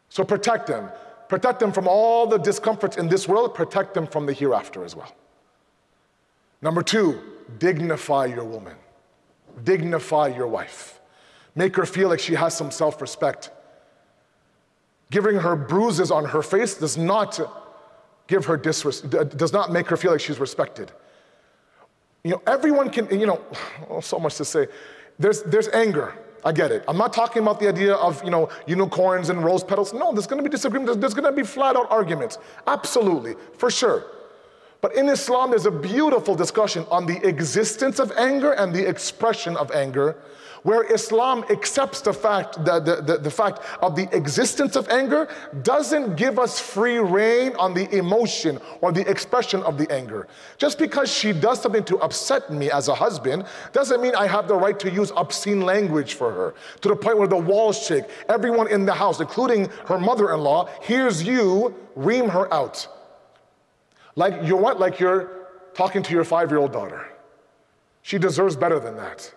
So 0.10 0.24
protect 0.24 0.68
them. 0.68 0.90
Protect 1.28 1.60
them 1.60 1.72
from 1.72 1.88
all 1.88 2.28
the 2.28 2.38
discomforts 2.38 2.98
in 2.98 3.10
this 3.10 3.28
world, 3.28 3.56
protect 3.56 3.94
them 3.94 4.06
from 4.08 4.26
the 4.26 4.34
hereafter 4.34 4.84
as 4.84 4.96
well. 4.96 5.14
Number 6.62 6.82
two, 6.82 7.20
dignify 7.60 8.26
your 8.26 8.44
woman, 8.46 8.76
dignify 9.64 10.28
your 10.28 10.48
wife. 10.48 11.00
Make 11.56 11.76
her 11.78 11.86
feel 11.86 12.10
like 12.10 12.20
she 12.20 12.36
has 12.36 12.56
some 12.56 12.72
self 12.72 13.02
respect. 13.02 13.52
Giving 15.12 15.38
her 15.38 15.56
bruises 15.56 16.12
on 16.12 16.26
her 16.26 16.42
face 16.42 16.76
does 16.76 16.98
not 16.98 17.40
give 18.28 18.46
her 18.46 18.58
disres- 18.58 19.38
does 19.38 19.54
not 19.54 19.72
make 19.72 19.88
her 19.88 19.98
feel 19.98 20.12
like 20.12 20.22
she's 20.22 20.40
respected. 20.40 20.92
You 22.24 22.32
know, 22.32 22.42
everyone 22.48 22.90
can, 22.90 23.08
you 23.18 23.28
know, 23.28 23.42
oh, 23.90 24.00
so 24.02 24.20
much 24.20 24.36
to 24.36 24.46
say. 24.46 24.68
There's, 25.20 25.44
there's 25.44 25.70
anger. 25.70 26.14
I 26.44 26.52
get 26.52 26.72
it. 26.72 26.84
I'm 26.88 26.98
not 26.98 27.14
talking 27.14 27.42
about 27.42 27.60
the 27.60 27.68
idea 27.68 27.96
of, 27.96 28.24
you 28.24 28.30
know, 28.30 28.50
unicorns 28.68 29.30
and 29.30 29.44
rose 29.44 29.64
petals. 29.64 29.94
No, 29.94 30.12
there's 30.12 30.28
to 30.28 30.44
be 30.44 30.50
disagreement. 30.50 31.00
There's, 31.00 31.14
to 31.16 31.32
be 31.32 31.44
flat 31.44 31.76
out 31.76 31.90
arguments. 31.90 32.38
Absolutely, 32.68 33.36
for 33.58 33.72
sure. 33.72 34.06
But 34.86 34.96
in 34.96 35.10
Islam, 35.10 35.50
there's 35.50 35.66
a 35.66 35.72
beautiful 35.72 36.36
discussion 36.36 36.86
on 36.92 37.08
the 37.08 37.18
existence 37.28 37.98
of 37.98 38.12
anger 38.12 38.52
and 38.52 38.72
the 38.72 38.88
expression 38.88 39.58
of 39.58 39.72
anger 39.72 40.16
where 40.62 40.84
Islam 40.94 41.44
accepts 41.50 42.02
the 42.02 42.14
fact, 42.14 42.64
that 42.66 42.86
the, 42.86 43.02
the, 43.02 43.18
the, 43.18 43.32
fact 43.32 43.62
of 43.82 43.96
the 43.96 44.08
existence 44.16 44.76
of 44.76 44.88
anger 44.90 45.28
doesn't 45.64 46.18
give 46.18 46.38
us 46.38 46.60
free 46.60 47.00
reign 47.00 47.56
on 47.56 47.74
the 47.74 47.90
emotion 47.98 48.60
or 48.82 48.92
the 48.92 49.10
expression 49.10 49.64
of 49.64 49.80
the 49.80 49.92
anger. 49.92 50.28
Just 50.60 50.78
because 50.78 51.12
she 51.12 51.34
does 51.34 51.64
something 51.64 51.84
to 51.86 51.98
upset 51.98 52.52
me 52.52 52.70
as 52.70 52.88
a 52.88 52.94
husband 52.94 53.44
doesn't 53.74 54.00
mean 54.04 54.14
I 54.14 54.28
have 54.28 54.48
the 54.48 54.56
right 54.56 54.80
to 54.82 54.92
use 54.92 55.12
obscene 55.16 55.62
language 55.62 56.14
for 56.14 56.32
her 56.32 56.54
to 56.82 56.90
the 56.90 56.96
point 56.96 57.18
where 57.18 57.28
the 57.28 57.38
walls 57.38 57.84
shake. 57.84 58.04
Everyone 58.30 58.68
in 58.68 58.86
the 58.86 58.94
house, 58.94 59.20
including 59.20 59.68
her 59.88 59.98
mother 59.98 60.32
in 60.32 60.42
law, 60.42 60.70
hears 60.84 61.24
you 61.24 61.74
ream 61.96 62.30
her 62.30 62.54
out. 62.54 62.88
Like 64.16 64.48
you're 64.48 64.60
what? 64.60 64.80
Like 64.80 65.00
you're 65.00 65.48
talking 65.74 66.02
to 66.04 66.14
your 66.14 66.24
five 66.24 66.50
year 66.50 66.60
old 66.60 66.72
daughter. 66.72 67.08
She 68.02 68.18
deserves 68.18 68.56
better 68.56 68.80
than 68.80 68.96
that. 68.98 69.34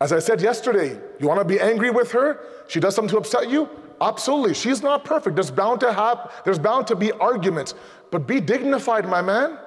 As 0.00 0.12
I 0.12 0.18
said 0.18 0.42
yesterday, 0.42 1.00
you 1.18 1.26
want 1.26 1.40
to 1.40 1.44
be 1.44 1.58
angry 1.58 1.90
with 1.90 2.12
her? 2.12 2.40
She 2.68 2.80
does 2.80 2.94
something 2.94 3.10
to 3.10 3.18
upset 3.18 3.48
you? 3.48 3.68
Absolutely. 4.00 4.52
She's 4.52 4.82
not 4.82 5.04
perfect. 5.04 5.36
There's 5.36 5.50
bound 5.50 5.80
to 5.80 5.92
have 5.92 6.32
there's 6.44 6.58
bound 6.58 6.86
to 6.88 6.96
be 6.96 7.12
arguments, 7.12 7.74
but 8.10 8.26
be 8.26 8.40
dignified, 8.40 9.08
my 9.08 9.22
man. 9.22 9.58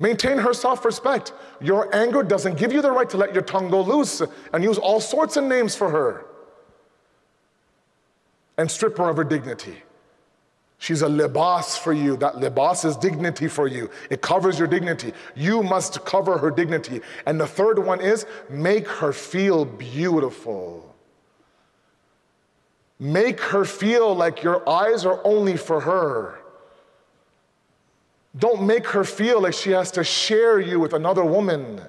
Maintain 0.00 0.38
her 0.38 0.52
self-respect. 0.52 1.32
Your 1.60 1.94
anger 1.94 2.22
doesn't 2.22 2.58
give 2.58 2.72
you 2.72 2.82
the 2.82 2.90
right 2.90 3.08
to 3.10 3.16
let 3.16 3.32
your 3.32 3.42
tongue 3.42 3.70
go 3.70 3.80
loose 3.80 4.22
and 4.52 4.62
use 4.64 4.76
all 4.76 5.00
sorts 5.00 5.36
of 5.36 5.44
names 5.44 5.74
for 5.76 5.90
her 5.90 6.26
and 8.56 8.70
strip 8.70 8.98
her 8.98 9.08
of 9.08 9.16
her 9.16 9.24
dignity. 9.24 9.82
She's 10.84 11.00
a 11.00 11.08
libas 11.08 11.78
for 11.78 11.94
you. 11.94 12.14
That 12.18 12.34
libas 12.34 12.84
is 12.84 12.98
dignity 12.98 13.48
for 13.48 13.66
you. 13.66 13.88
It 14.10 14.20
covers 14.20 14.58
your 14.58 14.68
dignity. 14.68 15.14
You 15.34 15.62
must 15.62 16.04
cover 16.04 16.36
her 16.36 16.50
dignity. 16.50 17.00
And 17.24 17.40
the 17.40 17.46
third 17.46 17.78
one 17.78 18.02
is 18.02 18.26
make 18.50 18.86
her 18.86 19.10
feel 19.10 19.64
beautiful. 19.64 20.94
Make 23.00 23.40
her 23.40 23.64
feel 23.64 24.14
like 24.14 24.42
your 24.42 24.68
eyes 24.68 25.06
are 25.06 25.22
only 25.24 25.56
for 25.56 25.80
her. 25.80 26.38
Don't 28.38 28.66
make 28.66 28.86
her 28.88 29.04
feel 29.04 29.40
like 29.40 29.54
she 29.54 29.70
has 29.70 29.90
to 29.92 30.04
share 30.04 30.60
you 30.60 30.78
with 30.78 30.92
another 30.92 31.24
woman. 31.24 31.80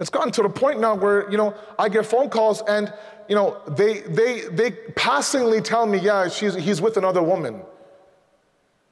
It's 0.00 0.10
gotten 0.10 0.32
to 0.32 0.42
the 0.42 0.48
point 0.48 0.80
now 0.80 0.96
where, 0.96 1.30
you 1.30 1.38
know, 1.38 1.54
I 1.78 1.88
get 1.88 2.06
phone 2.06 2.28
calls 2.28 2.60
and 2.66 2.92
you 3.28 3.34
know, 3.34 3.60
they, 3.68 4.00
they, 4.00 4.40
they 4.42 4.70
passingly 4.70 5.60
tell 5.60 5.86
me, 5.86 5.98
yeah, 5.98 6.28
she's, 6.28 6.54
he's 6.54 6.80
with 6.80 6.96
another 6.96 7.22
woman, 7.22 7.62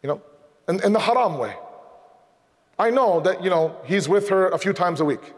you 0.03 0.09
know, 0.09 0.23
in, 0.69 0.83
in 0.83 0.93
the 0.93 1.01
haram 1.01 1.39
way. 1.39 1.55
I 2.79 2.91
know 2.91 3.21
that, 3.21 3.43
you 3.43 3.51
know, 3.51 3.77
he's 3.85 4.09
with 4.09 4.29
her 4.29 4.49
a 4.49 4.59
few 4.59 4.73
times 4.73 5.01
a 5.01 5.05
week. 5.05 5.33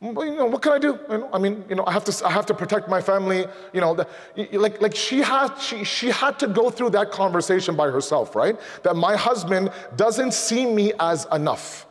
You 0.00 0.12
know, 0.12 0.46
what 0.46 0.62
can 0.62 0.72
I 0.72 0.78
do? 0.78 0.98
You 1.10 1.18
know, 1.18 1.30
I 1.32 1.38
mean, 1.38 1.64
you 1.68 1.74
know, 1.74 1.84
I 1.84 1.92
have 1.92 2.04
to, 2.04 2.26
I 2.26 2.30
have 2.30 2.46
to 2.46 2.54
protect 2.54 2.88
my 2.88 3.00
family. 3.00 3.46
You 3.72 3.80
know, 3.80 3.94
the, 3.94 4.06
like, 4.52 4.80
like 4.80 4.94
she 4.94 5.18
had, 5.18 5.56
she, 5.56 5.82
she 5.82 6.10
had 6.10 6.38
to 6.38 6.46
go 6.46 6.70
through 6.70 6.90
that 6.90 7.10
conversation 7.10 7.74
by 7.74 7.90
herself, 7.90 8.36
right? 8.36 8.58
That 8.84 8.94
my 8.94 9.16
husband 9.16 9.72
doesn't 9.96 10.34
see 10.34 10.66
me 10.66 10.92
as 11.00 11.26
enough. 11.32 11.86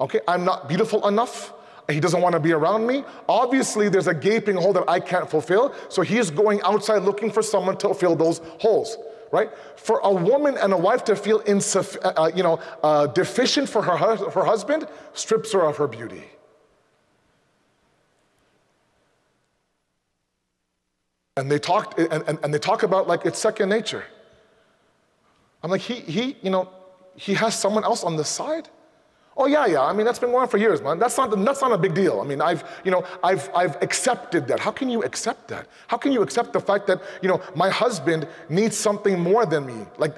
Okay, 0.00 0.20
I'm 0.26 0.44
not 0.44 0.68
beautiful 0.68 1.06
enough. 1.06 1.52
He 1.88 2.00
doesn't 2.00 2.20
want 2.20 2.32
to 2.32 2.40
be 2.40 2.52
around 2.52 2.86
me. 2.86 3.04
Obviously, 3.28 3.90
there's 3.90 4.06
a 4.06 4.14
gaping 4.14 4.56
hole 4.56 4.72
that 4.72 4.88
I 4.88 5.00
can't 5.00 5.28
fulfill. 5.28 5.74
So 5.90 6.00
he's 6.02 6.30
going 6.30 6.62
outside 6.62 7.02
looking 7.02 7.30
for 7.30 7.42
someone 7.42 7.76
to 7.78 7.92
fill 7.92 8.16
those 8.16 8.40
holes, 8.58 8.96
right? 9.30 9.50
For 9.76 9.98
a 9.98 10.12
woman 10.12 10.56
and 10.56 10.72
a 10.72 10.78
wife 10.78 11.04
to 11.04 11.16
feel 11.16 11.40
insuff- 11.40 11.98
uh, 12.02 12.22
uh, 12.22 12.30
you 12.34 12.42
know, 12.42 12.58
uh, 12.82 13.08
deficient 13.08 13.68
for 13.68 13.82
her, 13.82 14.16
her 14.16 14.44
husband 14.44 14.88
strips 15.12 15.52
her 15.52 15.60
of 15.60 15.76
her 15.76 15.86
beauty. 15.86 16.24
And 21.36 21.50
they 21.50 21.58
talk, 21.58 21.98
and, 21.98 22.22
and, 22.26 22.38
and 22.42 22.54
they 22.54 22.58
talk 22.58 22.82
about 22.82 23.08
like 23.08 23.26
it's 23.26 23.38
second 23.38 23.68
nature. 23.68 24.04
I'm 25.62 25.70
like, 25.70 25.80
he, 25.80 25.94
he, 25.94 26.36
you 26.42 26.50
know, 26.50 26.70
he 27.16 27.34
has 27.34 27.58
someone 27.58 27.84
else 27.84 28.04
on 28.04 28.16
the 28.16 28.24
side. 28.24 28.68
Oh 29.36 29.46
yeah, 29.46 29.66
yeah. 29.66 29.82
I 29.82 29.92
mean, 29.92 30.06
that's 30.06 30.20
been 30.20 30.30
going 30.30 30.42
on 30.42 30.48
for 30.48 30.58
years, 30.58 30.80
man. 30.80 31.00
That's 31.00 31.16
not, 31.16 31.30
that's 31.44 31.60
not 31.60 31.72
a 31.72 31.78
big 31.78 31.92
deal. 31.92 32.20
I 32.20 32.24
mean, 32.24 32.40
I've, 32.40 32.62
you 32.84 32.92
know, 32.92 33.04
I've, 33.22 33.50
I've 33.54 33.82
accepted 33.82 34.46
that. 34.46 34.60
How 34.60 34.70
can 34.70 34.88
you 34.88 35.02
accept 35.02 35.48
that? 35.48 35.66
How 35.88 35.96
can 35.96 36.12
you 36.12 36.22
accept 36.22 36.52
the 36.52 36.60
fact 36.60 36.86
that, 36.86 37.02
you 37.20 37.28
know, 37.28 37.40
my 37.56 37.68
husband 37.68 38.28
needs 38.48 38.76
something 38.76 39.18
more 39.18 39.44
than 39.44 39.66
me? 39.66 39.86
Like, 39.98 40.14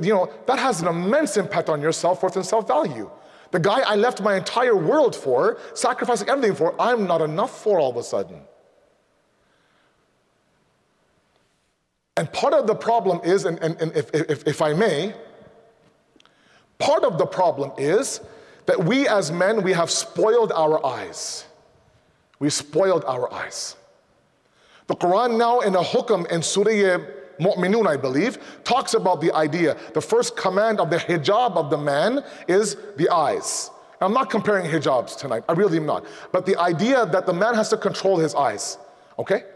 you 0.00 0.14
know, 0.14 0.32
that 0.46 0.60
has 0.60 0.82
an 0.82 0.88
immense 0.88 1.36
impact 1.36 1.68
on 1.68 1.82
your 1.82 1.90
self-worth 1.90 2.36
and 2.36 2.46
self-value. 2.46 3.10
The 3.50 3.58
guy 3.58 3.80
I 3.80 3.96
left 3.96 4.22
my 4.22 4.36
entire 4.36 4.76
world 4.76 5.16
for, 5.16 5.58
sacrificing 5.74 6.28
everything 6.28 6.54
for, 6.54 6.80
I'm 6.80 7.08
not 7.08 7.22
enough 7.22 7.62
for 7.62 7.80
all 7.80 7.90
of 7.90 7.96
a 7.96 8.04
sudden. 8.04 8.40
And 12.16 12.32
part 12.32 12.54
of 12.54 12.68
the 12.68 12.74
problem 12.76 13.20
is, 13.24 13.46
and, 13.46 13.58
and, 13.58 13.80
and 13.80 13.96
if, 13.96 14.14
if, 14.14 14.46
if 14.46 14.62
I 14.62 14.74
may, 14.74 15.14
part 16.78 17.02
of 17.02 17.18
the 17.18 17.26
problem 17.26 17.72
is 17.76 18.20
that 18.70 18.84
we 18.84 19.08
as 19.08 19.32
men, 19.32 19.64
we 19.64 19.72
have 19.72 19.90
spoiled 19.90 20.52
our 20.52 20.86
eyes. 20.86 21.44
We 22.38 22.50
spoiled 22.50 23.04
our 23.04 23.26
eyes. 23.34 23.74
The 24.86 24.94
Quran 24.94 25.36
now 25.36 25.58
in 25.58 25.74
a 25.74 25.82
hukam 25.82 26.30
in 26.30 26.40
Surah 26.40 26.98
Mu'minun, 27.40 27.88
I 27.88 27.96
believe, 27.96 28.38
talks 28.62 28.94
about 28.94 29.20
the 29.20 29.34
idea. 29.34 29.76
The 29.92 30.00
first 30.00 30.36
command 30.36 30.78
of 30.78 30.88
the 30.88 30.98
hijab 30.98 31.56
of 31.56 31.68
the 31.68 31.78
man 31.78 32.22
is 32.46 32.76
the 32.96 33.08
eyes. 33.08 33.72
I'm 34.00 34.12
not 34.12 34.30
comparing 34.30 34.70
hijabs 34.70 35.18
tonight, 35.18 35.42
I 35.48 35.54
really 35.54 35.78
am 35.78 35.86
not. 35.86 36.04
But 36.30 36.46
the 36.46 36.56
idea 36.56 37.06
that 37.06 37.26
the 37.26 37.32
man 37.32 37.54
has 37.56 37.70
to 37.70 37.76
control 37.76 38.18
his 38.18 38.36
eyes, 38.36 38.78
okay? 39.18 39.46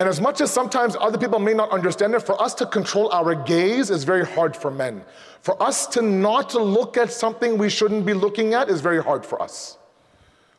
And 0.00 0.08
as 0.08 0.20
much 0.20 0.40
as 0.40 0.52
sometimes 0.52 0.96
other 1.00 1.18
people 1.18 1.40
may 1.40 1.54
not 1.54 1.70
understand 1.70 2.14
it, 2.14 2.20
for 2.20 2.40
us 2.40 2.54
to 2.54 2.66
control 2.66 3.10
our 3.10 3.34
gaze 3.34 3.90
is 3.90 4.04
very 4.04 4.24
hard 4.24 4.56
for 4.56 4.70
men. 4.70 5.02
For 5.42 5.60
us 5.60 5.88
to 5.88 6.02
not 6.02 6.54
look 6.54 6.96
at 6.96 7.10
something 7.12 7.58
we 7.58 7.68
shouldn't 7.68 8.06
be 8.06 8.14
looking 8.14 8.54
at 8.54 8.68
is 8.68 8.80
very 8.80 9.02
hard 9.02 9.26
for 9.26 9.42
us. 9.42 9.76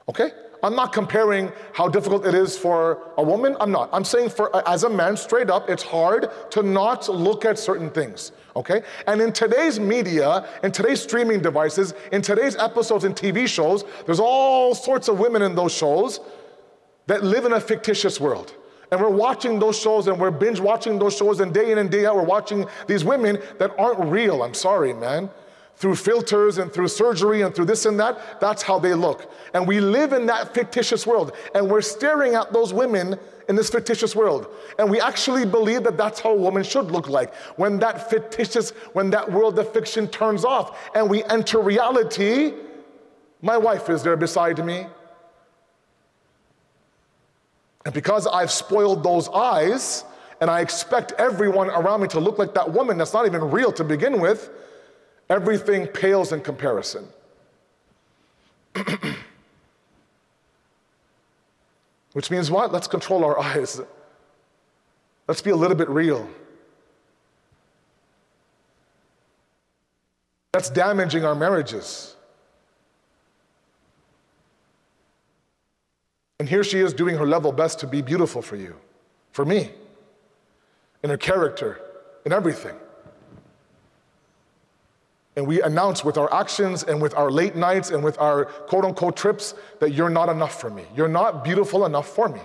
Okay? 0.09 0.31
I'm 0.61 0.75
not 0.75 0.91
comparing 0.91 1.53
how 1.71 1.87
difficult 1.87 2.25
it 2.25 2.33
is 2.33 2.57
for 2.57 3.13
a 3.17 3.23
woman. 3.23 3.55
I'm 3.61 3.71
not. 3.71 3.89
I'm 3.93 4.03
saying 4.03 4.31
for 4.31 4.53
uh, 4.53 4.61
as 4.65 4.83
a 4.83 4.89
man, 4.89 5.15
straight 5.15 5.49
up, 5.49 5.69
it's 5.69 5.83
hard 5.83 6.29
to 6.51 6.61
not 6.61 7.07
look 7.07 7.45
at 7.45 7.57
certain 7.57 7.89
things. 7.89 8.33
Okay? 8.57 8.81
And 9.07 9.21
in 9.21 9.31
today's 9.31 9.79
media, 9.79 10.49
in 10.63 10.73
today's 10.73 11.01
streaming 11.01 11.41
devices, 11.41 11.93
in 12.11 12.21
today's 12.21 12.57
episodes 12.57 13.05
and 13.05 13.15
TV 13.15 13.47
shows, 13.47 13.85
there's 14.05 14.19
all 14.19 14.75
sorts 14.75 15.07
of 15.07 15.17
women 15.17 15.43
in 15.43 15.55
those 15.55 15.71
shows 15.71 16.19
that 17.07 17.23
live 17.23 17.45
in 17.45 17.53
a 17.53 17.61
fictitious 17.61 18.19
world. 18.19 18.53
And 18.91 18.99
we're 18.99 19.09
watching 19.09 19.59
those 19.59 19.77
shows 19.77 20.07
and 20.07 20.19
we're 20.19 20.31
binge 20.31 20.59
watching 20.59 20.97
those 20.97 21.15
shows, 21.15 21.39
and 21.39 21.53
day 21.53 21.71
in 21.71 21.77
and 21.77 21.91
day 21.91 22.05
out, 22.05 22.15
we're 22.15 22.23
watching 22.23 22.67
these 22.87 23.03
women 23.03 23.39
that 23.59 23.77
aren't 23.77 23.99
real. 24.11 24.43
I'm 24.43 24.53
sorry, 24.53 24.93
man. 24.93 25.29
Through 25.75 25.95
filters 25.95 26.57
and 26.57 26.73
through 26.73 26.89
surgery 26.89 27.41
and 27.41 27.55
through 27.55 27.65
this 27.65 27.85
and 27.85 27.97
that, 27.99 28.41
that's 28.41 28.61
how 28.61 28.79
they 28.79 28.93
look. 28.93 29.31
And 29.53 29.65
we 29.65 29.79
live 29.79 30.11
in 30.11 30.25
that 30.25 30.53
fictitious 30.53 31.07
world. 31.07 31.31
And 31.55 31.69
we're 31.71 31.81
staring 31.81 32.35
at 32.35 32.51
those 32.51 32.73
women 32.73 33.17
in 33.47 33.55
this 33.55 33.69
fictitious 33.69 34.15
world. 34.15 34.47
And 34.77 34.89
we 34.89 34.99
actually 34.99 35.45
believe 35.45 35.83
that 35.83 35.95
that's 35.95 36.19
how 36.19 36.31
a 36.31 36.35
woman 36.35 36.63
should 36.63 36.91
look 36.91 37.07
like. 37.07 37.33
When 37.55 37.79
that 37.79 38.09
fictitious, 38.09 38.71
when 38.91 39.09
that 39.11 39.31
world 39.31 39.57
of 39.57 39.71
fiction 39.71 40.07
turns 40.09 40.43
off 40.43 40.89
and 40.93 41.09
we 41.09 41.23
enter 41.25 41.59
reality, 41.59 42.53
my 43.41 43.57
wife 43.57 43.89
is 43.89 44.03
there 44.03 44.17
beside 44.17 44.63
me. 44.65 44.85
And 47.85 47.93
because 47.93 48.27
I've 48.27 48.51
spoiled 48.51 49.03
those 49.03 49.29
eyes, 49.29 50.03
and 50.41 50.49
I 50.49 50.61
expect 50.61 51.13
everyone 51.13 51.69
around 51.69 52.01
me 52.01 52.07
to 52.09 52.19
look 52.19 52.37
like 52.37 52.53
that 52.53 52.71
woman 52.71 52.97
that's 52.97 53.13
not 53.13 53.25
even 53.25 53.51
real 53.51 53.71
to 53.73 53.83
begin 53.83 54.19
with, 54.19 54.49
everything 55.29 55.87
pales 55.87 56.31
in 56.31 56.41
comparison. 56.41 57.07
Which 62.13 62.31
means 62.31 62.49
what? 62.49 62.71
Let's 62.71 62.87
control 62.87 63.23
our 63.23 63.39
eyes. 63.39 63.79
Let's 65.27 65.41
be 65.41 65.51
a 65.51 65.55
little 65.55 65.77
bit 65.77 65.89
real. 65.89 66.27
That's 70.53 70.69
damaging 70.69 71.23
our 71.23 71.35
marriages. 71.35 72.15
And 76.39 76.47
here 76.47 76.63
she 76.63 76.79
is 76.79 76.93
doing 76.93 77.17
her 77.17 77.27
level 77.27 77.51
best 77.51 77.79
to 77.79 77.87
be 77.87 78.01
beautiful 78.01 78.41
for 78.41 78.55
you, 78.55 78.75
for 79.31 79.43
me, 79.43 79.71
in 81.03 81.09
her 81.09 81.17
character, 81.17 81.81
in 82.25 82.31
everything. 82.31 82.75
And 85.35 85.47
we 85.47 85.61
announce 85.61 86.03
with 86.03 86.17
our 86.17 86.33
actions 86.33 86.83
and 86.83 87.01
with 87.01 87.13
our 87.13 87.29
late 87.29 87.55
nights 87.55 87.91
and 87.91 88.03
with 88.03 88.17
our 88.19 88.45
quote 88.45 88.85
unquote 88.85 89.15
trips 89.15 89.53
that 89.79 89.91
you're 89.91 90.09
not 90.09 90.29
enough 90.29 90.59
for 90.59 90.69
me. 90.69 90.83
You're 90.95 91.07
not 91.07 91.43
beautiful 91.43 91.85
enough 91.85 92.07
for 92.07 92.29
me. 92.29 92.41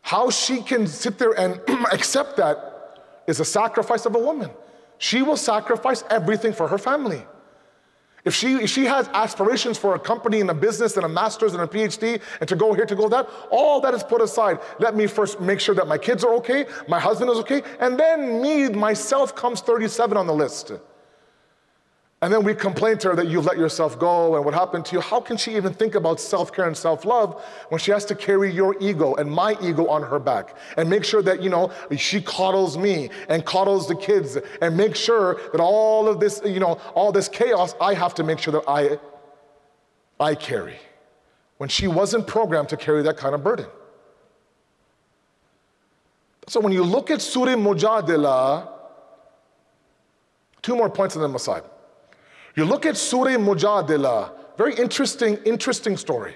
How 0.00 0.30
she 0.30 0.62
can 0.62 0.86
sit 0.86 1.18
there 1.18 1.32
and 1.32 1.60
accept 1.92 2.36
that 2.36 3.00
is 3.26 3.40
a 3.40 3.44
sacrifice 3.44 4.06
of 4.06 4.14
a 4.14 4.18
woman. 4.18 4.50
She 4.98 5.22
will 5.22 5.36
sacrifice 5.36 6.04
everything 6.10 6.52
for 6.52 6.68
her 6.68 6.78
family. 6.78 7.24
If 8.24 8.34
she, 8.34 8.54
if 8.54 8.70
she 8.70 8.84
has 8.84 9.08
aspirations 9.08 9.78
for 9.78 9.96
a 9.96 9.98
company 9.98 10.40
and 10.40 10.48
a 10.48 10.54
business 10.54 10.96
and 10.96 11.04
a 11.04 11.08
master's 11.08 11.54
and 11.54 11.62
a 11.62 11.66
PhD 11.66 12.20
and 12.38 12.48
to 12.48 12.54
go 12.54 12.72
here, 12.72 12.86
to 12.86 12.94
go 12.94 13.08
that, 13.08 13.28
all 13.50 13.80
that 13.80 13.94
is 13.94 14.04
put 14.04 14.20
aside. 14.20 14.60
Let 14.78 14.94
me 14.94 15.08
first 15.08 15.40
make 15.40 15.58
sure 15.58 15.74
that 15.74 15.88
my 15.88 15.98
kids 15.98 16.22
are 16.22 16.32
okay, 16.34 16.66
my 16.86 17.00
husband 17.00 17.30
is 17.32 17.38
okay, 17.38 17.62
and 17.80 17.98
then 17.98 18.40
me, 18.40 18.68
myself, 18.68 19.34
comes 19.34 19.60
37 19.60 20.16
on 20.16 20.28
the 20.28 20.34
list. 20.34 20.72
And 22.22 22.32
then 22.32 22.44
we 22.44 22.54
complain 22.54 22.98
to 22.98 23.08
her 23.08 23.16
that 23.16 23.26
you've 23.26 23.46
let 23.46 23.58
yourself 23.58 23.98
go 23.98 24.36
and 24.36 24.44
what 24.44 24.54
happened 24.54 24.84
to 24.86 24.94
you. 24.94 25.00
How 25.00 25.20
can 25.20 25.36
she 25.36 25.56
even 25.56 25.74
think 25.74 25.96
about 25.96 26.20
self 26.20 26.52
care 26.52 26.66
and 26.68 26.76
self 26.76 27.04
love 27.04 27.42
when 27.68 27.80
she 27.80 27.90
has 27.90 28.04
to 28.06 28.14
carry 28.14 28.52
your 28.52 28.76
ego 28.80 29.16
and 29.16 29.28
my 29.28 29.56
ego 29.60 29.88
on 29.88 30.04
her 30.04 30.20
back 30.20 30.56
and 30.76 30.88
make 30.88 31.04
sure 31.04 31.20
that, 31.22 31.42
you 31.42 31.50
know, 31.50 31.72
she 31.96 32.22
coddles 32.22 32.78
me 32.78 33.10
and 33.28 33.44
coddles 33.44 33.88
the 33.88 33.96
kids 33.96 34.38
and 34.60 34.76
make 34.76 34.94
sure 34.94 35.40
that 35.50 35.60
all 35.60 36.08
of 36.08 36.20
this, 36.20 36.40
you 36.44 36.60
know, 36.60 36.78
all 36.94 37.10
this 37.10 37.28
chaos, 37.28 37.74
I 37.80 37.94
have 37.94 38.14
to 38.14 38.22
make 38.22 38.38
sure 38.38 38.52
that 38.52 38.64
I, 38.68 39.00
I 40.20 40.36
carry 40.36 40.76
when 41.58 41.68
she 41.68 41.88
wasn't 41.88 42.28
programmed 42.28 42.68
to 42.68 42.76
carry 42.76 43.02
that 43.02 43.16
kind 43.16 43.34
of 43.34 43.42
burden. 43.42 43.66
So 46.46 46.60
when 46.60 46.72
you 46.72 46.84
look 46.84 47.10
at 47.10 47.20
Surah 47.20 47.56
Mujadila, 47.56 48.68
two 50.60 50.76
more 50.76 50.88
points 50.88 51.16
on 51.16 51.28
the 51.28 51.36
aside. 51.36 51.64
You 52.54 52.64
look 52.64 52.84
at 52.84 52.96
Surah 52.96 53.38
Mujadila, 53.38 54.32
very 54.56 54.74
interesting, 54.74 55.38
interesting 55.44 55.96
story. 55.96 56.34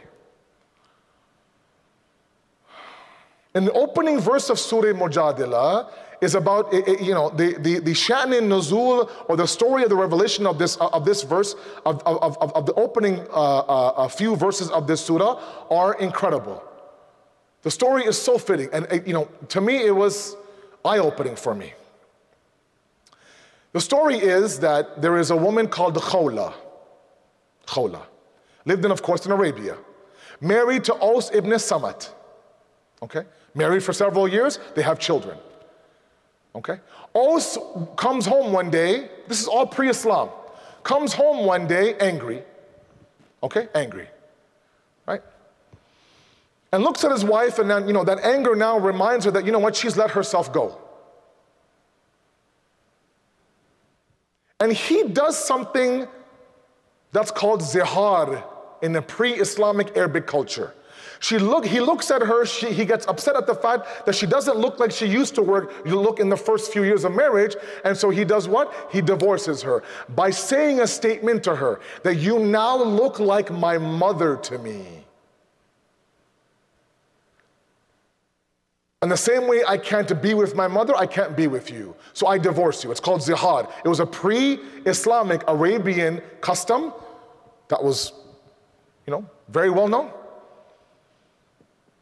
In 3.55 3.65
the 3.65 3.73
opening 3.73 4.21
verse 4.21 4.51
of 4.51 4.59
Surah 4.59 4.93
Mujadila 4.93 5.91
is 6.21 6.35
about, 6.35 6.73
you 6.73 7.13
know, 7.13 7.29
the, 7.31 7.55
the, 7.59 7.79
the 7.79 7.93
Sha'n 7.93 8.33
Nuzul 8.49 9.11
or 9.29 9.37
the 9.37 9.47
story 9.47 9.83
of 9.83 9.91
the 9.91 9.97
revelation 9.97 10.47
of 10.47 10.59
this, 10.59 10.77
of 10.77 11.05
this 11.05 11.23
verse, 11.23 11.55
of, 11.85 12.03
of, 12.07 12.37
of, 12.39 12.53
of 12.55 12.67
the 12.67 12.75
opening 12.75 13.21
uh, 13.31 13.59
uh, 13.59 13.93
a 13.99 14.09
few 14.09 14.37
verses 14.37 14.71
of 14.71 14.87
this 14.87 15.05
surah 15.05 15.41
are 15.71 15.95
incredible. 15.95 16.63
The 17.63 17.71
story 17.71 18.05
is 18.05 18.21
so 18.21 18.39
fitting. 18.39 18.69
And, 18.73 19.07
you 19.07 19.13
know, 19.13 19.29
to 19.49 19.61
me, 19.61 19.85
it 19.85 19.95
was 19.95 20.37
eye 20.85 20.99
opening 20.99 21.37
for 21.37 21.55
me. 21.55 21.75
The 23.77 23.83
story 23.83 24.17
is 24.17 24.61
that 24.61 25.03
there 25.03 25.19
is 25.19 25.31
a 25.31 25.37
woman 25.37 25.69
called 25.69 25.97
Khawla. 25.97 26.55
Khawla. 27.67 28.01
Lived 28.65 28.87
in, 28.87 28.91
of 28.91 29.03
course, 29.03 29.27
in 29.27 29.33
Arabia. 29.33 29.77
Married 30.41 30.83
to 30.85 30.95
Aus 30.95 31.31
ibn 31.35 31.51
Samat. 31.51 32.09
Okay? 33.03 33.25
Married 33.55 33.83
for 33.85 33.93
several 33.93 34.27
years, 34.27 34.59
they 34.75 34.81
have 34.81 34.99
children. 34.99 35.37
Okay? 36.55 36.81
Aus 37.13 37.59
comes 37.99 38.25
home 38.25 38.51
one 38.51 38.71
day, 38.71 39.11
this 39.29 39.43
is 39.43 39.47
all 39.47 39.67
pre 39.67 39.91
Islam, 39.91 40.31
comes 40.83 41.13
home 41.13 41.45
one 41.45 41.67
day 41.67 41.97
angry. 41.99 42.43
Okay? 43.43 43.69
Angry. 43.75 44.09
Right? 45.05 45.21
And 46.73 46.83
looks 46.83 47.05
at 47.05 47.11
his 47.11 47.27
wife, 47.27 47.59
and 47.59 47.69
then, 47.69 47.87
you 47.87 47.93
know, 47.93 48.05
that 48.05 48.21
anger 48.21 48.57
now 48.57 48.79
reminds 48.79 49.27
her 49.27 49.31
that, 49.33 49.45
you 49.45 49.53
know 49.53 49.59
what, 49.59 49.77
she's 49.77 49.99
let 49.99 50.13
herself 50.13 50.51
go. 50.51 50.81
And 54.61 54.73
he 54.73 55.05
does 55.05 55.37
something 55.37 56.09
that's 57.13 57.31
called 57.31 57.61
zihar 57.61 58.43
in 58.83 58.93
the 58.93 59.03
pre-Islamic 59.03 59.97
Arabic 59.97 60.27
culture. 60.27 60.75
She 61.19 61.39
look, 61.39 61.65
he 61.65 61.81
looks 61.81 62.11
at 62.11 62.23
her, 62.23 62.45
she, 62.45 62.73
he 62.73 62.85
gets 62.85 63.07
upset 63.07 63.37
at 63.37 63.47
the 63.47 63.55
fact 63.55 64.05
that 64.05 64.15
she 64.15 64.27
doesn't 64.27 64.59
look 64.59 64.79
like 64.79 64.91
she 64.91 65.07
used 65.07 65.35
to 65.37 65.43
work, 65.43 65.73
you 65.87 65.99
look 65.99 66.21
in 66.21 66.29
the 66.29 66.37
first 66.37 66.73
few 66.73 66.85
years 66.85 67.05
of 67.05 67.15
marriage, 67.15 67.57
and 67.85 67.97
so 67.97 68.11
he 68.11 68.25
does 68.25 68.49
what? 68.49 68.91
He 68.93 69.01
divorces 69.01 69.63
her 69.63 69.83
by 70.11 70.31
saying 70.31 70.81
a 70.81 70.87
statement 70.87 71.43
to 71.45 71.57
her 71.57 71.81
that 72.03 72.17
you 72.17 72.39
now 72.39 72.83
look 72.83 73.19
like 73.19 73.51
my 73.51 73.79
mother 73.79 74.37
to 74.37 74.59
me. 74.59 75.06
And 79.07 79.13
the 79.13 79.17
same 79.17 79.47
way 79.47 79.63
I 79.65 79.79
can't 79.79 80.21
be 80.21 80.35
with 80.35 80.57
my 80.57 80.67
mother, 80.67 80.93
I 80.97 81.07
can't 81.07 81.37
be 81.37 81.47
with 81.47 81.71
you. 81.71 81.95
So 82.13 82.27
I 82.27 82.39
divorce 82.39 82.83
you. 82.83 82.91
It's 82.91 82.99
called 82.99 83.21
zihar. 83.21 83.71
It 83.85 83.89
was 83.89 84.01
a 84.01 84.05
pre 84.05 84.59
Islamic 84.85 85.45
Arabian 85.47 86.21
custom 86.41 86.93
that 87.69 87.85
was, 87.85 88.13
you 89.07 89.13
know, 89.13 89.25
very 89.49 89.71
well 89.71 89.87
known. 89.87 90.11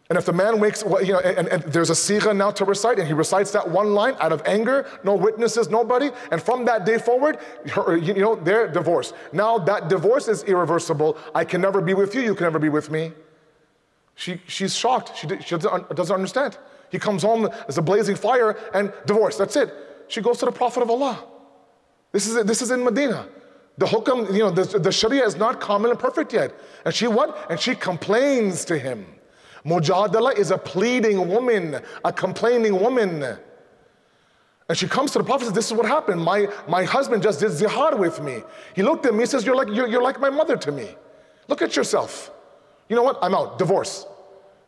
And 0.08 0.16
if 0.16 0.24
the 0.24 0.32
man 0.32 0.58
wakes, 0.58 0.82
you 1.02 1.12
know, 1.12 1.18
and, 1.18 1.46
and, 1.48 1.62
there's 1.64 1.90
a 1.90 1.92
sigha 1.92 2.34
now 2.34 2.50
to 2.52 2.64
recite, 2.64 2.98
and 2.98 3.06
he 3.06 3.12
recites 3.12 3.50
that 3.50 3.68
one 3.68 3.92
line 3.92 4.16
out 4.18 4.32
of 4.32 4.40
anger, 4.46 4.86
no 5.04 5.14
witnesses, 5.14 5.68
nobody, 5.68 6.10
and 6.30 6.42
from 6.42 6.64
that 6.64 6.86
day 6.86 6.96
forward, 6.96 7.36
you 8.00 8.14
know, 8.14 8.34
they're 8.34 8.66
divorced. 8.66 9.12
Now 9.30 9.58
that 9.58 9.90
divorce 9.90 10.26
is 10.26 10.42
irreversible. 10.44 11.18
I 11.34 11.44
can 11.44 11.60
never 11.60 11.82
be 11.82 11.92
with 11.92 12.14
you, 12.14 12.22
you 12.22 12.34
can 12.34 12.44
never 12.44 12.58
be 12.58 12.70
with 12.70 12.90
me. 12.90 13.12
She, 14.14 14.40
she's 14.46 14.74
shocked. 14.74 15.18
She, 15.18 15.28
she 15.40 15.58
doesn't 15.58 16.10
understand. 16.10 16.56
He 16.90 16.98
comes 16.98 17.22
home 17.22 17.48
as 17.68 17.78
a 17.78 17.82
blazing 17.82 18.16
fire 18.16 18.56
and 18.72 18.92
divorce. 19.06 19.36
That's 19.36 19.56
it. 19.56 19.72
She 20.08 20.20
goes 20.20 20.38
to 20.38 20.44
the 20.44 20.52
Prophet 20.52 20.82
of 20.82 20.90
Allah. 20.90 21.24
This 22.12 22.26
is, 22.26 22.44
this 22.44 22.62
is 22.62 22.70
in 22.70 22.84
Medina. 22.84 23.26
The 23.78 23.86
hukam, 23.86 24.32
you 24.32 24.40
know, 24.40 24.50
the, 24.50 24.78
the 24.78 24.92
Sharia 24.92 25.24
is 25.24 25.36
not 25.36 25.60
common 25.60 25.90
and 25.90 25.98
perfect 25.98 26.32
yet. 26.32 26.54
And 26.84 26.94
she 26.94 27.08
what? 27.08 27.50
And 27.50 27.58
she 27.58 27.74
complains 27.74 28.64
to 28.66 28.78
him. 28.78 29.04
Mujadala 29.64 30.36
is 30.36 30.50
a 30.50 30.58
pleading 30.58 31.28
woman, 31.28 31.80
a 32.04 32.12
complaining 32.12 32.78
woman. 32.78 33.36
And 34.68 34.78
she 34.78 34.86
comes 34.86 35.10
to 35.12 35.18
the 35.18 35.24
Prophet 35.24 35.46
and 35.46 35.54
says, 35.54 35.64
This 35.64 35.70
is 35.70 35.76
what 35.76 35.86
happened. 35.86 36.22
My, 36.22 36.48
my 36.68 36.84
husband 36.84 37.22
just 37.22 37.40
did 37.40 37.50
zihar 37.50 37.98
with 37.98 38.22
me. 38.22 38.42
He 38.74 38.82
looked 38.82 39.06
at 39.06 39.14
me 39.14 39.22
and 39.22 39.28
says, 39.28 39.44
you're 39.44 39.56
like, 39.56 39.68
you're, 39.68 39.88
you're 39.88 40.02
like 40.02 40.20
my 40.20 40.30
mother 40.30 40.56
to 40.56 40.72
me. 40.72 40.94
Look 41.48 41.60
at 41.60 41.76
yourself. 41.76 42.30
You 42.88 42.96
know 42.96 43.02
what? 43.02 43.18
I'm 43.22 43.34
out. 43.34 43.58
Divorce. 43.58 44.06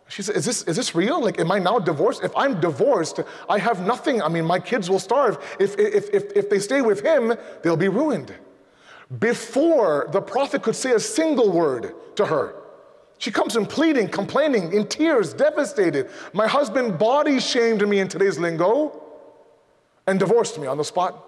She 0.08 0.22
said, 0.22 0.36
is 0.36 0.44
this, 0.44 0.62
is 0.62 0.76
this 0.76 0.94
real? 0.94 1.20
Like, 1.20 1.40
am 1.40 1.50
I 1.50 1.58
now 1.58 1.78
divorced? 1.78 2.22
If 2.22 2.34
I'm 2.36 2.60
divorced, 2.60 3.20
I 3.48 3.58
have 3.58 3.84
nothing. 3.84 4.22
I 4.22 4.28
mean, 4.28 4.44
my 4.44 4.60
kids 4.60 4.88
will 4.88 5.00
starve. 5.00 5.38
If, 5.58 5.76
if, 5.78 6.14
if, 6.14 6.32
if 6.36 6.48
they 6.48 6.60
stay 6.60 6.80
with 6.80 7.00
him, 7.00 7.34
they'll 7.62 7.76
be 7.76 7.88
ruined. 7.88 8.32
Before 9.18 10.08
the 10.12 10.20
prophet 10.20 10.62
could 10.62 10.76
say 10.76 10.92
a 10.92 11.00
single 11.00 11.50
word 11.50 11.94
to 12.16 12.26
her, 12.26 12.54
she 13.18 13.30
comes 13.30 13.56
in 13.56 13.66
pleading, 13.66 14.08
complaining, 14.08 14.72
in 14.72 14.86
tears, 14.86 15.32
devastated. 15.32 16.10
My 16.32 16.46
husband 16.46 16.98
body 16.98 17.40
shamed 17.40 17.86
me 17.88 17.98
in 17.98 18.08
today's 18.08 18.38
lingo 18.38 19.02
and 20.06 20.18
divorced 20.18 20.58
me 20.58 20.66
on 20.66 20.76
the 20.76 20.84
spot. 20.84 21.22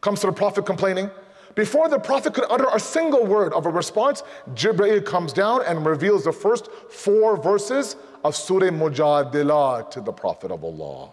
Comes 0.00 0.20
to 0.20 0.26
the 0.28 0.32
prophet 0.32 0.66
complaining. 0.66 1.10
Before 1.54 1.88
the 1.88 1.98
prophet 1.98 2.34
could 2.34 2.44
utter 2.48 2.68
a 2.72 2.80
single 2.80 3.26
word 3.26 3.52
of 3.52 3.66
a 3.66 3.70
response, 3.70 4.22
Jibreel 4.54 5.04
comes 5.04 5.32
down 5.32 5.62
and 5.66 5.84
reveals 5.84 6.24
the 6.24 6.32
first 6.32 6.70
four 6.88 7.36
verses 7.36 7.96
of 8.24 8.36
Surah 8.36 8.70
Mujadilah 8.70 9.90
to 9.90 10.00
the 10.00 10.12
Prophet 10.12 10.50
of 10.50 10.64
Allah. 10.64 11.10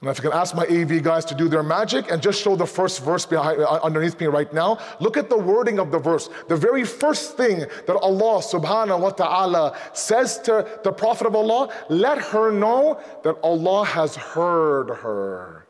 And 0.00 0.08
if 0.08 0.20
I 0.20 0.22
can 0.22 0.32
ask 0.32 0.54
my 0.54 0.64
AV 0.66 1.02
guys 1.02 1.24
to 1.24 1.34
do 1.34 1.48
their 1.48 1.64
magic 1.64 2.10
and 2.10 2.22
just 2.22 2.40
show 2.40 2.54
the 2.54 2.66
first 2.66 3.02
verse 3.02 3.26
behind, 3.26 3.60
uh, 3.60 3.80
underneath 3.82 4.18
me 4.20 4.26
right 4.26 4.52
now, 4.52 4.78
look 5.00 5.16
at 5.16 5.28
the 5.28 5.36
wording 5.36 5.80
of 5.80 5.90
the 5.90 5.98
verse. 5.98 6.30
The 6.46 6.56
very 6.56 6.84
first 6.84 7.36
thing 7.36 7.58
that 7.58 7.96
Allah 7.96 8.40
subhanahu 8.40 9.00
wa 9.00 9.10
ta'ala 9.10 9.76
says 9.92 10.38
to 10.42 10.68
the 10.84 10.92
Prophet 10.92 11.26
of 11.26 11.34
Allah, 11.34 11.74
let 11.88 12.18
her 12.18 12.52
know 12.52 13.00
that 13.24 13.38
Allah 13.42 13.84
has 13.84 14.14
heard 14.14 14.90
her. 14.90 15.67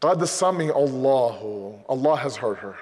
قَدْ 0.00 0.26
sami 0.26 0.70
Allahu. 0.70 1.78
Allah 1.88 2.16
has 2.16 2.36
heard 2.36 2.58
her. 2.58 2.76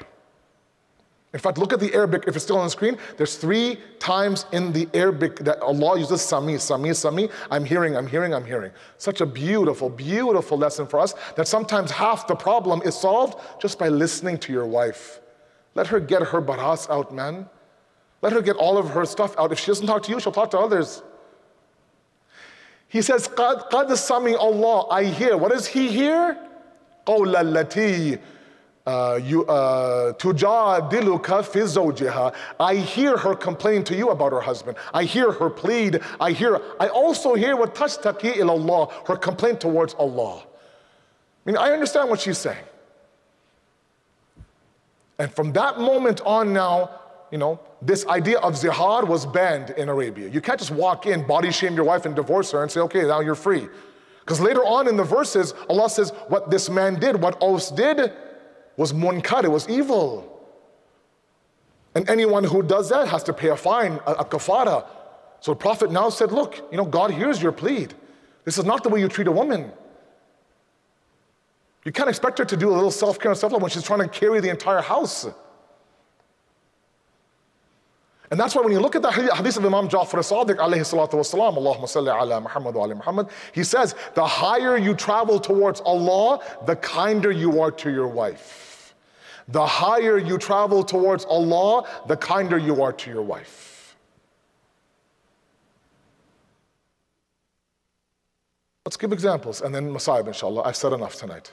In 1.34 1.40
fact, 1.40 1.58
look 1.58 1.74
at 1.74 1.80
the 1.80 1.92
Arabic, 1.92 2.24
if 2.26 2.36
it's 2.36 2.44
still 2.44 2.56
on 2.56 2.64
the 2.64 2.70
screen, 2.70 2.96
there's 3.18 3.36
three 3.36 3.76
times 3.98 4.46
in 4.52 4.72
the 4.72 4.88
Arabic 4.94 5.36
that 5.40 5.60
Allah 5.60 5.98
uses 5.98 6.22
Sami, 6.22 6.56
Sami, 6.56 6.94
Sami. 6.94 7.28
I'm 7.50 7.66
hearing, 7.66 7.96
I'm 7.98 8.06
hearing, 8.06 8.32
I'm 8.32 8.46
hearing. 8.46 8.72
Such 8.96 9.20
a 9.20 9.26
beautiful, 9.26 9.90
beautiful 9.90 10.56
lesson 10.56 10.86
for 10.86 10.98
us 10.98 11.14
that 11.36 11.46
sometimes 11.46 11.90
half 11.90 12.26
the 12.26 12.34
problem 12.34 12.80
is 12.82 12.98
solved 12.98 13.38
just 13.60 13.78
by 13.78 13.88
listening 13.88 14.38
to 14.38 14.52
your 14.54 14.64
wife. 14.64 15.20
Let 15.74 15.88
her 15.88 16.00
get 16.00 16.22
her 16.22 16.40
baras 16.40 16.88
out, 16.88 17.14
man. 17.14 17.46
Let 18.22 18.32
her 18.32 18.40
get 18.40 18.56
all 18.56 18.78
of 18.78 18.88
her 18.90 19.04
stuff 19.04 19.38
out. 19.38 19.52
If 19.52 19.58
she 19.58 19.66
doesn't 19.66 19.86
talk 19.86 20.04
to 20.04 20.10
you, 20.10 20.20
she'll 20.20 20.32
talk 20.32 20.50
to 20.52 20.58
others. 20.58 21.02
He 22.88 23.02
says, 23.02 23.28
Qad 23.28 23.94
Sami 23.98 24.34
Allah, 24.34 24.88
I 24.88 25.04
hear. 25.04 25.36
What 25.36 25.52
does 25.52 25.66
he 25.66 25.88
hear? 25.88 26.38
قول 27.07 27.35
التي 27.35 28.19
تجادلك 30.19 31.41
في 31.41 31.65
زوجها 31.65 32.31
I 32.59 32.75
hear 32.75 33.17
her 33.17 33.35
complain 33.35 33.83
to 33.85 33.95
you 33.95 34.09
about 34.09 34.31
her 34.31 34.41
husband. 34.41 34.77
I 34.93 35.03
hear 35.03 35.31
her 35.31 35.49
plead. 35.49 36.01
I 36.19 36.31
hear, 36.31 36.59
I 36.79 36.87
also 36.87 37.33
hear 37.35 37.55
what 37.55 37.75
tashtaki 37.75 38.37
ila 38.37 38.53
Allah, 38.53 38.93
her 39.07 39.15
complaint 39.15 39.61
towards 39.61 39.93
Allah. 39.93 40.39
I 40.39 40.45
mean, 41.45 41.57
I 41.57 41.71
understand 41.71 42.09
what 42.09 42.19
she's 42.19 42.37
saying. 42.37 42.65
And 45.19 45.31
from 45.31 45.53
that 45.53 45.79
moment 45.79 46.21
on 46.25 46.53
now, 46.53 46.89
you 47.31 47.37
know, 47.37 47.59
this 47.81 48.05
idea 48.07 48.39
of 48.39 48.53
zihar 48.53 49.07
was 49.07 49.25
banned 49.25 49.71
in 49.71 49.89
Arabia. 49.89 50.27
You 50.29 50.41
can't 50.41 50.59
just 50.59 50.71
walk 50.71 51.05
in, 51.05 51.25
body 51.25 51.51
shame 51.51 51.75
your 51.75 51.85
wife 51.85 52.05
and 52.05 52.15
divorce 52.15 52.51
her 52.51 52.61
and 52.61 52.71
say, 52.71 52.79
okay, 52.81 53.03
now 53.03 53.21
you're 53.21 53.35
free. 53.35 53.67
Because 54.28 54.42
later 54.42 54.62
on 54.62 54.86
in 54.88 54.98
the 54.98 55.04
verses, 55.04 55.54
Allah 55.70 55.88
says, 55.88 56.10
what 56.26 56.50
this 56.50 56.68
man 56.68 57.00
did, 57.00 57.16
what 57.16 57.40
Aus 57.40 57.70
did, 57.70 58.12
was 58.76 58.92
munkar, 58.92 59.42
it 59.42 59.48
was 59.48 59.66
evil. 59.70 60.46
And 61.94 62.06
anyone 62.10 62.44
who 62.44 62.62
does 62.62 62.90
that 62.90 63.08
has 63.08 63.22
to 63.22 63.32
pay 63.32 63.48
a 63.48 63.56
fine, 63.56 63.92
a, 64.06 64.12
a 64.12 64.24
kafara. 64.26 64.86
So 65.40 65.52
the 65.52 65.56
Prophet 65.56 65.90
now 65.90 66.10
said, 66.10 66.30
Look, 66.30 66.62
you 66.70 66.76
know, 66.76 66.84
God 66.84 67.10
hears 67.10 67.40
your 67.40 67.52
plead. 67.52 67.94
This 68.44 68.58
is 68.58 68.66
not 68.66 68.82
the 68.82 68.90
way 68.90 69.00
you 69.00 69.08
treat 69.08 69.28
a 69.28 69.32
woman. 69.32 69.72
You 71.86 71.92
can't 71.92 72.10
expect 72.10 72.36
her 72.36 72.44
to 72.44 72.56
do 72.56 72.68
a 72.68 72.74
little 72.74 72.90
self 72.90 73.18
care 73.18 73.30
and 73.30 73.38
stuff 73.38 73.52
like 73.52 73.62
when 73.62 73.70
she's 73.70 73.82
trying 73.82 74.00
to 74.00 74.08
carry 74.08 74.40
the 74.40 74.50
entire 74.50 74.82
house. 74.82 75.26
And 78.30 78.38
that's 78.38 78.54
why 78.54 78.62
when 78.62 78.72
you 78.72 78.80
look 78.80 78.94
at 78.94 79.02
the 79.02 79.10
hadith 79.10 79.56
of 79.56 79.64
Imam 79.64 79.88
Ja'far 79.88 80.18
as-Sadiq 80.18 80.56
alayhi 80.56 80.84
salatu 80.84 81.14
Allahumma 81.14 81.84
salli 81.84 82.10
ala 82.10 82.40
Muhammad 82.40 82.74
wa 82.74 82.84
ala 82.84 82.94
Muhammad, 82.94 83.28
he 83.52 83.64
says, 83.64 83.94
the 84.14 84.26
higher 84.26 84.76
you 84.76 84.94
travel 84.94 85.40
towards 85.40 85.80
Allah, 85.80 86.40
the 86.66 86.76
kinder 86.76 87.30
you 87.30 87.60
are 87.62 87.70
to 87.70 87.90
your 87.90 88.08
wife. 88.08 88.94
The 89.48 89.64
higher 89.64 90.18
you 90.18 90.36
travel 90.36 90.84
towards 90.84 91.24
Allah, 91.24 91.88
the 92.06 92.18
kinder 92.18 92.58
you 92.58 92.82
are 92.82 92.92
to 92.92 93.10
your 93.10 93.22
wife. 93.22 93.96
Let's 98.84 98.98
give 98.98 99.12
examples 99.12 99.62
and 99.62 99.74
then 99.74 99.90
Masayib, 99.90 100.26
inshallah. 100.26 100.62
I've 100.64 100.76
said 100.76 100.92
enough 100.92 101.16
tonight. 101.16 101.52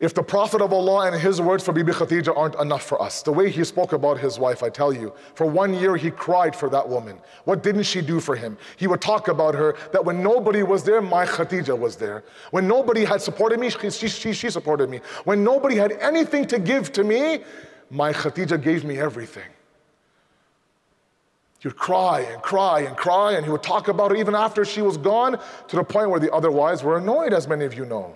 If 0.00 0.14
the 0.14 0.22
Prophet 0.22 0.62
of 0.62 0.72
Allah 0.72 1.10
and 1.10 1.20
his 1.20 1.40
words 1.40 1.64
for 1.64 1.72
Bibi 1.72 1.90
Khadija 1.90 2.36
aren't 2.36 2.54
enough 2.60 2.84
for 2.84 3.02
us, 3.02 3.22
the 3.22 3.32
way 3.32 3.50
he 3.50 3.64
spoke 3.64 3.92
about 3.92 4.16
his 4.16 4.38
wife, 4.38 4.62
I 4.62 4.68
tell 4.68 4.92
you, 4.92 5.12
for 5.34 5.44
one 5.44 5.74
year 5.74 5.96
he 5.96 6.08
cried 6.08 6.54
for 6.54 6.70
that 6.70 6.88
woman. 6.88 7.18
What 7.46 7.64
didn't 7.64 7.82
she 7.82 8.00
do 8.00 8.20
for 8.20 8.36
him? 8.36 8.56
He 8.76 8.86
would 8.86 9.00
talk 9.00 9.26
about 9.26 9.56
her 9.56 9.74
that 9.92 10.04
when 10.04 10.22
nobody 10.22 10.62
was 10.62 10.84
there, 10.84 11.02
my 11.02 11.26
Khadija 11.26 11.76
was 11.76 11.96
there. 11.96 12.22
When 12.52 12.68
nobody 12.68 13.04
had 13.04 13.20
supported 13.20 13.58
me, 13.58 13.70
she, 13.70 14.08
she, 14.08 14.32
she 14.32 14.50
supported 14.50 14.88
me. 14.88 15.00
When 15.24 15.42
nobody 15.42 15.74
had 15.74 15.90
anything 15.92 16.46
to 16.46 16.60
give 16.60 16.92
to 16.92 17.02
me, 17.02 17.40
my 17.90 18.12
Khadija 18.12 18.62
gave 18.62 18.84
me 18.84 18.98
everything. 18.98 19.50
He 21.58 21.66
would 21.66 21.76
cry 21.76 22.20
and 22.20 22.40
cry 22.40 22.82
and 22.82 22.96
cry, 22.96 23.32
and 23.32 23.44
he 23.44 23.50
would 23.50 23.64
talk 23.64 23.88
about 23.88 24.12
her 24.12 24.16
even 24.16 24.36
after 24.36 24.64
she 24.64 24.80
was 24.80 24.96
gone 24.96 25.40
to 25.66 25.74
the 25.74 25.82
point 25.82 26.08
where 26.08 26.20
the 26.20 26.32
other 26.32 26.52
wives 26.52 26.84
were 26.84 26.98
annoyed, 26.98 27.32
as 27.32 27.48
many 27.48 27.64
of 27.64 27.74
you 27.74 27.84
know. 27.84 28.14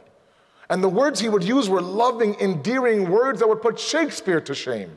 And 0.70 0.82
the 0.82 0.88
words 0.88 1.20
he 1.20 1.28
would 1.28 1.44
use 1.44 1.68
were 1.68 1.82
loving, 1.82 2.34
endearing 2.40 3.10
words 3.10 3.40
that 3.40 3.48
would 3.48 3.62
put 3.62 3.78
Shakespeare 3.78 4.40
to 4.40 4.54
shame. 4.54 4.90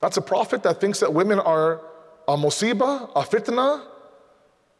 That's 0.00 0.18
a 0.18 0.22
prophet 0.22 0.62
that 0.64 0.80
thinks 0.80 1.00
that 1.00 1.12
women 1.12 1.38
are 1.38 1.80
a 2.28 2.36
musiba, 2.36 3.10
a 3.16 3.22
fitna, 3.22 3.86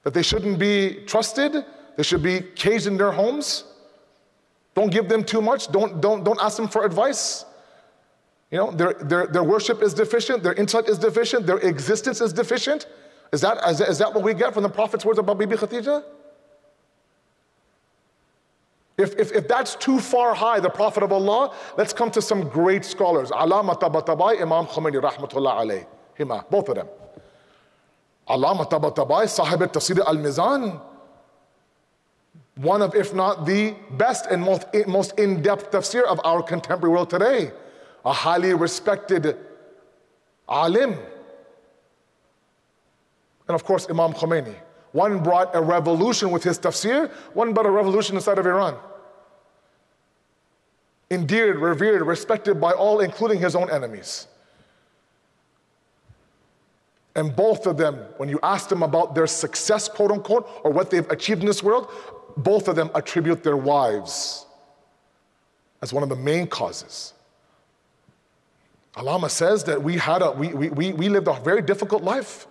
that 0.02 0.12
they 0.12 0.22
shouldn't 0.22 0.58
be 0.58 1.02
trusted, 1.06 1.64
they 1.96 2.02
should 2.02 2.22
be 2.22 2.40
caged 2.40 2.86
in 2.86 2.96
their 2.96 3.12
homes. 3.12 3.64
Don't 4.74 4.90
give 4.90 5.08
them 5.08 5.24
too 5.24 5.40
much, 5.40 5.70
don't, 5.72 6.00
don't, 6.00 6.24
don't 6.24 6.38
ask 6.40 6.56
them 6.56 6.68
for 6.68 6.84
advice. 6.84 7.44
You 8.50 8.58
know, 8.58 8.70
their, 8.72 8.94
their, 8.94 9.26
their 9.26 9.44
worship 9.44 9.82
is 9.82 9.94
deficient, 9.94 10.42
their 10.42 10.52
intellect 10.54 10.88
is 10.88 10.98
deficient, 10.98 11.46
their 11.46 11.58
existence 11.58 12.20
is 12.20 12.32
deficient. 12.32 12.86
Is 13.32 13.40
that, 13.40 13.58
is, 13.68 13.78
that, 13.78 13.88
is 13.88 13.98
that 13.98 14.12
what 14.12 14.22
we 14.22 14.34
get 14.34 14.52
from 14.52 14.62
the 14.62 14.68
Prophet's 14.68 15.04
words 15.04 15.18
about 15.18 15.38
Bibi 15.38 15.56
Khadija? 15.56 16.04
If, 18.96 19.18
if, 19.18 19.32
if 19.32 19.48
that's 19.48 19.74
too 19.74 19.98
far 19.98 20.34
high, 20.34 20.60
the 20.60 20.70
Prophet 20.70 21.02
of 21.02 21.12
Allah, 21.12 21.52
let's 21.76 21.92
come 21.92 22.10
to 22.12 22.22
some 22.22 22.48
great 22.48 22.84
scholars. 22.84 23.30
Alama 23.30 23.74
Tabatabai, 23.74 24.40
Imam 24.40 24.66
Khomeini, 24.66 25.02
rahmatullah 25.02 25.86
alayh. 26.16 26.50
Both 26.50 26.68
of 26.68 26.76
them. 26.76 26.88
Alama 28.28 28.64
Tabatabai, 28.66 29.28
Sahib 29.28 29.62
al-Tafsir 29.62 29.98
al-Mizan, 29.98 30.80
one 32.56 32.82
of, 32.82 32.94
if 32.94 33.12
not 33.12 33.46
the 33.46 33.74
best 33.92 34.26
and 34.30 34.42
most, 34.42 34.66
most 34.86 35.18
in-depth 35.18 35.72
tafsir 35.72 36.04
of 36.04 36.20
our 36.24 36.42
contemporary 36.42 36.92
world 36.92 37.10
today. 37.10 37.50
A 38.04 38.12
highly 38.12 38.54
respected 38.54 39.36
alim. 40.48 40.92
And 43.48 43.54
of 43.54 43.64
course, 43.64 43.88
Imam 43.90 44.12
Khomeini. 44.12 44.54
One 44.94 45.24
brought 45.24 45.56
a 45.56 45.60
revolution 45.60 46.30
with 46.30 46.44
his 46.44 46.56
tafsir, 46.56 47.10
one 47.32 47.52
brought 47.52 47.66
a 47.66 47.70
revolution 47.70 48.14
inside 48.14 48.38
of 48.38 48.46
Iran. 48.46 48.76
Endeared, 51.10 51.58
revered, 51.58 52.02
respected 52.02 52.60
by 52.60 52.70
all, 52.70 53.00
including 53.00 53.40
his 53.40 53.56
own 53.56 53.68
enemies. 53.70 54.28
And 57.16 57.34
both 57.34 57.66
of 57.66 57.76
them, 57.76 57.96
when 58.18 58.28
you 58.28 58.38
ask 58.44 58.68
them 58.68 58.84
about 58.84 59.16
their 59.16 59.26
success, 59.26 59.88
quote 59.88 60.12
unquote, 60.12 60.48
or 60.62 60.70
what 60.70 60.92
they've 60.92 61.10
achieved 61.10 61.40
in 61.40 61.46
this 61.46 61.60
world, 61.60 61.90
both 62.36 62.68
of 62.68 62.76
them 62.76 62.88
attribute 62.94 63.42
their 63.42 63.56
wives 63.56 64.46
as 65.82 65.92
one 65.92 66.04
of 66.04 66.08
the 66.08 66.14
main 66.14 66.46
causes. 66.46 67.14
Alama 68.94 69.28
says 69.28 69.64
that 69.64 69.82
we 69.82 69.96
had 69.96 70.22
a 70.22 70.30
we, 70.30 70.54
we, 70.54 70.92
we 70.92 71.08
lived 71.08 71.26
a 71.26 71.40
very 71.40 71.62
difficult 71.62 72.04
life. 72.04 72.46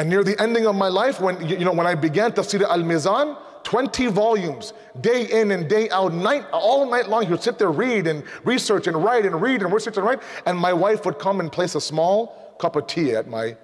And 0.00 0.08
near 0.08 0.24
the 0.24 0.40
ending 0.40 0.66
of 0.66 0.74
my 0.74 0.88
life, 0.88 1.20
when, 1.20 1.46
you 1.46 1.62
know, 1.62 1.74
when 1.74 1.86
I 1.86 1.94
began 1.94 2.32
Tafsir 2.32 2.62
al-Mizan, 2.62 3.36
20 3.64 4.06
volumes, 4.06 4.72
day 5.02 5.26
in 5.26 5.50
and 5.50 5.68
day 5.68 5.90
out, 5.90 6.14
night, 6.14 6.46
all 6.52 6.88
night 6.90 7.10
long, 7.10 7.26
he 7.26 7.30
would 7.30 7.42
sit 7.42 7.58
there, 7.58 7.70
read 7.70 8.06
and 8.06 8.24
research 8.42 8.86
and 8.86 8.96
write 9.04 9.26
and 9.26 9.42
read 9.42 9.60
and 9.60 9.70
research 9.70 9.98
and 9.98 10.06
write. 10.06 10.22
And 10.46 10.56
my 10.56 10.72
wife 10.72 11.04
would 11.04 11.18
come 11.18 11.38
and 11.38 11.52
place 11.52 11.74
a 11.74 11.82
small 11.82 12.56
cup 12.58 12.76
of 12.76 12.86
tea 12.86 13.14
at 13.14 13.28
my, 13.28 13.54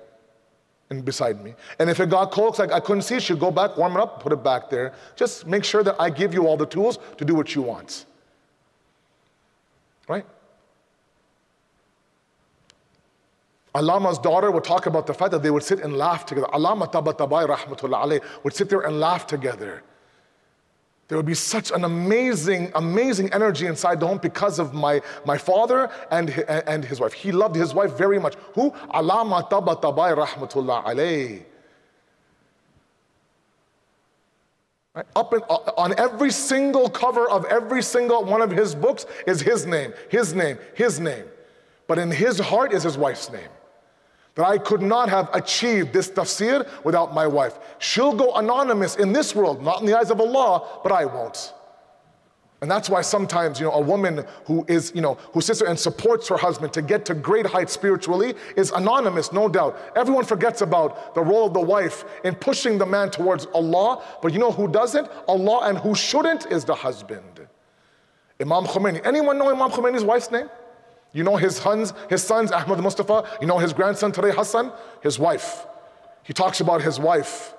and 0.90 1.02
beside 1.06 1.42
me. 1.42 1.54
And 1.78 1.88
if 1.88 2.00
it 2.00 2.10
got 2.10 2.32
cold, 2.32 2.58
like 2.58 2.70
I 2.70 2.80
couldn't 2.80 3.04
see, 3.04 3.18
she'd 3.18 3.40
go 3.40 3.50
back, 3.50 3.78
warm 3.78 3.96
it 3.96 4.00
up, 4.00 4.22
put 4.22 4.34
it 4.34 4.44
back 4.44 4.68
there. 4.68 4.92
Just 5.16 5.46
make 5.46 5.64
sure 5.64 5.82
that 5.84 5.96
I 5.98 6.10
give 6.10 6.34
you 6.34 6.46
all 6.46 6.58
the 6.58 6.66
tools 6.66 6.98
to 7.16 7.24
do 7.24 7.34
what 7.34 7.54
you 7.54 7.62
want. 7.62 8.04
Right? 10.06 10.26
Alama's 13.76 14.18
daughter 14.18 14.50
would 14.50 14.64
talk 14.64 14.86
about 14.86 15.06
the 15.06 15.12
fact 15.12 15.32
that 15.32 15.42
they 15.42 15.50
would 15.50 15.62
sit 15.62 15.80
and 15.80 15.98
laugh 15.98 16.24
together. 16.24 16.46
Alama 16.52 16.86
Tabatabai 16.90 17.46
rahmatullah 17.46 18.04
alayh 18.04 18.22
would 18.42 18.54
sit 18.54 18.70
there 18.70 18.80
and 18.80 18.98
laugh 18.98 19.26
together. 19.26 19.82
There 21.08 21.18
would 21.18 21.26
be 21.26 21.34
such 21.34 21.70
an 21.70 21.84
amazing, 21.84 22.72
amazing 22.74 23.32
energy 23.34 23.66
inside 23.66 24.00
the 24.00 24.06
home 24.06 24.18
because 24.18 24.58
of 24.58 24.72
my, 24.72 25.02
my 25.26 25.36
father 25.36 25.90
and, 26.10 26.30
and 26.30 26.84
his 26.84 27.00
wife. 27.00 27.12
He 27.12 27.32
loved 27.32 27.54
his 27.54 27.74
wife 27.74 27.96
very 27.96 28.18
much. 28.18 28.34
Who? 28.54 28.70
Alama 28.92 29.48
Tabatabai 29.48 30.16
rahmatullah 30.16 30.84
alayh. 30.86 31.44
Right? 34.94 35.06
Up 35.14 35.34
in, 35.34 35.42
uh, 35.50 35.58
on 35.76 35.96
every 35.98 36.30
single 36.30 36.88
cover 36.88 37.28
of 37.28 37.44
every 37.44 37.82
single 37.82 38.24
one 38.24 38.40
of 38.40 38.50
his 38.50 38.74
books 38.74 39.04
is 39.26 39.42
his 39.42 39.66
name, 39.66 39.92
his 40.08 40.32
name, 40.32 40.58
his 40.74 40.98
name. 40.98 41.26
But 41.86 41.98
in 41.98 42.10
his 42.10 42.38
heart 42.40 42.72
is 42.72 42.82
his 42.82 42.96
wife's 42.96 43.30
name. 43.30 43.50
That 44.36 44.46
I 44.46 44.58
could 44.58 44.82
not 44.82 45.08
have 45.08 45.28
achieved 45.34 45.92
this 45.92 46.10
tafsir 46.10 46.68
without 46.84 47.14
my 47.14 47.26
wife. 47.26 47.58
She'll 47.78 48.14
go 48.14 48.34
anonymous 48.34 48.96
in 48.96 49.12
this 49.12 49.34
world, 49.34 49.62
not 49.62 49.80
in 49.80 49.86
the 49.86 49.98
eyes 49.98 50.10
of 50.10 50.20
Allah, 50.20 50.80
but 50.82 50.92
I 50.92 51.06
won't. 51.06 51.52
And 52.62 52.70
that's 52.70 52.88
why 52.88 53.02
sometimes, 53.02 53.60
you 53.60 53.66
know, 53.66 53.72
a 53.72 53.80
woman 53.80 54.24
who 54.46 54.64
is, 54.66 54.92
you 54.94 55.02
know, 55.02 55.14
who 55.32 55.40
sits 55.40 55.60
there 55.60 55.68
and 55.68 55.78
supports 55.78 56.28
her 56.28 56.36
husband 56.36 56.72
to 56.72 56.82
get 56.82 57.04
to 57.06 57.14
great 57.14 57.46
heights 57.46 57.72
spiritually 57.72 58.34
is 58.56 58.70
anonymous, 58.72 59.30
no 59.32 59.48
doubt. 59.48 59.78
Everyone 59.94 60.24
forgets 60.24 60.62
about 60.62 61.14
the 61.14 61.22
role 61.22 61.46
of 61.46 61.54
the 61.54 61.60
wife 61.60 62.04
in 62.24 62.34
pushing 62.34 62.78
the 62.78 62.86
man 62.86 63.10
towards 63.10 63.46
Allah, 63.46 64.02
but 64.22 64.32
you 64.32 64.38
know 64.38 64.52
who 64.52 64.68
doesn't? 64.68 65.08
Allah, 65.28 65.68
and 65.68 65.78
who 65.78 65.94
shouldn't 65.94 66.46
is 66.46 66.64
the 66.64 66.74
husband. 66.74 67.46
Imam 68.40 68.64
Khomeini. 68.64 69.00
Anyone 69.04 69.38
know 69.38 69.50
Imam 69.50 69.70
Khomeini's 69.70 70.04
wife's 70.04 70.30
name? 70.30 70.48
You 71.16 71.24
know 71.24 71.36
his 71.36 71.56
sons, 71.56 71.94
his 72.10 72.22
sons, 72.22 72.52
Ahmad 72.52 72.78
Mustafa. 72.80 73.26
You 73.40 73.46
know 73.46 73.56
his 73.56 73.72
grandson, 73.72 74.12
Tariq 74.12 74.34
Hassan? 74.34 74.70
His 75.02 75.18
wife. 75.18 75.66
He 76.22 76.34
talks 76.34 76.60
about 76.60 76.82
his 76.82 77.00
wife. 77.00 77.54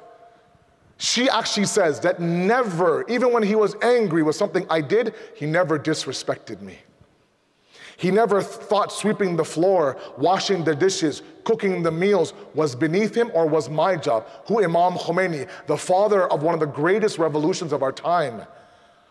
She 0.97 1.27
actually 1.27 1.65
says 1.65 1.99
that 2.01 2.19
never, 2.19 3.03
even 3.09 3.33
when 3.33 3.41
he 3.41 3.55
was 3.55 3.75
angry 3.81 4.21
with 4.21 4.35
something 4.35 4.67
I 4.69 4.81
did, 4.81 5.15
he 5.35 5.47
never 5.47 5.79
disrespected 5.79 6.61
me. 6.61 6.77
He 7.97 8.11
never 8.11 8.43
thought 8.43 8.91
sweeping 8.91 9.35
the 9.35 9.45
floor, 9.45 9.97
washing 10.19 10.63
the 10.63 10.75
dishes, 10.75 11.23
cooking 11.43 11.81
the 11.81 11.91
meals 11.91 12.35
was 12.53 12.75
beneath 12.75 13.15
him 13.15 13.31
or 13.33 13.47
was 13.47 13.71
my 13.71 13.95
job. 13.95 14.27
Who 14.45 14.63
Imam 14.63 14.99
Khomeini, 14.99 15.49
the 15.65 15.77
father 15.77 16.31
of 16.31 16.43
one 16.43 16.53
of 16.53 16.59
the 16.59 16.67
greatest 16.67 17.17
revolutions 17.17 17.73
of 17.73 17.81
our 17.81 17.91
time. 17.91 18.43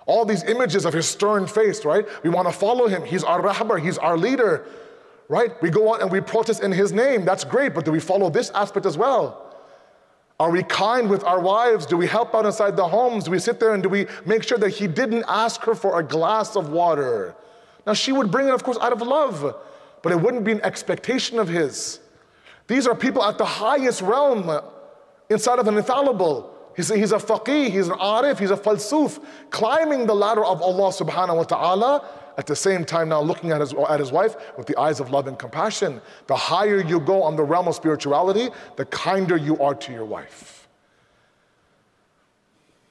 All 0.06 0.24
these 0.24 0.44
images 0.44 0.84
of 0.84 0.94
his 0.94 1.06
stern 1.06 1.46
face, 1.46 1.84
right? 1.84 2.06
We 2.22 2.30
want 2.30 2.48
to 2.48 2.52
follow 2.52 2.86
him. 2.86 3.04
He's 3.04 3.24
our 3.24 3.42
rahbar, 3.42 3.80
he's 3.82 3.98
our 3.98 4.16
leader, 4.16 4.66
right? 5.28 5.60
We 5.60 5.70
go 5.70 5.94
out 5.94 6.00
and 6.00 6.10
we 6.10 6.20
protest 6.20 6.62
in 6.62 6.72
his 6.72 6.92
name. 6.92 7.24
That's 7.24 7.44
great, 7.44 7.74
but 7.74 7.84
do 7.84 7.92
we 7.92 8.00
follow 8.00 8.30
this 8.30 8.50
aspect 8.50 8.86
as 8.86 8.96
well? 8.96 9.42
Are 10.38 10.50
we 10.50 10.62
kind 10.62 11.08
with 11.08 11.24
our 11.24 11.40
wives? 11.40 11.86
Do 11.86 11.96
we 11.96 12.06
help 12.06 12.34
out 12.34 12.46
inside 12.46 12.76
the 12.76 12.86
homes? 12.86 13.24
Do 13.24 13.30
we 13.30 13.38
sit 13.38 13.58
there 13.58 13.74
and 13.74 13.82
do 13.82 13.88
we 13.88 14.06
make 14.26 14.42
sure 14.42 14.58
that 14.58 14.70
he 14.70 14.86
didn't 14.86 15.24
ask 15.26 15.62
her 15.62 15.74
for 15.74 15.98
a 15.98 16.02
glass 16.02 16.56
of 16.56 16.68
water? 16.68 17.34
Now, 17.86 17.94
she 17.94 18.12
would 18.12 18.30
bring 18.30 18.48
it, 18.48 18.54
of 18.54 18.62
course, 18.62 18.78
out 18.80 18.92
of 18.92 19.00
love, 19.00 19.56
but 20.02 20.12
it 20.12 20.20
wouldn't 20.20 20.44
be 20.44 20.52
an 20.52 20.60
expectation 20.60 21.38
of 21.38 21.48
his. 21.48 22.00
These 22.66 22.86
are 22.86 22.94
people 22.94 23.24
at 23.24 23.38
the 23.38 23.44
highest 23.44 24.02
realm 24.02 24.60
inside 25.30 25.58
of 25.58 25.68
an 25.68 25.76
infallible. 25.76 26.52
He's 26.76 26.90
a, 26.90 26.96
he's 26.96 27.12
a 27.12 27.16
faqih, 27.16 27.70
he's 27.70 27.88
an 27.88 27.98
arif, 27.98 28.38
he's 28.38 28.50
a 28.50 28.56
falsuf, 28.56 29.22
climbing 29.50 30.06
the 30.06 30.14
ladder 30.14 30.44
of 30.44 30.60
Allah 30.60 30.90
subhanahu 30.90 31.36
wa 31.36 31.44
ta'ala, 31.44 32.08
at 32.36 32.46
the 32.46 32.54
same 32.54 32.84
time 32.84 33.08
now 33.08 33.20
looking 33.22 33.50
at 33.50 33.62
his, 33.62 33.72
at 33.88 33.98
his 33.98 34.12
wife 34.12 34.36
with 34.58 34.66
the 34.66 34.78
eyes 34.78 35.00
of 35.00 35.10
love 35.10 35.26
and 35.26 35.38
compassion. 35.38 36.02
The 36.26 36.36
higher 36.36 36.82
you 36.82 37.00
go 37.00 37.22
on 37.22 37.34
the 37.34 37.42
realm 37.42 37.66
of 37.66 37.74
spirituality, 37.74 38.50
the 38.76 38.84
kinder 38.84 39.38
you 39.38 39.58
are 39.58 39.74
to 39.74 39.92
your 39.92 40.04
wife. 40.04 40.68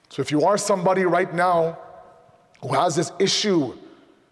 So 0.09 0.21
if 0.21 0.31
you 0.31 0.45
are 0.45 0.57
somebody 0.57 1.03
right 1.03 1.31
now 1.31 1.77
who 2.61 2.69
has 2.73 2.95
this 2.95 3.11
issue 3.19 3.77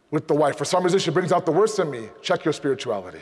with 0.09 0.27
the 0.27 0.33
wife, 0.33 0.57
for 0.57 0.65
some 0.65 0.83
reason 0.83 0.97
she 0.97 1.11
brings 1.11 1.31
out 1.31 1.45
the 1.45 1.51
worst 1.51 1.77
in 1.77 1.91
me, 1.91 2.09
check 2.23 2.43
your 2.43 2.53
spirituality. 2.53 3.21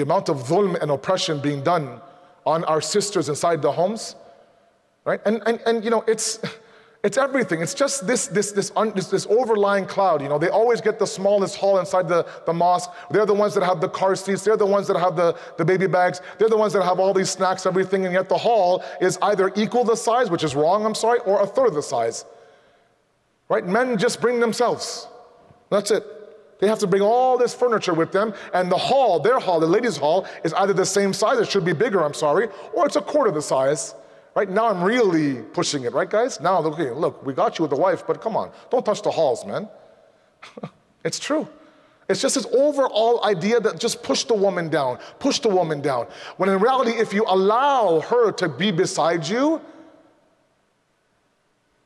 The 0.00 0.06
amount 0.06 0.30
of 0.30 0.38
dhulm 0.44 0.80
and 0.80 0.90
oppression 0.90 1.40
being 1.40 1.62
done 1.62 2.00
on 2.46 2.64
our 2.64 2.80
sisters 2.80 3.28
inside 3.28 3.60
the 3.60 3.70
homes, 3.70 4.16
right? 5.04 5.20
And, 5.26 5.42
and, 5.44 5.60
and 5.66 5.84
you 5.84 5.90
know, 5.90 6.02
it's, 6.08 6.38
it's 7.04 7.18
everything. 7.18 7.60
It's 7.60 7.74
just 7.74 8.06
this, 8.06 8.26
this, 8.26 8.50
this, 8.52 8.72
un, 8.76 8.92
this, 8.94 9.08
this, 9.08 9.26
overlying 9.26 9.84
cloud. 9.84 10.22
You 10.22 10.30
know, 10.30 10.38
they 10.38 10.48
always 10.48 10.80
get 10.80 10.98
the 10.98 11.06
smallest 11.06 11.56
hall 11.56 11.78
inside 11.78 12.08
the, 12.08 12.26
the 12.46 12.54
mosque. 12.54 12.90
They're 13.10 13.26
the 13.26 13.34
ones 13.34 13.52
that 13.54 13.62
have 13.62 13.82
the 13.82 13.90
car 13.90 14.16
seats. 14.16 14.42
They're 14.42 14.56
the 14.56 14.64
ones 14.64 14.86
that 14.86 14.98
have 14.98 15.16
the, 15.16 15.36
the 15.58 15.66
baby 15.66 15.86
bags. 15.86 16.22
They're 16.38 16.48
the 16.48 16.56
ones 16.56 16.72
that 16.72 16.82
have 16.82 16.98
all 16.98 17.12
these 17.12 17.28
snacks, 17.28 17.66
everything. 17.66 18.06
And 18.06 18.14
yet 18.14 18.30
the 18.30 18.38
hall 18.38 18.82
is 19.02 19.18
either 19.20 19.52
equal 19.54 19.84
the 19.84 19.96
size, 19.96 20.30
which 20.30 20.44
is 20.44 20.54
wrong, 20.56 20.86
I'm 20.86 20.94
sorry, 20.94 21.18
or 21.26 21.42
a 21.42 21.46
third 21.46 21.68
of 21.68 21.74
the 21.74 21.82
size. 21.82 22.24
Right? 23.50 23.66
Men 23.66 23.98
just 23.98 24.22
bring 24.22 24.40
themselves. 24.40 25.08
That's 25.68 25.90
it. 25.90 26.19
They 26.60 26.68
have 26.68 26.78
to 26.80 26.86
bring 26.86 27.02
all 27.02 27.38
this 27.38 27.54
furniture 27.54 27.94
with 27.94 28.12
them, 28.12 28.34
and 28.52 28.70
the 28.70 28.76
hall, 28.76 29.18
their 29.18 29.38
hall, 29.38 29.60
the 29.60 29.66
ladies' 29.66 29.96
hall, 29.96 30.26
is 30.44 30.52
either 30.54 30.72
the 30.72 30.86
same 30.86 31.12
size, 31.12 31.38
it 31.38 31.50
should 31.50 31.64
be 31.64 31.72
bigger, 31.72 32.04
I'm 32.04 32.14
sorry, 32.14 32.48
or 32.74 32.86
it's 32.86 32.96
a 32.96 33.00
quarter 33.00 33.30
the 33.30 33.42
size. 33.42 33.94
Right 34.34 34.48
now, 34.48 34.68
I'm 34.68 34.82
really 34.82 35.42
pushing 35.42 35.84
it, 35.84 35.92
right, 35.92 36.08
guys? 36.08 36.40
Now, 36.40 36.58
okay, 36.58 36.90
look, 36.90 37.24
we 37.26 37.32
got 37.32 37.58
you 37.58 37.64
with 37.64 37.70
the 37.70 37.80
wife, 37.80 38.06
but 38.06 38.20
come 38.20 38.36
on, 38.36 38.50
don't 38.70 38.84
touch 38.84 39.02
the 39.02 39.10
halls, 39.10 39.44
man. 39.44 39.68
it's 41.04 41.18
true. 41.18 41.48
It's 42.08 42.20
just 42.20 42.34
this 42.34 42.46
overall 42.46 43.24
idea 43.24 43.60
that 43.60 43.78
just 43.78 44.02
push 44.02 44.24
the 44.24 44.34
woman 44.34 44.68
down, 44.68 44.98
push 45.20 45.38
the 45.38 45.48
woman 45.48 45.80
down. 45.80 46.08
When 46.36 46.48
in 46.48 46.58
reality, 46.58 46.90
if 46.90 47.14
you 47.14 47.24
allow 47.26 48.00
her 48.00 48.32
to 48.32 48.48
be 48.48 48.72
beside 48.72 49.26
you, 49.26 49.60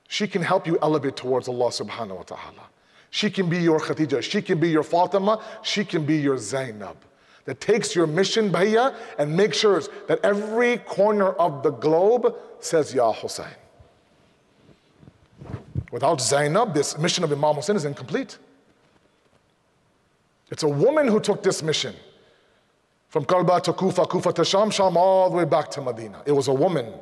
she 0.08 0.26
can 0.26 0.42
help 0.42 0.66
you 0.66 0.78
elevate 0.80 1.16
towards 1.16 1.46
Allah 1.46 1.68
subhanahu 1.68 2.16
wa 2.16 2.22
ta'ala. 2.22 2.73
She 3.14 3.30
can 3.30 3.48
be 3.48 3.58
your 3.58 3.78
Khadija. 3.78 4.24
She 4.24 4.42
can 4.42 4.58
be 4.58 4.68
your 4.68 4.82
Fatima. 4.82 5.40
She 5.62 5.84
can 5.84 6.04
be 6.04 6.16
your 6.16 6.36
Zainab. 6.36 6.96
That 7.44 7.60
takes 7.60 7.94
your 7.94 8.08
mission, 8.08 8.50
Bhaiya, 8.50 8.92
and 9.18 9.36
makes 9.36 9.56
sure 9.56 9.80
that 10.08 10.18
every 10.24 10.78
corner 10.78 11.28
of 11.28 11.62
the 11.62 11.70
globe 11.70 12.34
says, 12.58 12.92
Ya 12.92 13.12
Hussein. 13.12 13.54
Without 15.92 16.20
Zainab, 16.20 16.74
this 16.74 16.98
mission 16.98 17.22
of 17.22 17.30
Imam 17.30 17.54
Hussein 17.54 17.76
is 17.76 17.84
incomplete. 17.84 18.36
It's 20.50 20.64
a 20.64 20.68
woman 20.68 21.06
who 21.06 21.20
took 21.20 21.40
this 21.40 21.62
mission 21.62 21.94
from 23.10 23.26
Karbala 23.26 23.62
to 23.62 23.72
Kufa, 23.74 24.06
Kufa 24.06 24.32
to 24.32 24.44
Sham, 24.44 24.72
Sham, 24.72 24.96
all 24.96 25.30
the 25.30 25.36
way 25.36 25.44
back 25.44 25.70
to 25.70 25.80
Medina. 25.80 26.20
It 26.26 26.32
was 26.32 26.48
a 26.48 26.52
woman. 26.52 26.92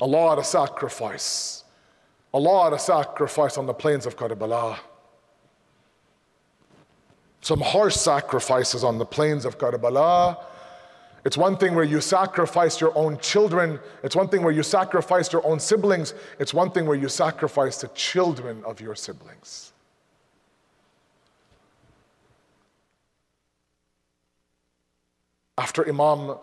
A 0.00 0.06
lot 0.06 0.38
of 0.38 0.46
sacrifice. 0.46 1.64
A 2.32 2.38
lot 2.38 2.72
of 2.72 2.80
sacrifice 2.80 3.58
on 3.58 3.66
the 3.66 3.74
plains 3.74 4.06
of 4.06 4.16
Karbala. 4.16 4.78
Some 7.40 7.60
harsh 7.60 7.96
sacrifices 7.96 8.84
on 8.84 8.98
the 8.98 9.06
plains 9.06 9.44
of 9.44 9.58
Karbala. 9.58 10.44
It's 11.24 11.36
one 11.36 11.56
thing 11.56 11.74
where 11.74 11.84
you 11.84 12.00
sacrifice 12.00 12.80
your 12.80 12.96
own 12.96 13.18
children. 13.18 13.78
It's 14.02 14.16
one 14.16 14.28
thing 14.28 14.42
where 14.42 14.52
you 14.52 14.62
sacrifice 14.62 15.32
your 15.32 15.46
own 15.46 15.60
siblings. 15.60 16.14
It's 16.38 16.54
one 16.54 16.70
thing 16.70 16.86
where 16.86 16.96
you 16.96 17.08
sacrifice 17.08 17.80
the 17.80 17.88
children 17.88 18.62
of 18.64 18.80
your 18.80 18.94
siblings. 18.94 19.72
After 25.58 25.86
Imam 25.86 26.38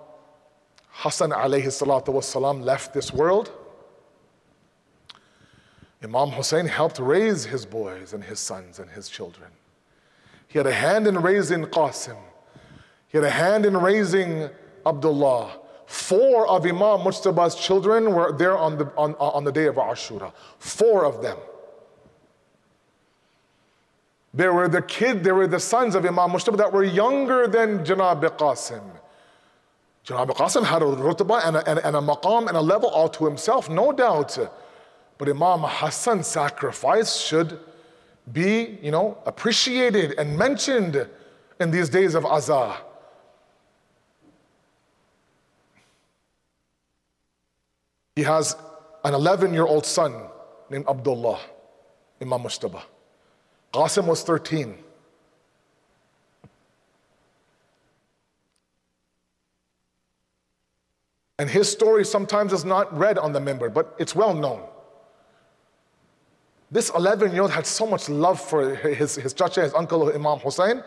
Hassan 0.99 1.29
alayhi 1.29 1.67
salatu 1.67 2.07
wasalam 2.07 2.63
left 2.63 2.91
this 2.91 3.13
world, 3.13 3.51
Imam 6.03 6.31
Hussein 6.31 6.65
helped 6.65 6.97
raise 6.97 7.45
his 7.45 7.67
boys 7.67 8.13
and 8.13 8.23
his 8.23 8.39
sons 8.39 8.79
and 8.79 8.89
his 8.89 9.07
children. 9.07 9.51
He 10.47 10.57
had 10.57 10.65
a 10.65 10.73
hand 10.73 11.05
in 11.05 11.21
raising 11.21 11.65
Qasim. 11.65 12.17
He 13.09 13.19
had 13.19 13.25
a 13.25 13.29
hand 13.29 13.67
in 13.67 13.77
raising 13.77 14.49
Abdullah. 14.87 15.59
Four 15.85 16.47
of 16.47 16.65
Imam 16.65 17.01
Mujtaba's 17.01 17.53
children 17.53 18.15
were 18.15 18.31
there 18.31 18.57
on 18.57 18.79
the, 18.79 18.91
on, 18.97 19.13
on 19.19 19.43
the 19.43 19.51
day 19.51 19.65
of 19.67 19.75
Ashura. 19.75 20.33
Four 20.57 21.05
of 21.05 21.21
them. 21.21 21.37
There 24.33 24.51
were 24.51 24.67
the 24.67 24.81
kid, 24.81 25.23
there 25.23 25.35
were 25.35 25.47
the 25.47 25.59
sons 25.59 25.93
of 25.93 26.05
Imam 26.07 26.31
Mujtaba 26.31 26.57
that 26.57 26.73
were 26.73 26.83
younger 26.83 27.47
than 27.47 27.85
Janab 27.85 28.21
Qasim. 28.37 28.96
Janab 30.07 30.29
Qasim 30.29 30.63
had 30.63 30.81
a 30.81 30.85
rutbah 30.85 31.45
and 31.45 31.57
a, 31.57 31.69
and, 31.69 31.79
and 31.79 31.95
a 31.97 31.99
maqam 31.99 32.47
and 32.47 32.55
a 32.55 32.61
level 32.61 32.89
all 32.89 33.09
to 33.09 33.25
himself, 33.25 33.69
no 33.69 33.91
doubt. 33.91 34.37
But 35.17 35.27
Imam 35.27 35.59
Hassan's 35.63 36.27
sacrifice 36.27 37.17
should 37.19 37.59
be, 38.31 38.79
you 38.81 38.89
know, 38.89 39.17
appreciated 39.25 40.13
and 40.17 40.37
mentioned 40.37 41.09
in 41.59 41.71
these 41.71 41.89
days 41.89 42.15
of 42.15 42.23
Azah. 42.23 42.77
He 48.15 48.23
has 48.23 48.55
an 49.03 49.13
11 49.13 49.53
year 49.53 49.65
old 49.65 49.85
son 49.85 50.13
named 50.69 50.85
Abdullah, 50.87 51.39
Imam 52.21 52.43
Mujtaba. 52.43 52.81
Qasim 53.73 54.07
was 54.07 54.23
13. 54.23 54.77
And 61.39 61.49
his 61.49 61.71
story 61.71 62.03
sometimes 62.03 62.51
is 62.51 62.65
not 62.65 62.95
read 62.97 63.17
on 63.17 63.31
the 63.31 63.39
mimbar, 63.39 63.71
but 63.73 63.95
it's 63.99 64.15
well 64.15 64.33
known. 64.33 64.63
This 66.71 66.89
11 66.89 67.31
year 67.31 67.43
old 67.43 67.51
had 67.51 67.65
so 67.65 67.85
much 67.85 68.09
love 68.09 68.41
for 68.41 68.75
his, 68.75 69.15
his 69.15 69.33
chacha, 69.33 69.61
his 69.61 69.73
uncle 69.73 70.09
Imam 70.13 70.39
Hussein. 70.39 70.83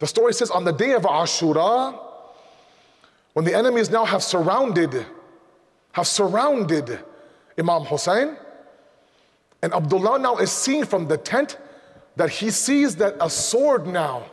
The 0.00 0.06
story 0.06 0.34
says 0.34 0.50
on 0.50 0.64
the 0.64 0.72
day 0.72 0.92
of 0.92 1.02
Ashura, 1.02 1.98
when 3.34 3.44
the 3.44 3.54
enemies 3.54 3.88
now 3.88 4.04
have 4.04 4.22
surrounded, 4.22 5.06
have 5.92 6.06
surrounded 6.06 6.98
Imam 7.58 7.84
Hussein, 7.84 8.36
And 9.62 9.72
Abdullah 9.72 10.18
now 10.18 10.36
is 10.36 10.50
seeing 10.50 10.84
from 10.84 11.06
the 11.06 11.16
tent 11.16 11.56
that 12.16 12.28
he 12.28 12.50
sees 12.50 12.96
that 12.96 13.16
a 13.20 13.30
sword 13.30 13.86
now 13.86 14.31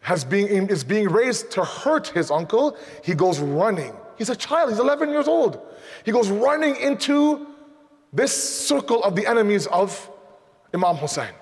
has 0.00 0.24
being, 0.24 0.68
is 0.68 0.84
being 0.84 1.08
raised 1.08 1.50
to 1.52 1.64
hurt 1.64 2.08
his 2.08 2.30
uncle. 2.30 2.76
He 3.04 3.14
goes 3.14 3.38
running. 3.38 3.94
He's 4.16 4.30
a 4.30 4.36
child, 4.36 4.70
he's 4.70 4.78
11 4.78 5.10
years 5.10 5.28
old. 5.28 5.60
He 6.04 6.12
goes 6.12 6.28
running 6.28 6.76
into 6.76 7.46
this 8.12 8.32
circle 8.66 9.02
of 9.04 9.14
the 9.16 9.26
enemies 9.26 9.66
of 9.66 10.10
Imam 10.74 10.96
Hussein. 10.96 11.32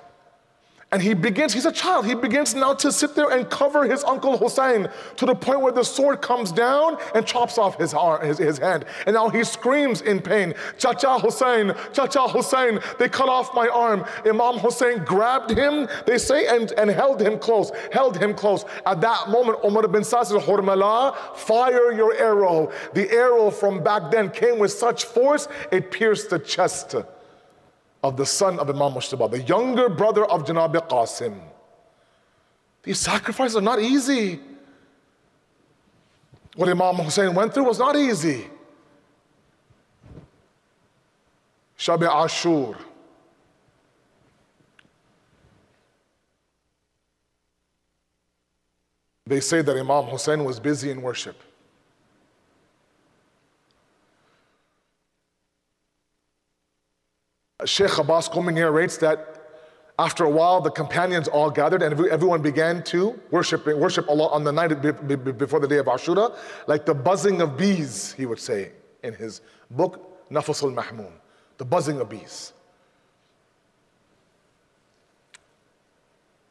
And 0.90 1.02
he 1.02 1.12
begins, 1.12 1.52
he's 1.52 1.66
a 1.66 1.72
child, 1.72 2.06
he 2.06 2.14
begins 2.14 2.54
now 2.54 2.72
to 2.72 2.90
sit 2.90 3.14
there 3.14 3.28
and 3.28 3.48
cover 3.50 3.84
his 3.84 4.02
uncle 4.04 4.38
Hussein 4.38 4.88
to 5.16 5.26
the 5.26 5.34
point 5.34 5.60
where 5.60 5.72
the 5.72 5.84
sword 5.84 6.22
comes 6.22 6.50
down 6.50 6.96
and 7.14 7.26
chops 7.26 7.58
off 7.58 7.78
his, 7.78 7.92
arm, 7.92 8.24
his, 8.24 8.38
his 8.38 8.56
hand. 8.56 8.86
And 9.04 9.12
now 9.12 9.28
he 9.28 9.44
screams 9.44 10.00
in 10.00 10.22
pain, 10.22 10.54
Chacha 10.78 11.18
Hussein, 11.18 11.74
Cha 11.92 12.06
Cha 12.06 12.26
Hussein, 12.26 12.80
they 12.98 13.10
cut 13.10 13.28
off 13.28 13.54
my 13.54 13.68
arm. 13.68 14.06
Imam 14.24 14.58
Hussein 14.58 15.04
grabbed 15.04 15.50
him, 15.50 15.88
they 16.06 16.16
say, 16.16 16.46
and, 16.46 16.72
and 16.78 16.90
held 16.90 17.20
him 17.20 17.38
close, 17.38 17.70
held 17.92 18.16
him 18.16 18.32
close. 18.32 18.64
At 18.86 19.02
that 19.02 19.28
moment, 19.28 19.58
Umar 19.62 19.86
bin 19.88 20.04
Saad 20.04 20.28
says, 20.28 20.42
Hurmala, 20.42 21.14
fire 21.36 21.92
your 21.92 22.14
arrow. 22.14 22.72
The 22.94 23.10
arrow 23.10 23.50
from 23.50 23.82
back 23.82 24.10
then 24.10 24.30
came 24.30 24.58
with 24.58 24.72
such 24.72 25.04
force, 25.04 25.48
it 25.70 25.90
pierced 25.90 26.30
the 26.30 26.38
chest 26.38 26.94
of 28.02 28.16
the 28.16 28.26
son 28.26 28.58
of 28.58 28.68
Imam 28.68 28.92
Mujtaba, 28.92 29.30
the 29.30 29.42
younger 29.42 29.88
brother 29.88 30.24
of 30.24 30.44
Janab 30.44 30.74
Qasim. 30.88 31.38
These 32.82 32.98
sacrifices 32.98 33.56
are 33.56 33.62
not 33.62 33.80
easy. 33.80 34.40
What 36.54 36.68
Imam 36.68 36.96
Hussein 36.96 37.34
went 37.34 37.54
through 37.54 37.64
was 37.64 37.78
not 37.78 37.96
easy. 37.96 38.46
Shab 41.78 42.02
Ashur. 42.02 42.76
They 49.26 49.40
say 49.40 49.60
that 49.60 49.76
Imam 49.76 50.04
Hussein 50.04 50.42
was 50.42 50.58
busy 50.58 50.90
in 50.90 51.02
worship. 51.02 51.36
Sheikh 57.64 57.98
Abbas 57.98 58.28
Qumi 58.28 58.54
narrates 58.54 58.98
that 58.98 59.34
after 59.98 60.24
a 60.24 60.30
while, 60.30 60.60
the 60.60 60.70
companions 60.70 61.26
all 61.26 61.50
gathered 61.50 61.82
and 61.82 61.92
everyone 62.06 62.40
began 62.40 62.84
to 62.84 63.20
worship, 63.32 63.66
worship 63.66 64.08
Allah 64.08 64.28
on 64.28 64.44
the 64.44 64.52
night 64.52 64.68
before 64.80 65.58
the 65.58 65.66
day 65.66 65.78
of 65.78 65.86
Ashura, 65.86 66.36
like 66.68 66.86
the 66.86 66.94
buzzing 66.94 67.40
of 67.40 67.56
bees, 67.56 68.12
he 68.12 68.24
would 68.24 68.38
say 68.38 68.70
in 69.02 69.12
his 69.12 69.40
book, 69.72 70.28
Nafas 70.30 70.62
al 70.62 70.70
Mahmoon, 70.70 71.12
the 71.56 71.64
buzzing 71.64 72.00
of 72.00 72.08
bees. 72.08 72.52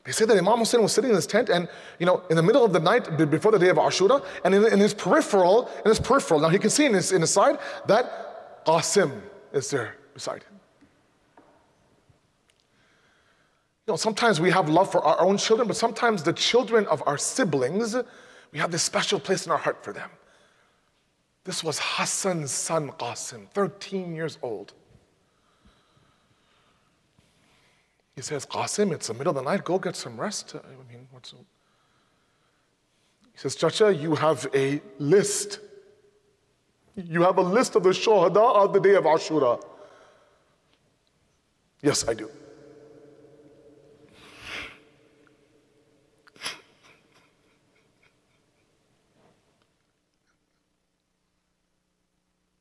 They 0.04 0.12
say 0.12 0.26
that 0.26 0.38
Imam 0.38 0.60
Hussein 0.60 0.82
was 0.82 0.92
sitting 0.92 1.12
in 1.12 1.16
his 1.16 1.28
tent 1.28 1.50
and, 1.50 1.70
you 2.00 2.06
know, 2.06 2.24
in 2.30 2.36
the 2.36 2.44
middle 2.44 2.66
of 2.66 2.74
the 2.74 2.80
night 2.80 3.18
before 3.18 3.54
the 3.54 3.60
day 3.60 3.70
of 3.70 3.78
Ashura, 3.78 4.26
and 4.44 4.56
in, 4.56 4.66
in 4.74 4.80
his 4.80 4.94
peripheral, 4.94 5.70
in 5.86 5.90
his 5.90 6.00
peripheral, 6.00 6.42
now 6.42 6.50
he 6.50 6.60
can 6.60 6.70
see 6.70 6.86
in 6.86 6.94
his, 6.94 7.14
in 7.14 7.22
his 7.22 7.32
side 7.32 7.60
that 7.88 8.66
Qasim 8.66 9.22
is 9.54 9.70
there 9.70 9.96
beside 10.14 10.44
him. 10.44 10.57
You 13.88 13.94
know, 13.94 13.98
sometimes 13.98 14.42
we 14.42 14.52
have 14.52 14.68
love 14.68 14.92
for 14.92 15.02
our 15.02 15.22
own 15.22 15.38
children, 15.38 15.66
but 15.66 15.78
sometimes 15.78 16.22
the 16.22 16.34
children 16.34 16.86
of 16.88 17.02
our 17.08 17.18
siblings, 17.18 17.96
we 18.52 18.60
have 18.60 18.70
this 18.70 18.84
special 18.84 19.18
place 19.18 19.46
in 19.46 19.52
our 19.54 19.58
heart 19.58 19.82
for 19.82 19.94
them. 19.94 20.10
This 21.46 21.64
was 21.64 21.80
Hassan's 21.80 22.52
son 22.52 22.90
Qasim, 22.92 23.50
13 23.52 24.14
years 24.14 24.38
old. 24.42 24.74
He 28.18 28.22
says, 28.22 28.46
Qasim, 28.46 28.92
it's 28.92 29.08
the 29.08 29.14
middle 29.14 29.30
of 29.30 29.36
the 29.36 29.50
night, 29.50 29.64
go 29.64 29.80
get 29.80 29.96
some 29.96 30.20
rest. 30.20 30.56
I 30.56 30.92
mean, 30.92 31.08
what's 31.12 31.32
He 31.32 31.38
says, 33.36 33.56
Chacha, 33.56 33.96
you 33.96 34.16
have 34.16 34.48
a 34.54 34.82
list. 35.00 35.60
You 36.98 37.22
have 37.22 37.38
a 37.38 37.42
list 37.42 37.78
of 37.78 37.84
the 37.84 37.92
shuhada 37.92 38.56
of 38.66 38.74
the 38.74 38.82
day 38.82 38.96
of 38.96 39.06
Ashura. 39.06 39.64
Yes, 41.82 42.06
I 42.06 42.14
do. 42.14 42.30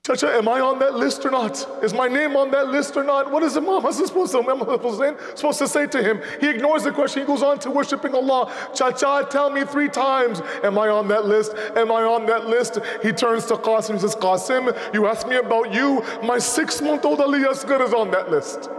Chacha, 0.06 0.36
am 0.36 0.46
I 0.48 0.60
on 0.60 0.78
that 0.78 0.94
list 0.94 1.26
or 1.26 1.32
not? 1.32 1.66
Is 1.82 1.92
my 1.92 2.06
name 2.06 2.36
on 2.36 2.52
that 2.52 2.68
list 2.68 2.96
or 2.96 3.02
not? 3.02 3.28
What 3.32 3.42
is 3.42 3.56
Imam 3.56 3.82
Hassan 3.82 4.06
supposed 4.06 4.30
to, 4.30 4.38
Imam 4.38 4.60
supposed 4.60 5.58
to 5.58 5.66
say 5.66 5.88
to 5.88 6.00
him? 6.00 6.22
He 6.40 6.48
ignores 6.48 6.84
the 6.84 6.92
question. 6.92 7.22
He 7.22 7.26
goes 7.26 7.42
on 7.42 7.58
to 7.58 7.72
worshiping 7.72 8.14
Allah. 8.14 8.52
Chacha, 8.72 9.26
tell 9.28 9.50
me 9.50 9.64
three 9.64 9.88
times, 9.88 10.42
am 10.62 10.78
I 10.78 10.90
on 10.90 11.08
that 11.08 11.24
list? 11.24 11.56
Am 11.74 11.90
I 11.90 12.04
on 12.04 12.24
that 12.26 12.46
list? 12.46 12.78
He 13.02 13.10
turns 13.10 13.46
to 13.46 13.54
Qasim 13.54 13.90
and 13.90 14.00
says, 14.00 14.14
Qasim, 14.14 14.94
you 14.94 15.08
asked 15.08 15.26
me 15.26 15.38
about 15.38 15.74
you. 15.74 16.04
My 16.22 16.38
six-month-old 16.38 17.20
Ali 17.20 17.40
Asghar 17.40 17.80
is 17.84 17.92
on 17.92 18.12
that 18.12 18.30
list. 18.30 18.70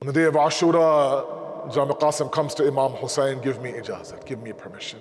On 0.00 0.06
the 0.06 0.12
day 0.12 0.24
of 0.26 0.34
Ashura, 0.34 1.43
Jami 1.72 1.94
Qasim 1.94 2.30
comes 2.30 2.54
to 2.54 2.66
Imam 2.66 2.92
Hussein, 2.92 3.40
give 3.40 3.60
me 3.60 3.72
ijazat, 3.72 4.24
give 4.26 4.42
me 4.42 4.52
permission. 4.52 5.00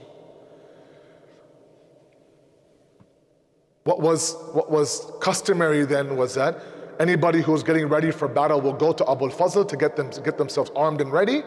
What 3.83 3.99
was, 3.99 4.35
what 4.53 4.71
was 4.71 5.11
customary 5.19 5.85
then 5.85 6.15
was 6.15 6.35
that 6.35 6.61
anybody 6.99 7.41
who 7.41 7.51
was 7.51 7.63
getting 7.63 7.87
ready 7.87 8.11
for 8.11 8.27
battle 8.27 8.61
will 8.61 8.73
go 8.73 8.93
to 8.93 9.09
Abu 9.09 9.25
al-Fazl 9.25 9.67
to 9.67 9.77
get, 9.77 9.95
them, 9.95 10.09
to 10.11 10.21
get 10.21 10.37
themselves 10.37 10.71
armed 10.75 11.01
and 11.01 11.11
ready. 11.11 11.43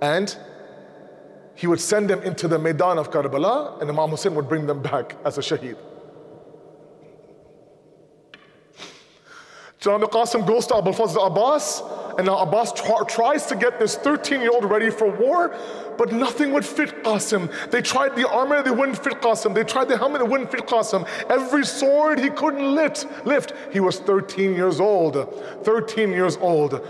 And 0.00 0.36
he 1.54 1.66
would 1.66 1.80
send 1.80 2.10
them 2.10 2.22
into 2.22 2.48
the 2.48 2.58
Maidan 2.58 2.98
of 2.98 3.10
Karbala 3.10 3.80
and 3.80 3.90
Imam 3.90 4.10
Hussein 4.10 4.34
would 4.34 4.48
bring 4.48 4.66
them 4.66 4.82
back 4.82 5.16
as 5.24 5.38
a 5.38 5.40
shaheed. 5.40 5.76
Jami 9.80 10.06
Qasim 10.08 10.46
goes 10.46 10.66
to 10.66 10.76
Abu 10.76 10.90
al-Fazl 10.90 11.26
Abbas 11.26 11.82
and 12.18 12.26
now 12.26 12.38
Abbas 12.38 12.72
tries 13.08 13.46
to 13.46 13.56
get 13.56 13.78
this 13.78 13.96
13 13.96 14.42
year 14.42 14.50
old 14.50 14.66
ready 14.66 14.90
for 14.90 15.10
war, 15.10 15.56
but 15.96 16.12
nothing 16.12 16.52
would 16.52 16.66
fit 16.66 17.02
Qasim. 17.02 17.50
They 17.70 17.80
tried 17.80 18.14
the 18.14 18.28
armor, 18.28 18.62
they 18.62 18.70
wouldn't 18.70 19.02
fit 19.02 19.22
Qasim. 19.22 19.54
They 19.54 19.64
tried 19.64 19.88
the 19.88 19.96
helmet, 19.96 20.20
it 20.20 20.28
wouldn't 20.28 20.50
fit 20.50 20.66
Qasim. 20.66 21.08
Every 21.30 21.64
sword 21.64 22.20
he 22.20 22.28
couldn't 22.28 22.74
lift. 22.74 23.06
lift. 23.24 23.54
He 23.72 23.80
was 23.80 23.98
13 24.00 24.54
years 24.54 24.80
old. 24.80 25.14
13 25.64 26.10
years 26.10 26.36
old. 26.36 26.86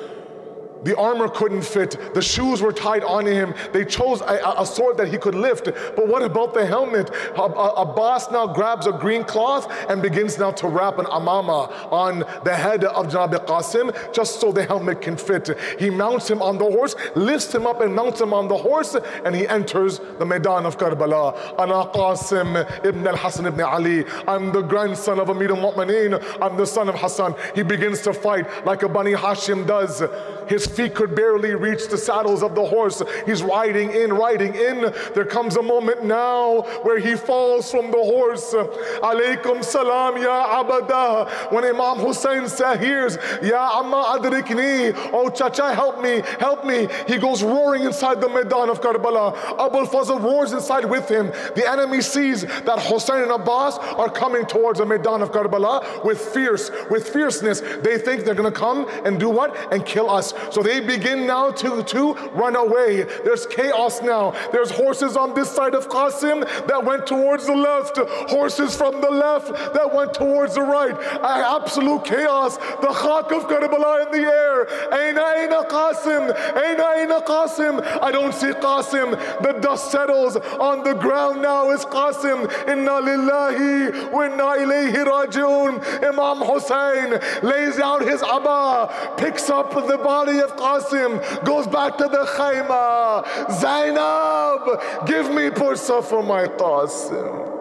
The 0.82 0.96
armor 0.96 1.28
couldn't 1.28 1.62
fit. 1.62 2.14
The 2.14 2.22
shoes 2.22 2.62
were 2.62 2.72
tied 2.72 3.04
on 3.04 3.26
him. 3.26 3.54
They 3.72 3.84
chose 3.84 4.20
a, 4.22 4.40
a, 4.58 4.66
sword 4.66 4.96
that 4.96 5.08
he 5.08 5.18
could 5.18 5.34
lift. 5.34 5.64
But 5.64 6.08
what 6.08 6.22
about 6.22 6.54
the 6.54 6.64
helmet? 6.64 7.10
Abbas 7.36 8.30
now 8.30 8.46
grabs 8.46 8.86
a 8.86 8.92
green 8.92 9.24
cloth 9.24 9.70
and 9.90 10.00
begins 10.00 10.38
now 10.38 10.52
to 10.52 10.68
wrap 10.68 10.98
an 10.98 11.06
amama 11.06 11.70
on 11.92 12.20
the 12.44 12.54
head 12.54 12.84
of 12.84 13.08
Janab 13.08 13.46
Qasim 13.46 14.12
just 14.14 14.40
so 14.40 14.52
the 14.52 14.64
helmet 14.64 15.00
can 15.00 15.16
fit. 15.16 15.50
He 15.78 15.90
mounts 15.90 16.30
him 16.30 16.40
on 16.40 16.58
the 16.58 16.64
horse, 16.64 16.94
lifts 17.14 17.54
him 17.54 17.66
up 17.66 17.80
and 17.80 17.94
mounts 17.94 18.20
him 18.20 18.32
on 18.32 18.48
the 18.48 18.56
horse, 18.56 18.96
and 19.24 19.34
he 19.34 19.46
enters 19.48 20.00
the 20.18 20.24
Maidan 20.24 20.64
of 20.64 20.78
Karbala. 20.78 21.36
Ana 21.58 21.90
Qasim 21.92 22.84
ibn 22.84 23.06
al-Hasan 23.06 23.46
ibn 23.46 23.60
Ali. 23.60 24.04
I'm 24.26 24.52
the 24.52 24.62
grandson 24.62 25.20
of 25.20 25.28
Amir 25.30 25.52
al-Mu'mineen. 25.52 26.22
I'm 26.40 26.56
the 26.56 26.66
son 26.66 26.88
of 26.88 26.94
Hassan. 26.94 27.34
He 27.54 27.62
begins 27.62 28.00
to 28.02 28.12
fight 28.12 28.46
like 28.64 28.82
a 28.82 28.88
Bani 28.88 29.12
Hashim 29.12 29.66
does. 29.66 30.02
His 30.48 30.66
feet 30.66 30.94
could 30.94 31.14
barely 31.14 31.54
reach 31.54 31.88
the 31.88 31.98
saddles 31.98 32.42
of 32.42 32.54
the 32.54 32.64
horse. 32.64 33.02
He's 33.26 33.42
riding 33.42 33.90
in, 33.92 34.12
riding 34.12 34.54
in. 34.54 34.92
There 35.14 35.24
comes 35.24 35.56
a 35.56 35.62
moment 35.62 36.04
now 36.04 36.62
where 36.82 36.98
he 36.98 37.14
falls 37.16 37.70
from 37.70 37.90
the 37.90 37.98
horse. 37.98 38.52
Alaykum 38.54 39.64
salam 39.64 40.16
ya 40.16 40.62
abada. 40.62 41.28
When 41.52 41.64
Imam 41.64 41.98
Hussein 41.98 42.46
hears, 42.78 43.16
Ya 43.42 43.78
amma 43.78 44.18
adrikni, 44.18 44.92
oh 45.12 45.30
chacha, 45.30 45.74
help 45.74 46.02
me, 46.02 46.22
help 46.38 46.64
me. 46.64 46.88
He 47.06 47.18
goes 47.18 47.42
roaring 47.42 47.84
inside 47.84 48.20
the 48.20 48.28
Maidan 48.28 48.68
of 48.68 48.80
Karbala. 48.80 49.36
Abu 49.58 49.78
al-Fazl 49.78 50.22
roars 50.22 50.52
inside 50.52 50.84
with 50.84 51.08
him. 51.08 51.26
The 51.54 51.64
enemy 51.68 52.00
sees 52.00 52.42
that 52.42 52.78
Hussein 52.80 53.22
and 53.22 53.30
Abbas 53.30 53.78
are 53.78 54.10
coming 54.10 54.46
towards 54.46 54.78
the 54.78 54.86
Maidan 54.86 55.22
of 55.22 55.32
Karbala 55.32 56.04
with 56.04 56.18
fierce, 56.18 56.70
with 56.90 57.08
fierceness. 57.08 57.60
They 57.82 57.98
think 57.98 58.24
they're 58.24 58.34
gonna 58.34 58.50
come 58.50 58.86
and 59.04 59.18
do 59.18 59.28
what? 59.28 59.56
And 59.72 59.84
kill 59.84 60.10
us. 60.10 60.32
So 60.50 60.62
they 60.62 60.80
begin 60.80 61.26
now 61.26 61.50
to, 61.52 61.82
to 61.82 62.14
run 62.32 62.56
away. 62.56 63.02
There's 63.24 63.46
chaos 63.46 64.02
now. 64.02 64.34
There's 64.52 64.70
horses 64.70 65.16
on 65.16 65.34
this 65.34 65.50
side 65.50 65.74
of 65.74 65.88
Qasim 65.88 66.44
that 66.66 66.84
went 66.84 67.06
towards 67.06 67.46
the 67.46 67.54
left, 67.54 67.98
horses 68.30 68.76
from 68.76 69.00
the 69.00 69.10
left 69.10 69.48
that 69.74 69.94
went 69.94 70.14
towards 70.14 70.54
the 70.54 70.62
right. 70.62 70.96
Absolute 71.22 72.04
chaos. 72.04 72.56
The 72.56 72.92
Khak 72.92 73.32
of 73.32 73.48
Karbala 73.48 74.06
in 74.06 74.12
the 74.12 74.26
air. 74.28 74.66
Aina, 74.92 75.24
Aina 75.38 75.64
Qasim. 75.68 76.24
Aina, 76.56 76.84
Aina 76.98 77.20
Qasim. 77.22 78.02
I 78.02 78.10
don't 78.10 78.34
see 78.34 78.48
Qasim. 78.48 79.10
The 79.42 79.52
dust 79.60 79.90
settles 79.90 80.36
on 80.36 80.82
the 80.84 80.94
ground 80.94 81.42
now 81.42 81.70
is 81.70 81.84
Qasim. 81.84 82.50
Inna 82.68 83.00
lillahi 83.00 84.10
wa 84.10 84.24
inna 84.24 84.44
ilayhi 84.62 85.04
rajiun. 85.04 85.80
Imam 86.02 86.38
Hussein 86.38 87.20
lays 87.42 87.78
out 87.78 88.02
his 88.02 88.22
abba, 88.22 89.14
picks 89.16 89.48
up 89.50 89.72
the 89.74 89.98
body 89.98 90.19
of 90.19 90.55
Qasim, 90.55 91.45
goes 91.45 91.67
back 91.67 91.97
to 91.97 92.07
the 92.07 92.25
khayma. 92.25 93.25
Zainab, 93.51 95.05
give 95.07 95.29
me 95.33 95.49
pursa 95.49 96.03
for 96.03 96.23
my 96.23 96.47
Qasim. 96.47 97.51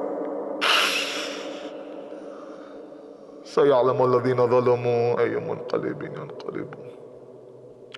سيعلم 3.55 4.05
الذين 4.05 4.47
ظلموا 4.47 5.21
أي 5.21 5.37
منقلب 5.37 6.03
ينقلبون 6.03 6.91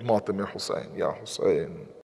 ماطم 0.03 0.41
يا 0.41 0.47
حسين 0.47 0.91
يا 0.97 1.11
حسين 1.11 1.87